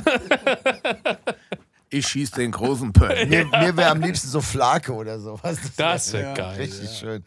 [1.90, 3.26] Ich schieß den großen Pöll.
[3.26, 5.58] mir mir wäre am liebsten so Flake oder sowas.
[5.76, 6.56] Das wär wäre geil.
[6.58, 7.24] Richtig schön.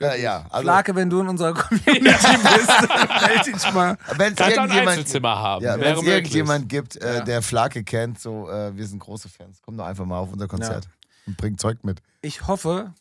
[0.00, 0.46] Ja, ja.
[0.50, 3.96] Also, Flake, wenn du in unserer Community bist, melde dich mal.
[4.16, 5.64] wenn es irgendjemand, Einzelzimmer haben.
[5.64, 7.20] ja, irgendjemand gibt, äh, Ja.
[7.24, 9.60] der Flake kennt, so, äh, wir sind große Fans.
[9.64, 10.88] Komm doch einfach mal auf unser Konzert
[11.26, 12.02] und bring Zeug mit.
[12.20, 12.92] Ich hoffe,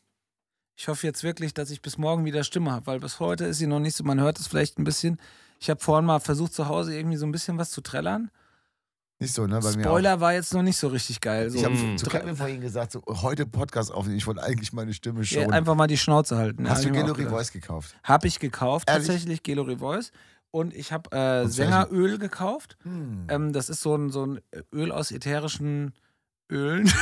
[0.76, 3.58] ich hoffe jetzt wirklich, dass ich bis morgen wieder Stimme habe, weil bis heute ist
[3.58, 5.20] sie noch nicht so, man hört es vielleicht ein bisschen.
[5.60, 8.32] Ich habe vorhin mal versucht, zu Hause irgendwie so ein bisschen was zu trällern.
[9.22, 9.60] Nicht so, ne?
[9.62, 9.72] Bei.
[9.72, 11.50] Spoiler war jetzt noch nicht so richtig geil.
[11.52, 11.98] So Ich habe Mm.
[11.98, 14.18] zu Kevin vorhin gesagt, so, heute Podcast aufnehmen.
[14.18, 15.54] Ich wollte eigentlich meine Stimme ja, schon.
[15.54, 16.68] einfach mal die Schnauze halten.
[16.68, 17.22] Hast du gedacht.
[17.30, 17.96] Voice gekauft?
[18.04, 19.08] Habe ich gekauft, Ehrlich?
[19.08, 20.12] tatsächlich Gallery Voice.
[20.50, 22.78] Und ich habe äh, Sängeröl gekauft.
[22.84, 23.28] Hm.
[23.30, 24.40] Ähm, das ist so ein, so ein
[24.74, 25.94] Öl aus ätherischen
[26.52, 26.92] Ölen.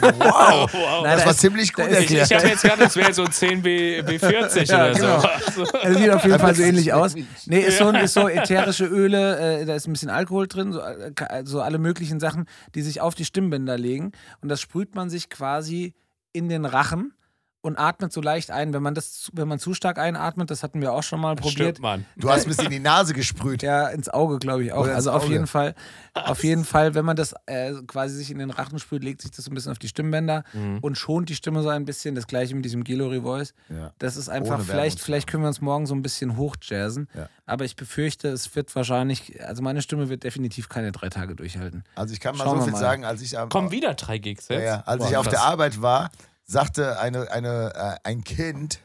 [0.00, 0.72] Wow!
[0.72, 1.02] wow.
[1.02, 2.42] Nein, das da war ist- ziemlich gut ist- Ich, ich erklärt.
[2.42, 5.20] habe jetzt gerade, das wäre so 10 B, B40 Ja, oder genau.
[5.54, 5.64] so.
[5.64, 5.78] so.
[5.82, 7.14] Es sieht auf jeden Fall so ähnlich aus.
[7.46, 10.80] Nee, ist so, ist so ätherische Öle, äh, da ist ein bisschen Alkohol drin, so,
[10.80, 14.12] äh, ka- so alle möglichen Sachen, die sich auf die Stimmbänder legen.
[14.40, 15.94] Und das sprüht man sich quasi
[16.32, 17.12] in den Rachen
[17.60, 18.72] und atmet so leicht ein.
[18.72, 21.34] Wenn man das, zu- wenn man zu stark einatmet, das hatten wir auch schon mal
[21.34, 21.52] probiert.
[21.76, 22.04] Stimmt, Mann.
[22.16, 23.62] Du hast ein bisschen in die Nase gesprüht.
[23.62, 24.86] Ja, ins Auge, glaube ich auch.
[24.86, 25.32] Also auf Auge.
[25.32, 25.74] jeden Fall,
[26.14, 29.30] auf jeden Fall, wenn man das äh, quasi sich in den Rachen sprüht, legt sich
[29.32, 30.78] das so ein bisschen auf die Stimmbänder Mhm.
[30.82, 32.14] und schont die Stimme so ein bisschen.
[32.14, 33.54] Das gleiche mit diesem Gallery Voice.
[33.68, 33.92] Ja.
[33.98, 37.08] Das ist einfach, vielleicht, vielleicht können wir uns morgen so ein bisschen hochjazzen.
[37.14, 37.28] Ja.
[37.46, 41.82] Aber ich befürchte, es wird wahrscheinlich, also meine Stimme wird definitiv keine drei Tage durchhalten.
[41.94, 42.78] Also ich kann mal Schauen so viel mal.
[42.78, 44.64] sagen, als ich am, Kommen wieder drei Gigs ja, jetzt.
[44.66, 45.32] ja, als Boah, ich auf krass.
[45.34, 46.10] der Arbeit war,
[46.48, 48.80] sagte eine, eine, äh, ein Kind,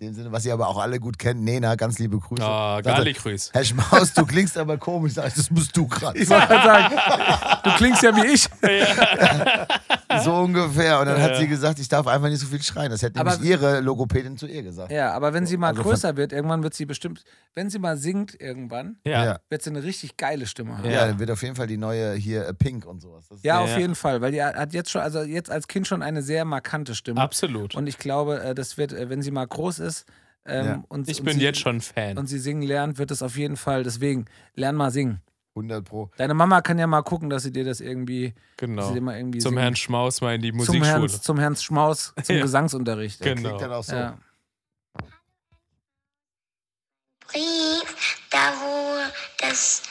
[0.00, 2.40] in dem Sinne, was ihr aber auch alle gut kennt, Nena, ganz liebe Grüße.
[2.42, 3.50] Oh, sagte, Galli-Grüß.
[3.52, 5.14] Herr Schmaus, du klingst aber komisch.
[5.14, 6.94] Sag ich, das musst du gerade Ich wollte sagen,
[7.64, 8.48] du klingst ja wie ich.
[10.24, 11.00] So ungefähr.
[11.00, 11.36] Und dann hat Ja.
[11.38, 12.90] sie gesagt, ich darf einfach nicht so viel schreien.
[12.90, 14.90] Das hätte Aber- nämlich ihre Logopädin zu ihr gesagt.
[14.90, 17.24] Ja, aber wenn sie mal Also größer wird, irgendwann wird sie bestimmt,
[17.54, 19.24] wenn sie mal singt irgendwann, Ja.
[19.24, 19.38] Ja.
[19.50, 20.84] wird sie eine richtig geile Stimme haben.
[20.86, 21.06] Ja, Ja.
[21.08, 23.26] dann wird auf jeden Fall die neue hier äh, Pink und sowas.
[23.28, 23.78] Das Ja, Ja, auf ja.
[23.78, 26.94] jeden Fall, weil die hat jetzt schon, also jetzt als Kind schon eine sehr markante
[26.94, 27.20] Stimme.
[27.20, 27.74] Absolut.
[27.74, 29.87] Und ich glaube, äh, das wird, äh, wenn sie mal groß ist
[30.44, 30.84] ähm, Ja.
[30.88, 32.16] und, Ich und bin sie, jetzt schon Fan.
[32.18, 33.82] und sie singen lernt, wird es auf jeden Fall.
[33.84, 35.20] Deswegen lern mal singen.
[35.54, 36.10] 100 Pro.
[36.16, 38.86] Deine Mama kann ja mal gucken, dass sie dir das irgendwie, Genau.
[38.88, 41.22] sie dir mal irgendwie Zum singen- Herrn Schmaus mal in die zum Herrn, Musikschule.
[41.22, 42.42] zum Herrn Schmaus zum Ja.
[42.42, 43.24] Gesangsunterricht.
[43.24, 43.48] Der Genau.
[43.48, 43.96] klingt dann auch so.
[43.96, 44.18] Ja.
[47.26, 48.98] Brief, da wo
[49.40, 49.82] das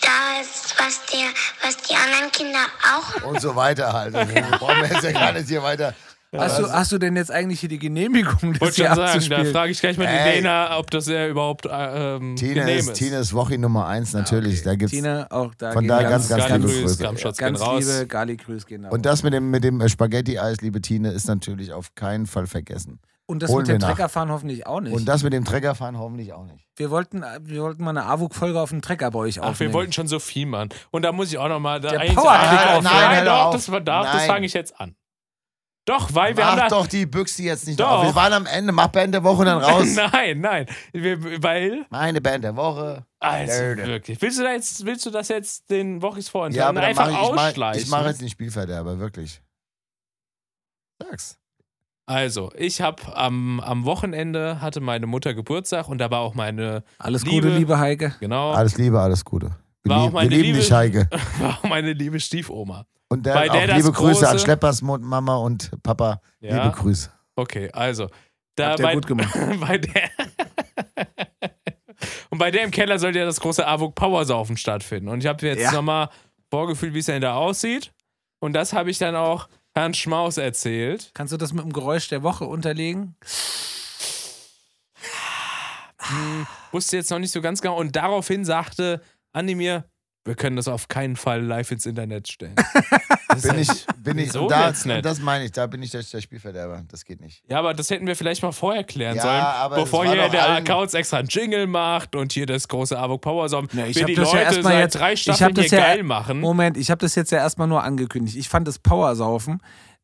[0.00, 1.26] da ist, was der,
[1.62, 2.64] was die anderen Kinder
[2.94, 4.14] auch Und so weiter halt.
[4.14, 5.94] Also, brauchen wir jetzt ja gar nicht hier weiter.
[6.36, 9.28] Hast, du, hast du denn jetzt eigentlich hier die Genehmigung, das Wollte hier schon sagen,
[9.30, 10.30] da frage ich gleich mal die.
[10.36, 12.94] Lena, ob das ja überhaupt äh, ähm, Tina genehm ist, ist.
[12.98, 14.62] Tina ist Woche Nummer 1 natürlich.
[14.62, 17.22] Da gibt's Tine, auch da Von daher ganz, ganz, ganz liebe Grüß, Grüße.
[17.22, 17.84] Ganz gehen raus.
[17.84, 21.72] liebe Gali-Grüß gehen Und das mit dem, mit dem äh, Spaghetti-Eis, liebe Tine, ist natürlich
[21.72, 23.00] auf keinen Fall vergessen.
[23.26, 23.78] Und das holen mit dem.
[23.80, 24.92] Treckerfahren hoffentlich auch nicht.
[24.92, 26.66] Und das mit dem Treckerfahren hoffentlich auch nicht.
[26.76, 29.72] wir, wollten, wir wollten mal eine AWUK-Folge auf dem Trecker bei euch Ach, wir aufnehmen.
[29.72, 30.68] wollten schon so viel machen.
[30.90, 31.80] Und da muss ich auch nochmal.
[31.80, 32.18] Der Powerklick
[32.66, 33.54] auf- Nein, Nein, hör doch, auf.
[33.54, 34.26] das, war- das Nein.
[34.28, 34.94] fange ich jetzt an.
[35.86, 37.90] Doch, weil wir haben Mach doch die Büchse jetzt nicht Doch.
[37.90, 38.06] auf.
[38.06, 39.86] Wir waren am Ende, mach Band der Woche dann raus.
[40.12, 40.66] Nein, nein.
[40.92, 41.84] Wir, weil.
[41.90, 43.04] Meine Band der Woche.
[43.20, 44.20] Also, wirklich.
[44.22, 46.68] Willst du, da jetzt, willst du das jetzt den Wochis Ja, vorenthalten?
[46.68, 47.82] aber dann einfach mach ich, ich, mach, ausschleichen?
[47.82, 49.42] ich mache jetzt den Spielverderber, wirklich.
[51.02, 51.38] Sag's.
[52.06, 56.82] Also, ich habe am, am Wochenende hatte meine Mutter Geburtstag und da war auch meine,
[56.98, 58.14] Alles Liebe- Gute, liebe Heike.
[58.20, 59.56] genau, Alles Liebe, alles Gute.
[59.84, 61.08] War auch lieb, wir meine lieben Liebe- dich, Heike.
[61.38, 62.86] war auch meine liebe Stiefoma.
[63.08, 66.20] Und dann Bei auch der das liebe Grüße an große- Schleppers Mu- Mama und Papa.
[66.40, 67.10] Ja, Liebe Grüße.
[67.36, 68.08] okay, also.
[68.56, 69.30] Da Habt bei, gut gemacht.
[69.60, 70.10] bei der
[72.30, 75.08] und bei der im Keller sollte ja das große AWOK Powersaufen stattfinden.
[75.08, 75.72] Und ich habe jetzt Ja.
[75.72, 76.08] nochmal
[76.50, 77.92] vorgefühlt, wie es denn da aussieht.
[78.40, 81.10] Und das habe ich dann auch Herrn Schmaus erzählt.
[81.14, 83.16] Kannst du das mit dem Geräusch der Woche unterlegen?
[86.72, 87.76] Wusste jetzt noch nicht so ganz genau.
[87.78, 89.00] Und daraufhin sagte
[89.34, 89.84] Andi mir,
[90.24, 92.54] wir können das auf keinen Fall live ins Internet stellen.
[93.26, 96.02] Das Bin ist- ich, bin ich, und da, das meine ich, da bin ich der,
[96.04, 96.84] der Spielverderber.
[96.86, 97.42] Das geht nicht.
[97.48, 100.44] Ja, aber das hätten wir vielleicht mal vorher klären Ja, sollen, aber bevor hier der
[100.46, 103.66] allen- Accounts extra einen Jingle macht und hier das große Avok Power Song.
[103.72, 105.64] Ja, ich hab die das ja Leute erstmal seit jetzt- drei ich hab Staffeln das
[105.66, 106.38] hier ja- geil machen.
[106.40, 108.36] Moment, ich habe das jetzt ja erstmal nur angekündigt.
[108.36, 109.60] Ich fand das Powersaufen.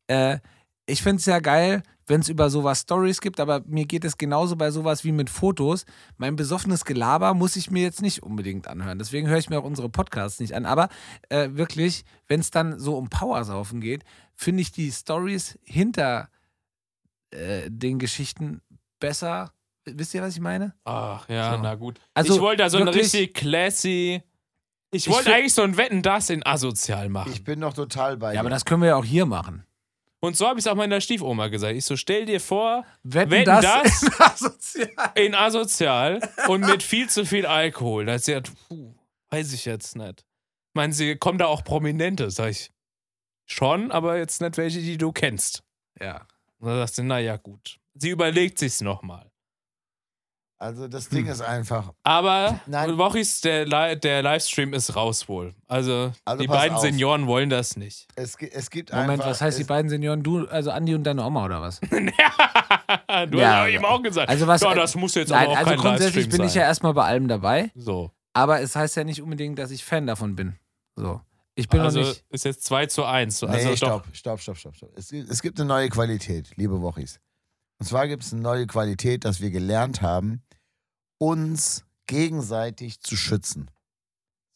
[0.07, 0.39] Äh,
[0.87, 4.17] ich finde es ja geil, wenn es über sowas Stories gibt, aber mir geht es
[4.17, 5.85] genauso bei sowas wie mit Fotos.
[6.17, 8.99] Mein besoffenes Gelaber muss ich mir jetzt nicht unbedingt anhören.
[8.99, 10.65] Deswegen höre ich mir auch unsere Podcasts nicht an.
[10.65, 10.89] Aber
[11.29, 14.03] äh, wirklich, wenn es dann so um Powersaufen geht,
[14.35, 16.29] finde ich die Stories hinter
[17.31, 18.61] äh, den Geschichten
[18.99, 19.53] besser.
[19.85, 20.75] Wisst ihr, was ich meine?
[20.83, 21.61] Ach ja, So.
[21.63, 21.99] na gut.
[22.13, 24.21] Also, ich wollte da so eine wirklich- richtig classy.
[24.93, 27.31] Ich wollte eigentlich so ein Wetten das in asozial machen.
[27.31, 28.55] Ich bin doch total bei Ja, aber dir.
[28.55, 29.63] das können wir ja auch hier machen.
[30.21, 31.75] Und so habe ich es auch meiner Stiefoma gesagt.
[31.75, 34.01] Ich so, stell dir vor, Wetten, Wetten das?
[34.01, 34.19] das?
[34.19, 35.11] asozial.
[35.15, 38.05] in asozial und mit viel zu viel Alkohol.
[38.05, 38.93] Da hat sie gesagt, puh,
[39.31, 40.23] weiß ich jetzt nicht.
[40.73, 42.31] Meinen Sie, kommen da auch Prominente?
[42.31, 42.71] Sag ich,
[43.45, 45.63] schon, aber jetzt nicht welche, die du kennst.
[45.99, 46.27] Ja.
[46.59, 47.79] Und dann sagt sie, naja, gut.
[47.95, 49.30] Sie überlegt sich's nochmal.
[50.61, 51.31] Also das Ding Hm.
[51.31, 51.91] ist einfach.
[52.03, 52.95] Aber Nein.
[52.99, 55.55] Wochis, der, Li der Livestream ist raus wohl.
[55.67, 56.81] Also, Also die beiden auf.
[56.83, 58.07] Senioren wollen das nicht.
[58.15, 59.25] Es, es gibt Moment, einfach.
[59.31, 60.21] was heißt die beiden Senioren?
[60.21, 61.79] Du, also Andi und deine Oma oder was?
[61.89, 61.97] du
[63.39, 64.29] Ja, hast ihm auch gesagt.
[64.29, 64.61] Also was?
[64.61, 66.93] ja, das muss jetzt Nein, aber auch also kein grundsätzlich Livestream bin ich ja erstmal
[66.93, 68.11] bei allem dabei, so.
[68.33, 70.57] aber es heißt ja nicht unbedingt, dass ich Fan davon bin.
[70.95, 71.21] So.
[71.55, 72.23] Ich bin Also noch nicht.
[72.29, 73.41] ist jetzt 2 zu 1.
[73.41, 73.75] Nee, Also doch.
[73.77, 74.89] stopp, stopp, stopp, stopp, stopp.
[74.95, 77.19] Es, gibt- es gibt eine neue Qualität, liebe Wochis.
[77.79, 80.43] Und zwar gibt es eine neue Qualität, dass wir gelernt haben,
[81.21, 83.69] uns gegenseitig zu schützen.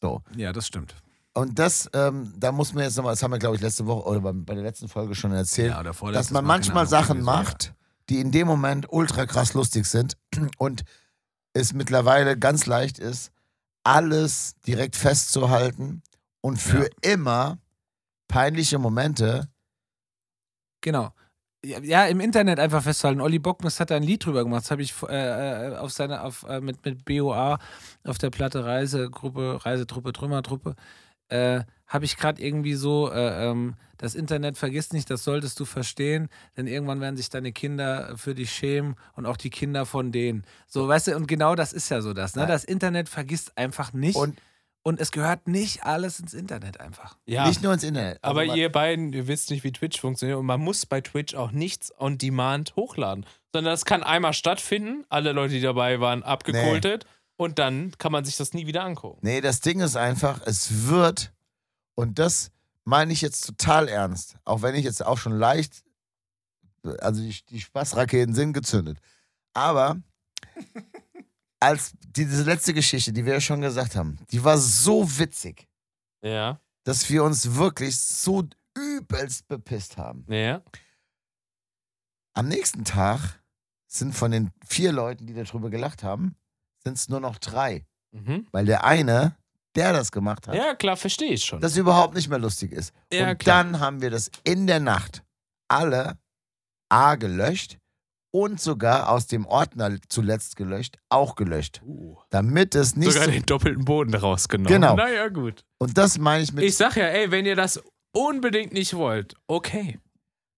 [0.02, 0.22] So.
[0.36, 0.96] Ja, das stimmt.
[1.32, 4.08] Und das, ähm, da muss man jetzt nochmal, das haben wir, glaube ich, letzte Woche
[4.08, 7.72] oder bei, der letzten Folge schon erzählt, Ja, dass man manchmal Sachen macht,
[8.08, 10.16] die in dem Moment ultra krass lustig sind
[10.58, 10.82] und
[11.52, 13.30] es mittlerweile ganz leicht ist,
[13.84, 16.02] alles direkt festzuhalten
[16.40, 17.58] und für immer
[18.26, 19.48] peinliche Momente.
[20.80, 21.12] Genau.
[21.66, 23.20] Ja, im Internet einfach festhalten.
[23.20, 24.62] Olli Bockmist hat da ein Lied drüber gemacht.
[24.62, 27.58] Das habe ich äh, äh, auf seine, auf, äh, mit, mit BOA
[28.04, 30.76] auf der Platte Reisegruppe, Reisetruppe, Trümmertruppe,
[31.28, 35.64] äh, habe ich gerade irgendwie so, äh, ähm, das Internet vergisst nicht, das solltest du
[35.64, 40.12] verstehen, denn irgendwann werden sich deine Kinder für dich schämen und auch die Kinder von
[40.12, 40.44] denen.
[40.66, 42.46] So, weißt du, und genau das ist ja so das, ne?
[42.46, 44.38] Das Internet vergisst einfach nicht und,
[44.86, 47.16] Und es gehört nicht alles ins Internet einfach.
[47.26, 47.48] Ja.
[47.48, 48.22] nicht nur ins Internet.
[48.22, 51.34] Also Aber ihr beiden, ihr wisst nicht, wie Twitch funktioniert und man muss bei Twitch
[51.34, 56.22] auch nichts on Demand hochladen, sondern das kann einmal stattfinden, alle Leute, die dabei waren,
[56.22, 57.04] abgekultet
[57.34, 59.18] und dann kann man sich das nie wieder angucken.
[59.22, 61.32] Nee, das Ding ist einfach, es wird,
[61.96, 62.52] und das
[62.84, 65.82] meine ich jetzt total ernst, auch wenn ich jetzt auch schon leicht,
[67.00, 69.00] also die, die Spaßraketen sind gezündet.
[69.52, 69.96] Aber
[71.60, 75.66] als diese letzte Geschichte, die wir ja schon gesagt haben, die war so witzig,
[76.22, 78.44] Ja, dass wir uns wirklich so
[78.76, 80.24] übelst bepisst haben.
[80.32, 80.62] ja.
[82.34, 83.40] Am nächsten Tag
[83.86, 86.36] sind von den vier Leuten, die darüber gelacht haben,
[86.84, 87.86] sind es nur noch drei.
[88.12, 88.46] Mhm.
[88.52, 89.36] Weil der eine,
[89.74, 91.60] der das gemacht hat, Ja, klar, verstehe ich schon.
[91.62, 92.92] das überhaupt nicht mehr lustig ist.
[93.10, 93.64] Ja, und klar.
[93.64, 95.24] dann haben wir das in der Nacht
[95.68, 96.18] alle
[96.90, 97.78] A gelöscht
[98.36, 101.80] und sogar aus dem Ordner zuletzt gelöscht, auch gelöscht.
[101.86, 102.18] Uh.
[102.28, 104.70] Damit es nicht Sogar so, den doppelten Boden rausgenommen.
[104.70, 104.94] Genau.
[104.94, 105.64] Naja, gut.
[105.78, 106.62] Und das meine ich mit.
[106.62, 107.82] Ich sag ja, ey, wenn ihr das
[108.12, 109.98] unbedingt nicht wollt, okay.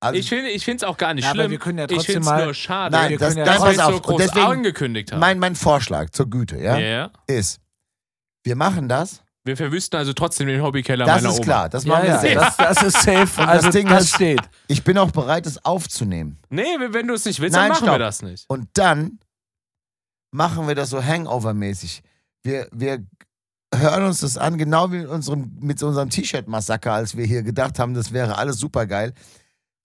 [0.00, 1.50] also, Ich finde es auch gar nicht Ja, aber schlimm.
[1.52, 3.52] wir können ja ich trotzdem finde es mal- nur schade, Nein, wir das, können ja
[3.52, 4.02] das pass es so auf.
[4.02, 5.20] groß Und deswegen, angekündigt haben.
[5.20, 7.10] mein, mein Vorschlag zur Güte, ja, ja.
[7.28, 7.60] ist,
[8.42, 9.22] wir machen das.
[9.48, 11.44] Wir verwüsten also trotzdem den Hobbykeller Das meiner ist Oma.
[11.44, 12.44] klar, das Ja, machen wir ja, selbst.
[12.44, 13.40] das, das ist safe.
[13.42, 14.40] Und also das Ding das ist- steht.
[14.66, 16.38] Ich bin auch bereit, es aufzunehmen.
[16.50, 17.94] Nee, wenn du es nicht willst, Nein, dann machen stopp.
[17.94, 18.44] wir das nicht.
[18.48, 19.18] Und dann
[20.30, 22.02] machen wir das so Hangover-mäßig.
[22.42, 23.04] Wir, wir
[23.74, 27.78] hören uns das an, genau wie mit unserem, mit unserem T-Shirt-Massaker, als wir hier gedacht
[27.78, 29.14] haben, das wäre alles super geil.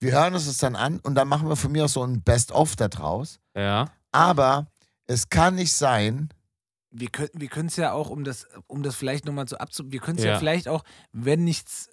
[0.00, 2.22] Wir hören uns das dann an und dann machen wir von mir aus so ein
[2.22, 3.38] Best-of da draus.
[3.56, 3.86] Ja.
[4.12, 4.66] Aber
[5.06, 6.28] es kann nicht sein,
[6.96, 9.84] wir können wir können es ja auch, um das, um das vielleicht nochmal so abzu...
[9.90, 10.32] Wir können es ja.
[10.32, 10.38] Ja.
[10.38, 11.88] vielleicht auch, wenn nichts...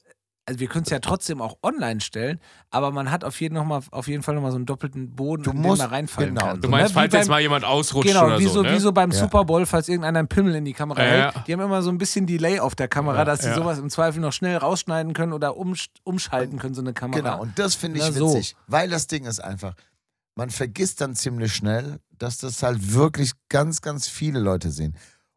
[0.48, 2.40] Also wir können es ja trotzdem auch online stellen,
[2.72, 5.44] aber man hat auf jeden, noch mal, auf jeden Fall nochmal so einen doppelten Boden,
[5.44, 6.48] Du in den musst- man reinfallen genau.
[6.48, 6.62] kann.
[6.62, 6.94] Du So, meinst, ne?
[7.00, 8.74] falls Wie jetzt beim- mal jemand ausrutscht Genau, oder wie so, so, ne?
[8.74, 9.18] wie so beim Ja.
[9.20, 11.36] Super Bowl, falls irgendeiner einen Pimmel in die Kamera Ja, hält.
[11.36, 11.44] ja.
[11.48, 13.56] Die haben immer so ein bisschen Delay auf der Kamera, Ja, dass sie ja.
[13.56, 17.20] sowas im Zweifel noch schnell rausschneiden können oder umsch umschalten können, so eine Kamera.
[17.20, 18.34] Genau, und das finde ich Na, so.
[18.34, 19.76] witzig, weil das Ding ist einfach,
[20.36, 24.96] man vergisst dann ziemlich schnell, dass das halt wirklich ganz, ganz viele Leute sehen.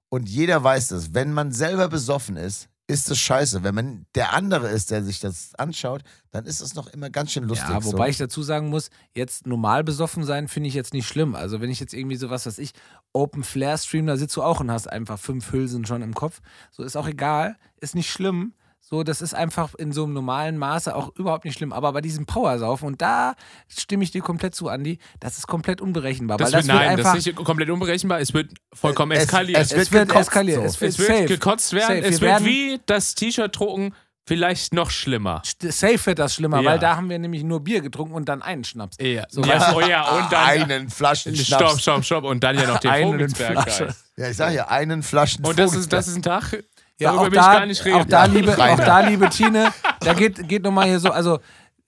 [0.09, 3.63] Und jeder weiß das, wenn man selber besoffen ist, ist es scheiße.
[3.63, 7.33] Wenn man der andere ist, der sich das anschaut, dann ist es noch immer ganz
[7.33, 7.69] schön lustig.
[7.69, 8.11] Ja, wobei so.
[8.11, 11.35] ich dazu sagen muss, jetzt normal besoffen sein finde ich jetzt nicht schlimm.
[11.35, 12.73] Also wenn ich jetzt irgendwie sowas, was ich,
[13.13, 16.41] Open Flare Stream, da sitzt du auch und hast einfach fünf Hülsen schon im Kopf.
[16.71, 18.53] So ist auch egal, ist nicht schlimm.
[18.87, 21.73] So, das ist einfach in so einem normalen Maße auch überhaupt nicht schlimm.
[21.73, 23.35] Aber bei diesem Powersaufen, und da
[23.67, 26.37] stimme ich dir komplett zu, Andi, das ist komplett unberechenbar.
[26.37, 28.21] Das weil wird, das nein, einfach, das ist nicht komplett unberechenbar.
[28.21, 29.63] Es wird vollkommen Es- eskalieren.
[29.63, 30.61] es es wird wird, gekotzt eskalieren.
[30.63, 30.67] so.
[30.69, 31.25] Es wird, Es wird safe.
[31.27, 31.87] gekotzt werden.
[31.97, 31.99] Safe.
[32.01, 33.95] Es Wir wird werden- wie das T-Shirt drucken,
[34.27, 35.41] vielleicht noch schlimmer.
[35.63, 36.71] Safe wird das schlimmer, Ja.
[36.73, 38.99] weil da haben wir nämlich nur Bier getrunken und dann einen Schnaps.
[39.01, 40.71] Ja, So, ja, oh ja, und dann.
[40.71, 41.81] einen Flaschen Stopp, Schnaps.
[41.83, 42.25] stopp, stopp.
[42.25, 43.95] Und dann ja noch den Einen Vogelsberg.
[44.19, 46.63] Ja, ich sage ja, einen Flaschen Und das ist, das ist ein Tag,
[47.01, 47.97] Ja, darüber auch will ich da, gar nicht reden.
[48.01, 51.41] auch da, liebe, auch da, liebe Tine, da geht, geht nochmal hier so, also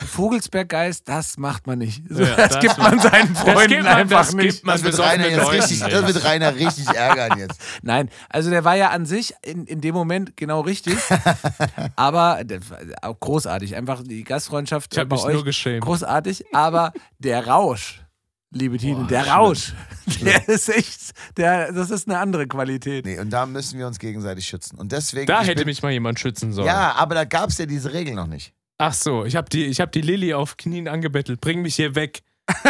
[0.04, 2.02] Vogelsberggeist, das macht man nicht.
[2.10, 4.64] So, Ja, das, das gibt man seinen Freunden man, einfach das nicht.
[4.64, 7.58] man das wird, Rainer jetzt Leuten richtig, das wird Rainer richtig ärgern jetzt.
[7.82, 10.98] Nein, also der war ja an sich in, in dem Moment genau richtig,
[11.96, 12.40] aber
[13.20, 13.74] großartig.
[13.76, 15.82] Einfach die Gastfreundschaft Ich bei mich euch nur geschämt.
[15.84, 18.02] großartig, aber der Rausch,
[18.56, 19.32] liebe Tine, Boah, der schlimm.
[19.34, 19.72] Rausch,
[20.22, 23.04] der ist echt, der, das ist eine andere Qualität.
[23.06, 24.78] Nee, und da müssen wir uns gegenseitig schützen.
[24.78, 25.26] Und deswegen.
[25.26, 26.66] Da hätte bin, mich mal jemand schützen sollen.
[26.66, 28.52] Ja, aber da gab es ja diese Regel noch nicht.
[28.78, 31.40] Ach so, ich habe die, ich hab die Lilly auf Knien angebettelt.
[31.40, 32.22] Bring mich hier weg.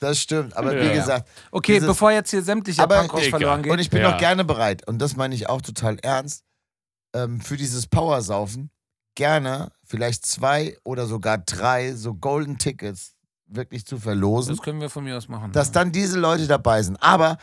[0.00, 0.56] Das stimmt.
[0.56, 0.92] Aber wie Ja.
[0.92, 1.28] gesagt.
[1.50, 3.72] Okay, dieses- bevor jetzt hier sämtlicher Aber Punkrock verloren geht.
[3.72, 4.14] Und ich bin Ja.
[4.14, 6.44] auch gerne bereit, und das meine ich auch total ernst,
[7.14, 8.70] ähm, für dieses Powersaufen
[9.14, 13.14] gerne vielleicht zwei oder sogar drei so Golden Tickets
[13.46, 15.52] wirklich zu verlosen, das können wir von mir aus machen.
[15.52, 16.96] dass dann diese Leute dabei sind.
[17.02, 17.38] Aber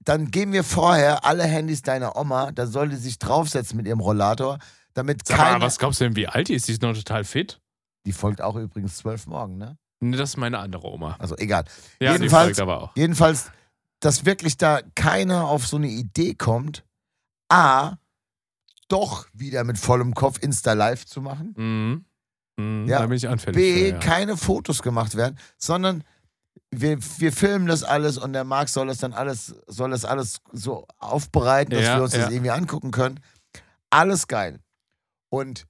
[0.00, 4.00] dann geben wir vorher alle Handys deiner Oma, da soll die sich draufsetzen mit ihrem
[4.00, 4.58] Rollator,
[4.94, 5.64] damit Sag mal, keine.
[5.64, 6.68] was glaubst du denn, wie alt die ist?
[6.68, 7.60] Die ist noch total fit.
[8.06, 9.76] Die folgt auch übrigens zwölf morgen, ne?
[10.00, 11.16] Nee, das ist meine andere Oma.
[11.18, 11.64] Also egal.
[12.00, 12.96] Ja, Jedenfalls- die folgt aber auch.
[12.96, 13.50] Jedenfalls,
[14.00, 16.84] dass wirklich da keiner auf so eine Idee kommt,
[17.48, 17.96] A,
[18.88, 21.54] doch wieder mit vollem Kopf Insta Live zu machen.
[21.56, 22.04] Mhm.
[22.56, 23.00] Mhm, Ja.
[23.00, 23.56] Da bin ich anfällig.
[23.56, 23.98] B, für, ja.
[23.98, 26.04] keine Fotos gemacht werden, sondern
[26.70, 30.40] wir, wir filmen das alles und der Marc soll das dann alles, soll das alles
[30.52, 32.22] so aufbereiten, dass Ja, wir uns ja.
[32.24, 33.20] das irgendwie angucken können.
[33.90, 34.60] Alles geil.
[35.30, 35.66] Und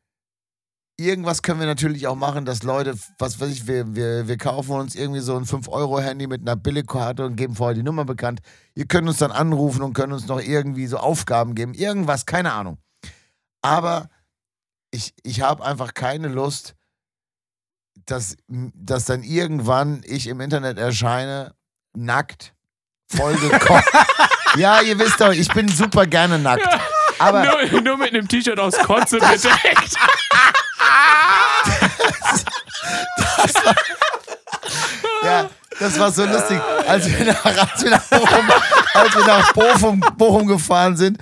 [0.97, 4.73] irgendwas können wir natürlich auch machen, dass Leute, was weiß ich, wir, wir, wir kaufen
[4.73, 8.41] uns irgendwie so ein 5-Euro-Handy mit einer Billigkarte und geben vorher die Nummer bekannt.
[8.75, 11.75] Ihr könnt uns dann anrufen und können uns noch irgendwie so Aufgaben geben.
[11.75, 12.79] Irgendwas, keine Ahnung.
[13.65, 14.11] Aber
[14.91, 16.75] ich, ich habe einfach keine Lust,
[18.05, 21.55] dass, dass dann irgendwann ich im Internet erscheine,
[21.95, 22.53] nackt,
[23.09, 23.91] vollgekocht.
[24.57, 26.69] ja, ihr wisst doch, ich bin super gerne nackt.
[27.19, 29.97] Aber nur, nur mit einem T-Shirt aus Kotze bedeckt.
[35.23, 36.61] ja, das war so lustig.
[36.87, 41.19] Als wir nach, als wir nach, als wir nach Bochum, Bochum gefahren sind,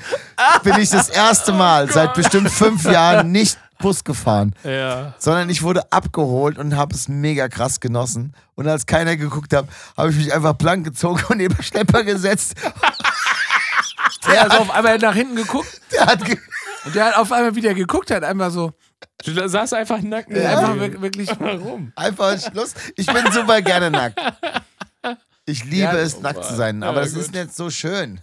[0.62, 4.54] bin ich das erste Mal seit bestimmt fünf Jahren nicht Bus gefahren.
[4.62, 5.12] ja.
[5.18, 8.32] sondern ich wurde abgeholt und habe es mega krass genossen.
[8.54, 9.66] Und als keiner geguckt hat,
[9.96, 12.54] habe ich mich einfach blank gezogen und neben Schlepper gesetzt.
[14.28, 16.38] der hat auf einmal nach hinten geguckt Der hat ge
[16.84, 18.72] und der hat auf einmal wieder geguckt, hat einmal so,
[19.24, 20.30] Du saß einfach nackt.
[20.30, 21.92] neben einfach wirklich, Warum?
[21.96, 22.74] einfach Schluss.
[22.96, 24.18] Ich bin super gerne nackt.
[25.44, 27.40] Ich liebe Ja, es, oh nackt zu sein, aber Ja, das ist gut.
[27.40, 28.20] nicht so schön.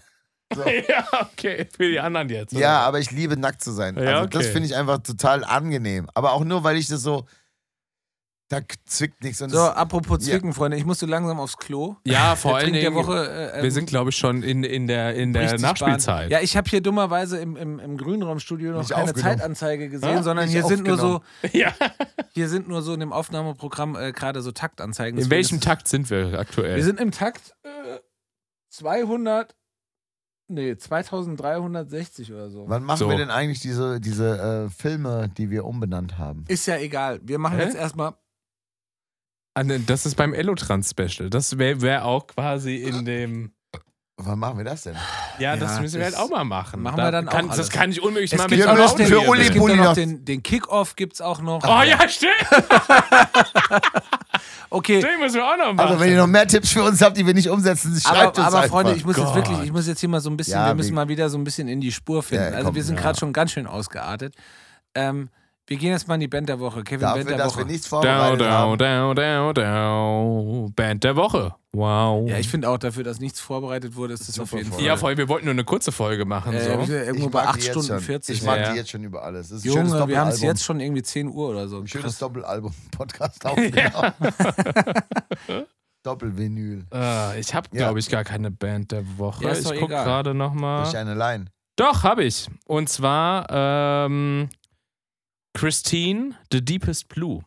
[0.88, 1.68] Ja, okay.
[1.78, 2.54] Für die anderen jetzt.
[2.54, 2.62] oder?
[2.62, 3.96] Ja, aber ich liebe nackt zu sein.
[3.98, 4.52] Ja, Also das okay.
[4.54, 6.08] finde ich einfach total angenehm.
[6.16, 7.26] Aber auch nur, weil ich das so,
[8.50, 9.42] da zwickt nichts.
[9.44, 11.96] Und so, apropos Zwicken, Freunde, ich musste langsam aufs Klo.
[12.04, 12.82] Ja, vor allen Dingen.
[12.82, 13.54] der Woche.
[13.54, 16.24] Äh, wir sind, glaube ich, schon in, in der, in der Nachspielzeit.
[16.24, 16.32] Bahn.
[16.32, 19.14] Ja, ich habe hier dummerweise im, im, im Grünraumstudio noch Nicht keine.
[19.14, 20.24] Zeitanzeige gesehen, Ja?
[20.24, 21.22] sondern hier sind nur so.
[21.54, 21.74] Ja.
[22.34, 25.18] hier sind nur so in dem Aufnahmeprogramm äh, gerade so Taktanzeigen.
[25.20, 26.76] In Deswegen welchem ist- Takt sind wir aktuell?
[26.76, 28.00] Wir sind im Takt äh,
[28.72, 29.56] 200,
[30.48, 32.66] nee, 2360 oder so.
[32.68, 33.10] Wann machen So.
[33.10, 36.46] wir denn eigentlich diese, diese äh, Filme, die wir umbenannt haben?
[36.48, 37.20] Ist ja egal.
[37.24, 37.66] Wir machen Hä?
[37.66, 38.14] jetzt erstmal.
[39.54, 41.30] Ah, ne, Das ist beim Ellotrans-Special.
[41.30, 43.52] Das wäre wär auch quasi in dem.
[44.22, 44.96] Wann machen wir das denn?
[45.40, 46.82] Ja, das Ja, müssen wir das halt auch mal machen.
[46.82, 47.56] machen Da wir dann auch kann, alles.
[47.58, 49.80] Das kann ich unmöglich Es mal gibt mit auch den, für Uli es gibt Bulli
[49.80, 51.64] auch noch den, den Kick-Off gibt's auch noch.
[51.64, 52.34] Oh ja, stimmt.
[54.72, 55.80] Okay, Den müssen wir auch noch machen.
[55.80, 58.28] Also, wenn ihr noch mehr Tipps für uns habt, die wir nicht umsetzen, schreibt aber,
[58.28, 58.70] uns aber einfach.
[58.70, 59.36] Freunde, ich muss jetzt Gott.
[59.36, 61.38] wirklich, ich muss jetzt hier mal so ein bisschen, Ja, wir müssen mal wieder so
[61.40, 62.44] ein bisschen in die Spur finden.
[62.46, 63.02] Ja, also komm, wir sind ja.
[63.02, 64.36] gerade schon ganz schön ausgeartet.
[64.94, 65.30] Ähm,
[65.70, 66.84] wir gehen jetzt mal in die Band der Woche.
[66.84, 67.60] Kevin, Band Dafür, der dass Woche.
[67.60, 68.78] wir nichts Down, vorbereitet down, haben.
[68.80, 70.74] down, down, down.
[70.74, 71.54] Band der Woche.
[71.74, 72.28] Wow.
[72.28, 74.72] Ja, ich finde auch dafür, dass nichts vorbereitet wurde, ist das auf jeden.
[74.72, 74.82] Fall.
[74.84, 76.54] Ja, vor allem, wir wollten nur eine kurze Folge machen.
[76.54, 76.80] äh, so.
[76.80, 78.00] wir sind irgendwo Ich bei mag 8 die jetzt Stunden schon.
[78.00, 78.38] 40.
[78.38, 78.72] Ich mag Ja.
[78.72, 79.50] die jetzt schon über alles.
[79.50, 81.78] Das ist Junge, wir haben es jetzt schon irgendwie 10 Uhr oder so.
[81.78, 82.18] Ein schönes Krass.
[82.20, 84.14] Doppelalbum-Podcast aufgenommen.
[86.04, 86.86] Doppelvinyl.
[86.94, 87.80] Äh, ich habe, Ja.
[87.86, 89.44] glaube ich, gar keine Band der Woche.
[89.44, 90.84] Ja, ist ich gucke gerade nochmal.
[90.84, 91.46] Durch eine Line.
[91.76, 92.48] Doch, habe ich.
[92.66, 94.50] Und zwar ähm,
[95.54, 97.44] Christine, The Deepest Blue.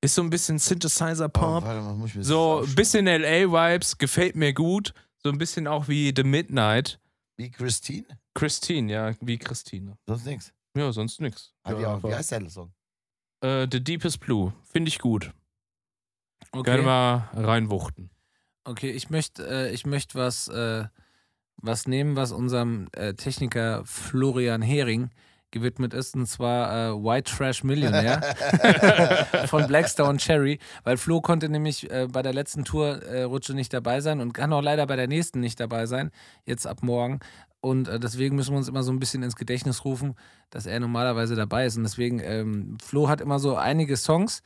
[0.00, 3.98] Ist so ein bisschen Synthesizer Oh, mal, muss ich mir das so ein bisschen LA-Vibes,
[3.98, 4.94] gefällt mir gut.
[5.24, 7.00] So ein bisschen auch wie The Midnight.
[7.36, 8.06] Wie Christine?
[8.34, 9.98] Christine, ja, wie Christine.
[10.06, 10.52] Sonst nichts.
[10.76, 11.52] Ja, sonst nix.
[11.66, 12.72] Die Ja, auch, wie heißt der Song?
[13.40, 14.52] äh, The Deepest Blue.
[14.70, 15.32] Finde ich gut.
[16.52, 18.10] Gerne Okay, mal reinwuchten.
[18.64, 20.84] okay ich möchte äh, ich möcht was, äh,
[21.56, 25.10] was nehmen, was unserem äh, Techniker Florian Hering
[25.50, 28.22] gewidmet ist, und zwar äh, White Trash Millionär
[29.46, 34.20] von Blackstone Cherry, weil Flo konnte nämlich äh, bei der letzten Tour-Rutsche nicht dabei sein
[34.20, 36.10] und kann auch leider bei der nächsten nicht dabei sein,
[36.44, 37.20] jetzt ab morgen.
[37.60, 40.14] Und äh, deswegen müssen wir uns immer so ein bisschen ins Gedächtnis rufen,
[40.50, 41.76] dass er normalerweise dabei ist.
[41.76, 44.42] Und deswegen, ähm, Flo hat immer so einige Songs,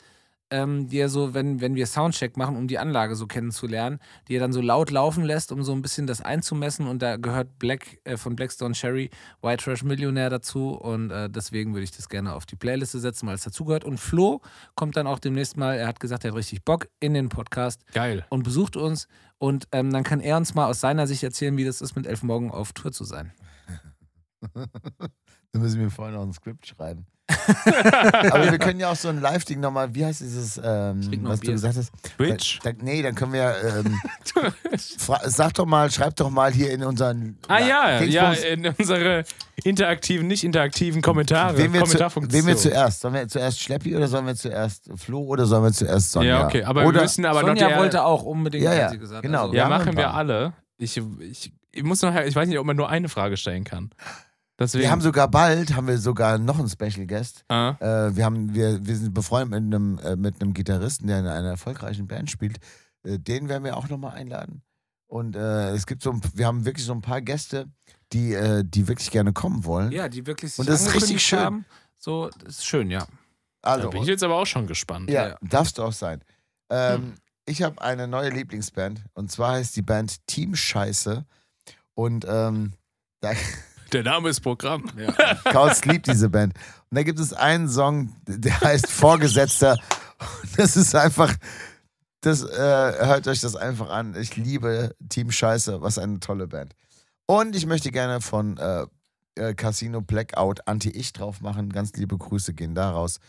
[0.52, 3.98] ähm, die er so, wenn, wenn wir Soundcheck machen, um die Anlage so kennenzulernen,
[4.28, 6.86] die er dann so laut laufen lässt, um so ein bisschen das einzumessen.
[6.86, 9.10] Und da gehört Black äh, von Blackstone Cherry,
[9.40, 10.74] White Trash Millionär dazu.
[10.74, 13.84] Und äh, deswegen würde ich das gerne auf die Playliste setzen, weil es dazugehört.
[13.84, 14.42] Und Flo
[14.76, 17.80] kommt dann auch demnächst mal, er hat gesagt, er hat richtig Bock in den Podcast
[17.92, 18.26] Geil.
[18.28, 19.08] und besucht uns.
[19.38, 22.06] Und ähm, dann kann er uns mal aus seiner Sicht erzählen, wie das ist, mit
[22.06, 23.32] Elf Morgen auf Tour zu sein.
[25.52, 27.06] Da müssen wir vorher noch ein Skript schreiben.
[28.30, 31.46] Aber wir können ja auch so ein Live-Ding nochmal, wie heißt dieses, ähm, was du
[31.46, 31.52] Bier.
[31.52, 31.92] gesagt hast?
[32.16, 32.60] Twitch?
[32.62, 33.54] Da, nee, dann können wir,
[33.84, 34.00] ähm,
[34.76, 39.24] sag doch mal, schreib doch mal hier in unseren ah ja, ja, in unsere
[39.64, 41.56] interaktiven, nicht interaktiven Kommentare.
[41.58, 43.00] Wen wir, zu, wen wir zuerst?
[43.00, 46.40] Sollen wir zuerst Schleppi oder sollen wir zuerst Flo oder sollen wir zuerst Sonja?
[46.40, 48.84] Ja, okay, aber oder, wir müssen aber Sonja noch der, wollte auch unbedingt, Ja, ja,
[48.84, 49.22] hat sie gesagt.
[49.22, 49.44] genau.
[49.44, 50.52] Also, Ja, machen wir alle.
[50.78, 53.90] Ich, ich, ich muss noch, ich weiß nicht, ob man nur eine Frage stellen kann.
[54.58, 57.44] Deswegen, Wir haben sogar bald, haben wir sogar noch einen Special Guest.
[57.48, 61.20] ah, Äh, wir, haben, wir, wir sind befreundet mit einem, äh, mit einem Gitarristen, der
[61.20, 62.58] in einer erfolgreichen Band spielt.
[63.02, 64.62] Äh, den werden wir auch nochmal einladen.
[65.06, 67.66] Und äh, es gibt so, ein, wir haben wirklich so ein paar Gäste,
[68.12, 69.90] die, äh, die wirklich gerne kommen wollen.
[69.90, 71.38] Ja, die wirklich sich Und das ist richtig schön.
[71.40, 71.64] Haben.
[71.98, 73.06] So, das ist schön, ja.
[73.62, 75.10] da Also, bin ich jetzt aber auch schon gespannt.
[75.10, 75.36] ja, Ja.
[75.42, 76.22] darfst du auch sein.
[76.70, 77.12] Ähm, Hm.
[77.44, 81.24] Ich habe eine neue Lieblingsband und zwar heißt die Band Team Scheiße.
[81.94, 82.74] Und ähm,
[83.20, 83.32] da,
[83.92, 84.84] Der Name ist Programm.
[85.44, 86.54] Kautz liebt diese Band.
[86.90, 89.78] Und da gibt es einen Song, der heißt Vorgesetzter.
[90.42, 91.34] Und Das ist einfach,
[92.22, 94.14] das, äh, hört euch das einfach an.
[94.16, 96.74] Ich liebe Team Scheiße, was eine tolle Band.
[97.26, 98.86] Und ich möchte gerne von äh,
[99.34, 101.70] äh, Casino Blackout Anti-Ich drauf machen.
[101.70, 103.20] Ganz liebe Grüße gehen da raus.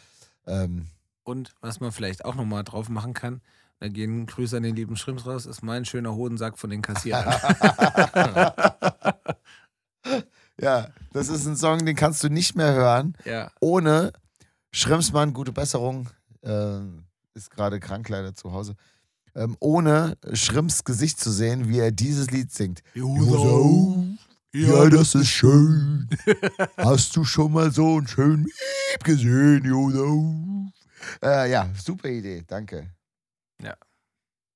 [0.47, 0.87] Ähm,
[1.23, 3.41] Und was man vielleicht auch nochmal drauf machen kann,
[3.79, 7.33] da gehen Grüße an den lieben Schrimps raus, ist mein schöner Hodensack von den Kassierern.
[10.59, 13.51] ja, das ist ein Song, den kannst du nicht mehr hören, ja.
[13.59, 14.13] ohne
[14.71, 16.09] Schrimpsmann, gute Besserung,
[16.43, 18.75] ähm, ist gerade krank leider zu Hause,
[19.35, 22.83] ähm, ohne Schrimps Gesicht zu sehen, wie er dieses Lied singt.
[22.93, 24.05] Joso,
[24.53, 26.07] ja, das ist schön.
[26.77, 30.71] Hast du schon mal so einen schönen Miep gesehen, Joso?
[31.23, 32.91] Äh, ja, super Idee, danke.
[33.61, 33.75] Ja.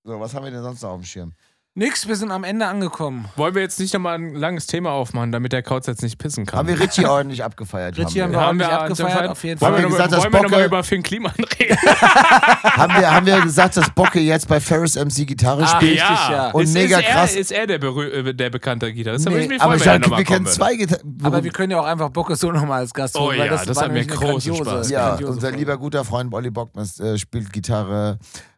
[0.04, 1.34] So, was haben wir denn sonst noch auf dem Schirm?
[1.80, 3.26] Nix, wir sind am Ende angekommen.
[3.36, 6.48] Wollen wir jetzt nicht nochmal ein langes Thema aufmachen, damit der Kauz jetzt nicht pissen
[6.48, 6.58] kann?
[6.58, 7.96] Haben wir Richie ordentlich abgefeiert?
[8.00, 9.84] Richie haben wir Haben ordentlich wir abgefeiert, auf jeden Wollen Fall.
[9.84, 11.78] wir, Haben wir gesagt, dass wollen wir noch mal Bocke- über Finn Kliman reden?
[11.78, 16.02] haben, wir, haben wir gesagt, dass Bocke jetzt bei Ferris MC Gitarre Ah, spielt?
[16.02, 16.50] richtig, ja.
[16.50, 17.36] Und ist, mega ist er, krass.
[17.36, 19.30] Ist er der, berüh- äh, der bekannte Gitarrist?
[19.30, 21.02] Nee, mich aber ich sag, nochmal wir kennen zwei Gitarre.
[21.22, 23.52] Aber wir können ja auch einfach Bocke so nochmal als Gast Oh holen, weil ja,
[23.52, 24.90] das, das war hat mir großen grandiose, Spaß.
[24.90, 28.18] Ja, grandiose unser lieber guter Freund Olli Bockmans äh, spielt Gitarre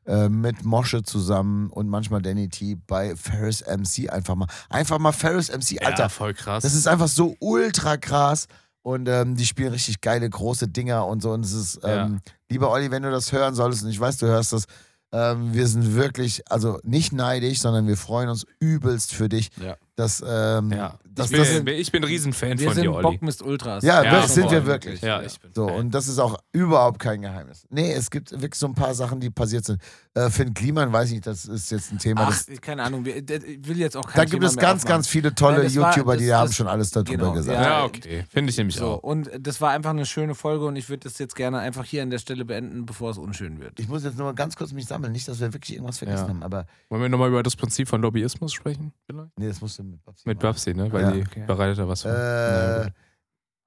[0.09, 4.47] äh, mit Mosche zusammen und manchmal Danny T bei Ferris MC einfach mal.
[4.67, 6.03] Einfach mal Ferris MC, Alter.
[6.03, 6.63] Ja, voll krass.
[6.63, 8.47] Das ist einfach so ultra krass.
[8.81, 11.31] Und ähm, die spielen richtig geile, große Dinger und so.
[11.31, 14.25] Und es ist, ähm, lieber Olli, wenn du das hören solltest, und ich weiß, du
[14.25, 14.65] hörst das,
[15.11, 19.51] ähm, wir sind wirklich, also nicht neidisch, sondern wir freuen uns übelst für dich.
[19.61, 19.75] Ja.
[19.95, 20.97] Dass, ähm, ja.
[21.19, 23.03] Das, bin, ich bin ein Riesenfan Wir von sind dir, Olli.
[23.03, 23.83] Bockmist Ultras.
[23.83, 25.01] Ja, Ja, das sind wir wirklich.
[25.01, 25.75] Ja, ich bin So, Fan.
[25.77, 27.65] und das ist auch überhaupt kein Geheimnis.
[27.69, 29.81] Nee, es gibt wirklich so ein paar Sachen, die passiert sind.
[30.25, 32.21] Äh, Finn Kliman, weiß ich nicht, das ist jetzt ein Thema.
[32.29, 34.83] Ach, das, keine Ahnung, wir, ich will jetzt auch kein da gibt Thema es ganz,
[34.83, 34.87] aufmachen.
[34.97, 37.31] ganz viele tolle Nein, das war- YouTuber, die das- haben das- schon alles darüber genau,
[37.33, 37.57] gesagt.
[37.61, 37.63] ja.
[37.79, 38.25] ja, okay.
[38.29, 39.03] Finde ich nämlich So, auch.
[39.03, 42.03] und das war einfach eine schöne Folge und ich würde das jetzt gerne einfach hier
[42.03, 43.79] an der Stelle beenden, bevor es unschön wird.
[43.79, 46.23] Ich muss jetzt nur mal ganz kurz mich sammeln, nicht, dass wir wirklich irgendwas vergessen
[46.23, 46.29] Ja.
[46.29, 48.93] haben, aber Wollen wir nochmal über das Prinzip von Lobbyismus sprechen?
[49.05, 49.37] Vielleicht?
[49.37, 50.39] nee, das musst du mit Babsi Mit.
[50.39, 50.91] Babsi, ne?
[50.91, 51.11] Weil Ja.
[51.11, 51.43] die Okay.
[51.47, 52.11] bereitet da was vor.
[52.11, 52.93] Äh, gut.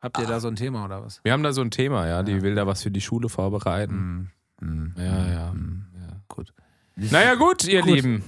[0.02, 1.20] Habt ihr da so ein Thema oder was?
[1.22, 2.22] Wir haben da so ein Thema, ja.
[2.24, 2.42] Die Ja.
[2.42, 4.32] will da was für die Schule vorbereiten.
[4.60, 4.94] Mhm.
[4.96, 5.28] Ja, ja.
[5.28, 5.52] ja.
[6.32, 6.52] Gut.
[6.96, 7.94] Naja, gut, ihr Gut.
[7.94, 8.24] Lieben.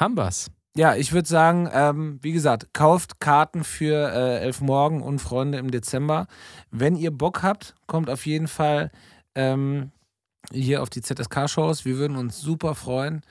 [0.00, 0.50] Haben wir's.
[0.76, 5.56] Ja, ich würde sagen, ähm, wie gesagt, kauft Karten für äh, Elf Morgen und Freunde
[5.58, 6.26] im Dezember.
[6.70, 8.90] Wenn ihr Bock habt, kommt auf jeden Fall
[9.34, 9.90] ähm,
[10.52, 11.84] hier auf die ZSK-Shows.
[11.86, 13.22] Wir würden uns super freuen.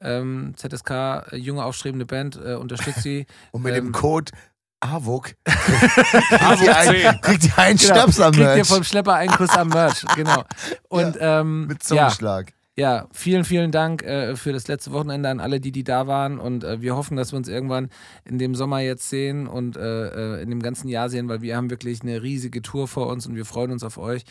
[0.00, 0.90] Ähm, ZSK,
[1.32, 3.26] äh, junge aufstrebende Band, äh, unterstützt sie.
[3.52, 4.32] Und mit Ähm, dem Code
[4.80, 8.68] AWUK kriegt ihr einen, kriegt ihr einen Genau, Schnaps am Kriegt ihr Merch.
[8.68, 10.44] vom Schlepper einen Kuss am Merch, genau.
[10.88, 12.50] Und ähm, Mit ja, Zungenschlag.
[12.50, 12.55] ja,
[13.10, 16.38] vielen, vielen Dank äh, für das letzte Wochenende an alle, die, die da waren.
[16.38, 17.88] Und äh, wir hoffen, dass wir uns irgendwann
[18.24, 21.56] in dem Sommer jetzt sehen und äh, äh, in dem ganzen Jahr sehen, weil wir
[21.56, 24.24] haben wirklich eine riesige Tour vor uns und wir freuen uns auf euch.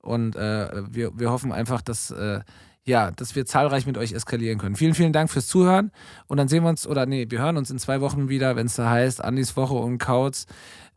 [0.00, 2.40] Und äh, wir, wir hoffen einfach, dass, äh,
[2.84, 4.74] ja, dass wir zahlreich mit euch eskalieren können.
[4.74, 5.92] Vielen, vielen Dank fürs Zuhören.
[6.26, 8.66] Und dann sehen wir uns, oder nee, wir hören uns in zwei Wochen wieder, wenn
[8.66, 10.46] es da heißt, Andis Woche und Kautz.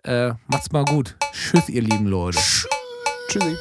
[0.04, 1.16] Äh, macht's mal gut.
[1.32, 2.40] Tschüss, ihr lieben Leute.
[3.28, 3.56] Tschüssi.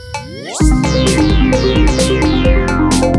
[1.99, 3.15] Tschüss.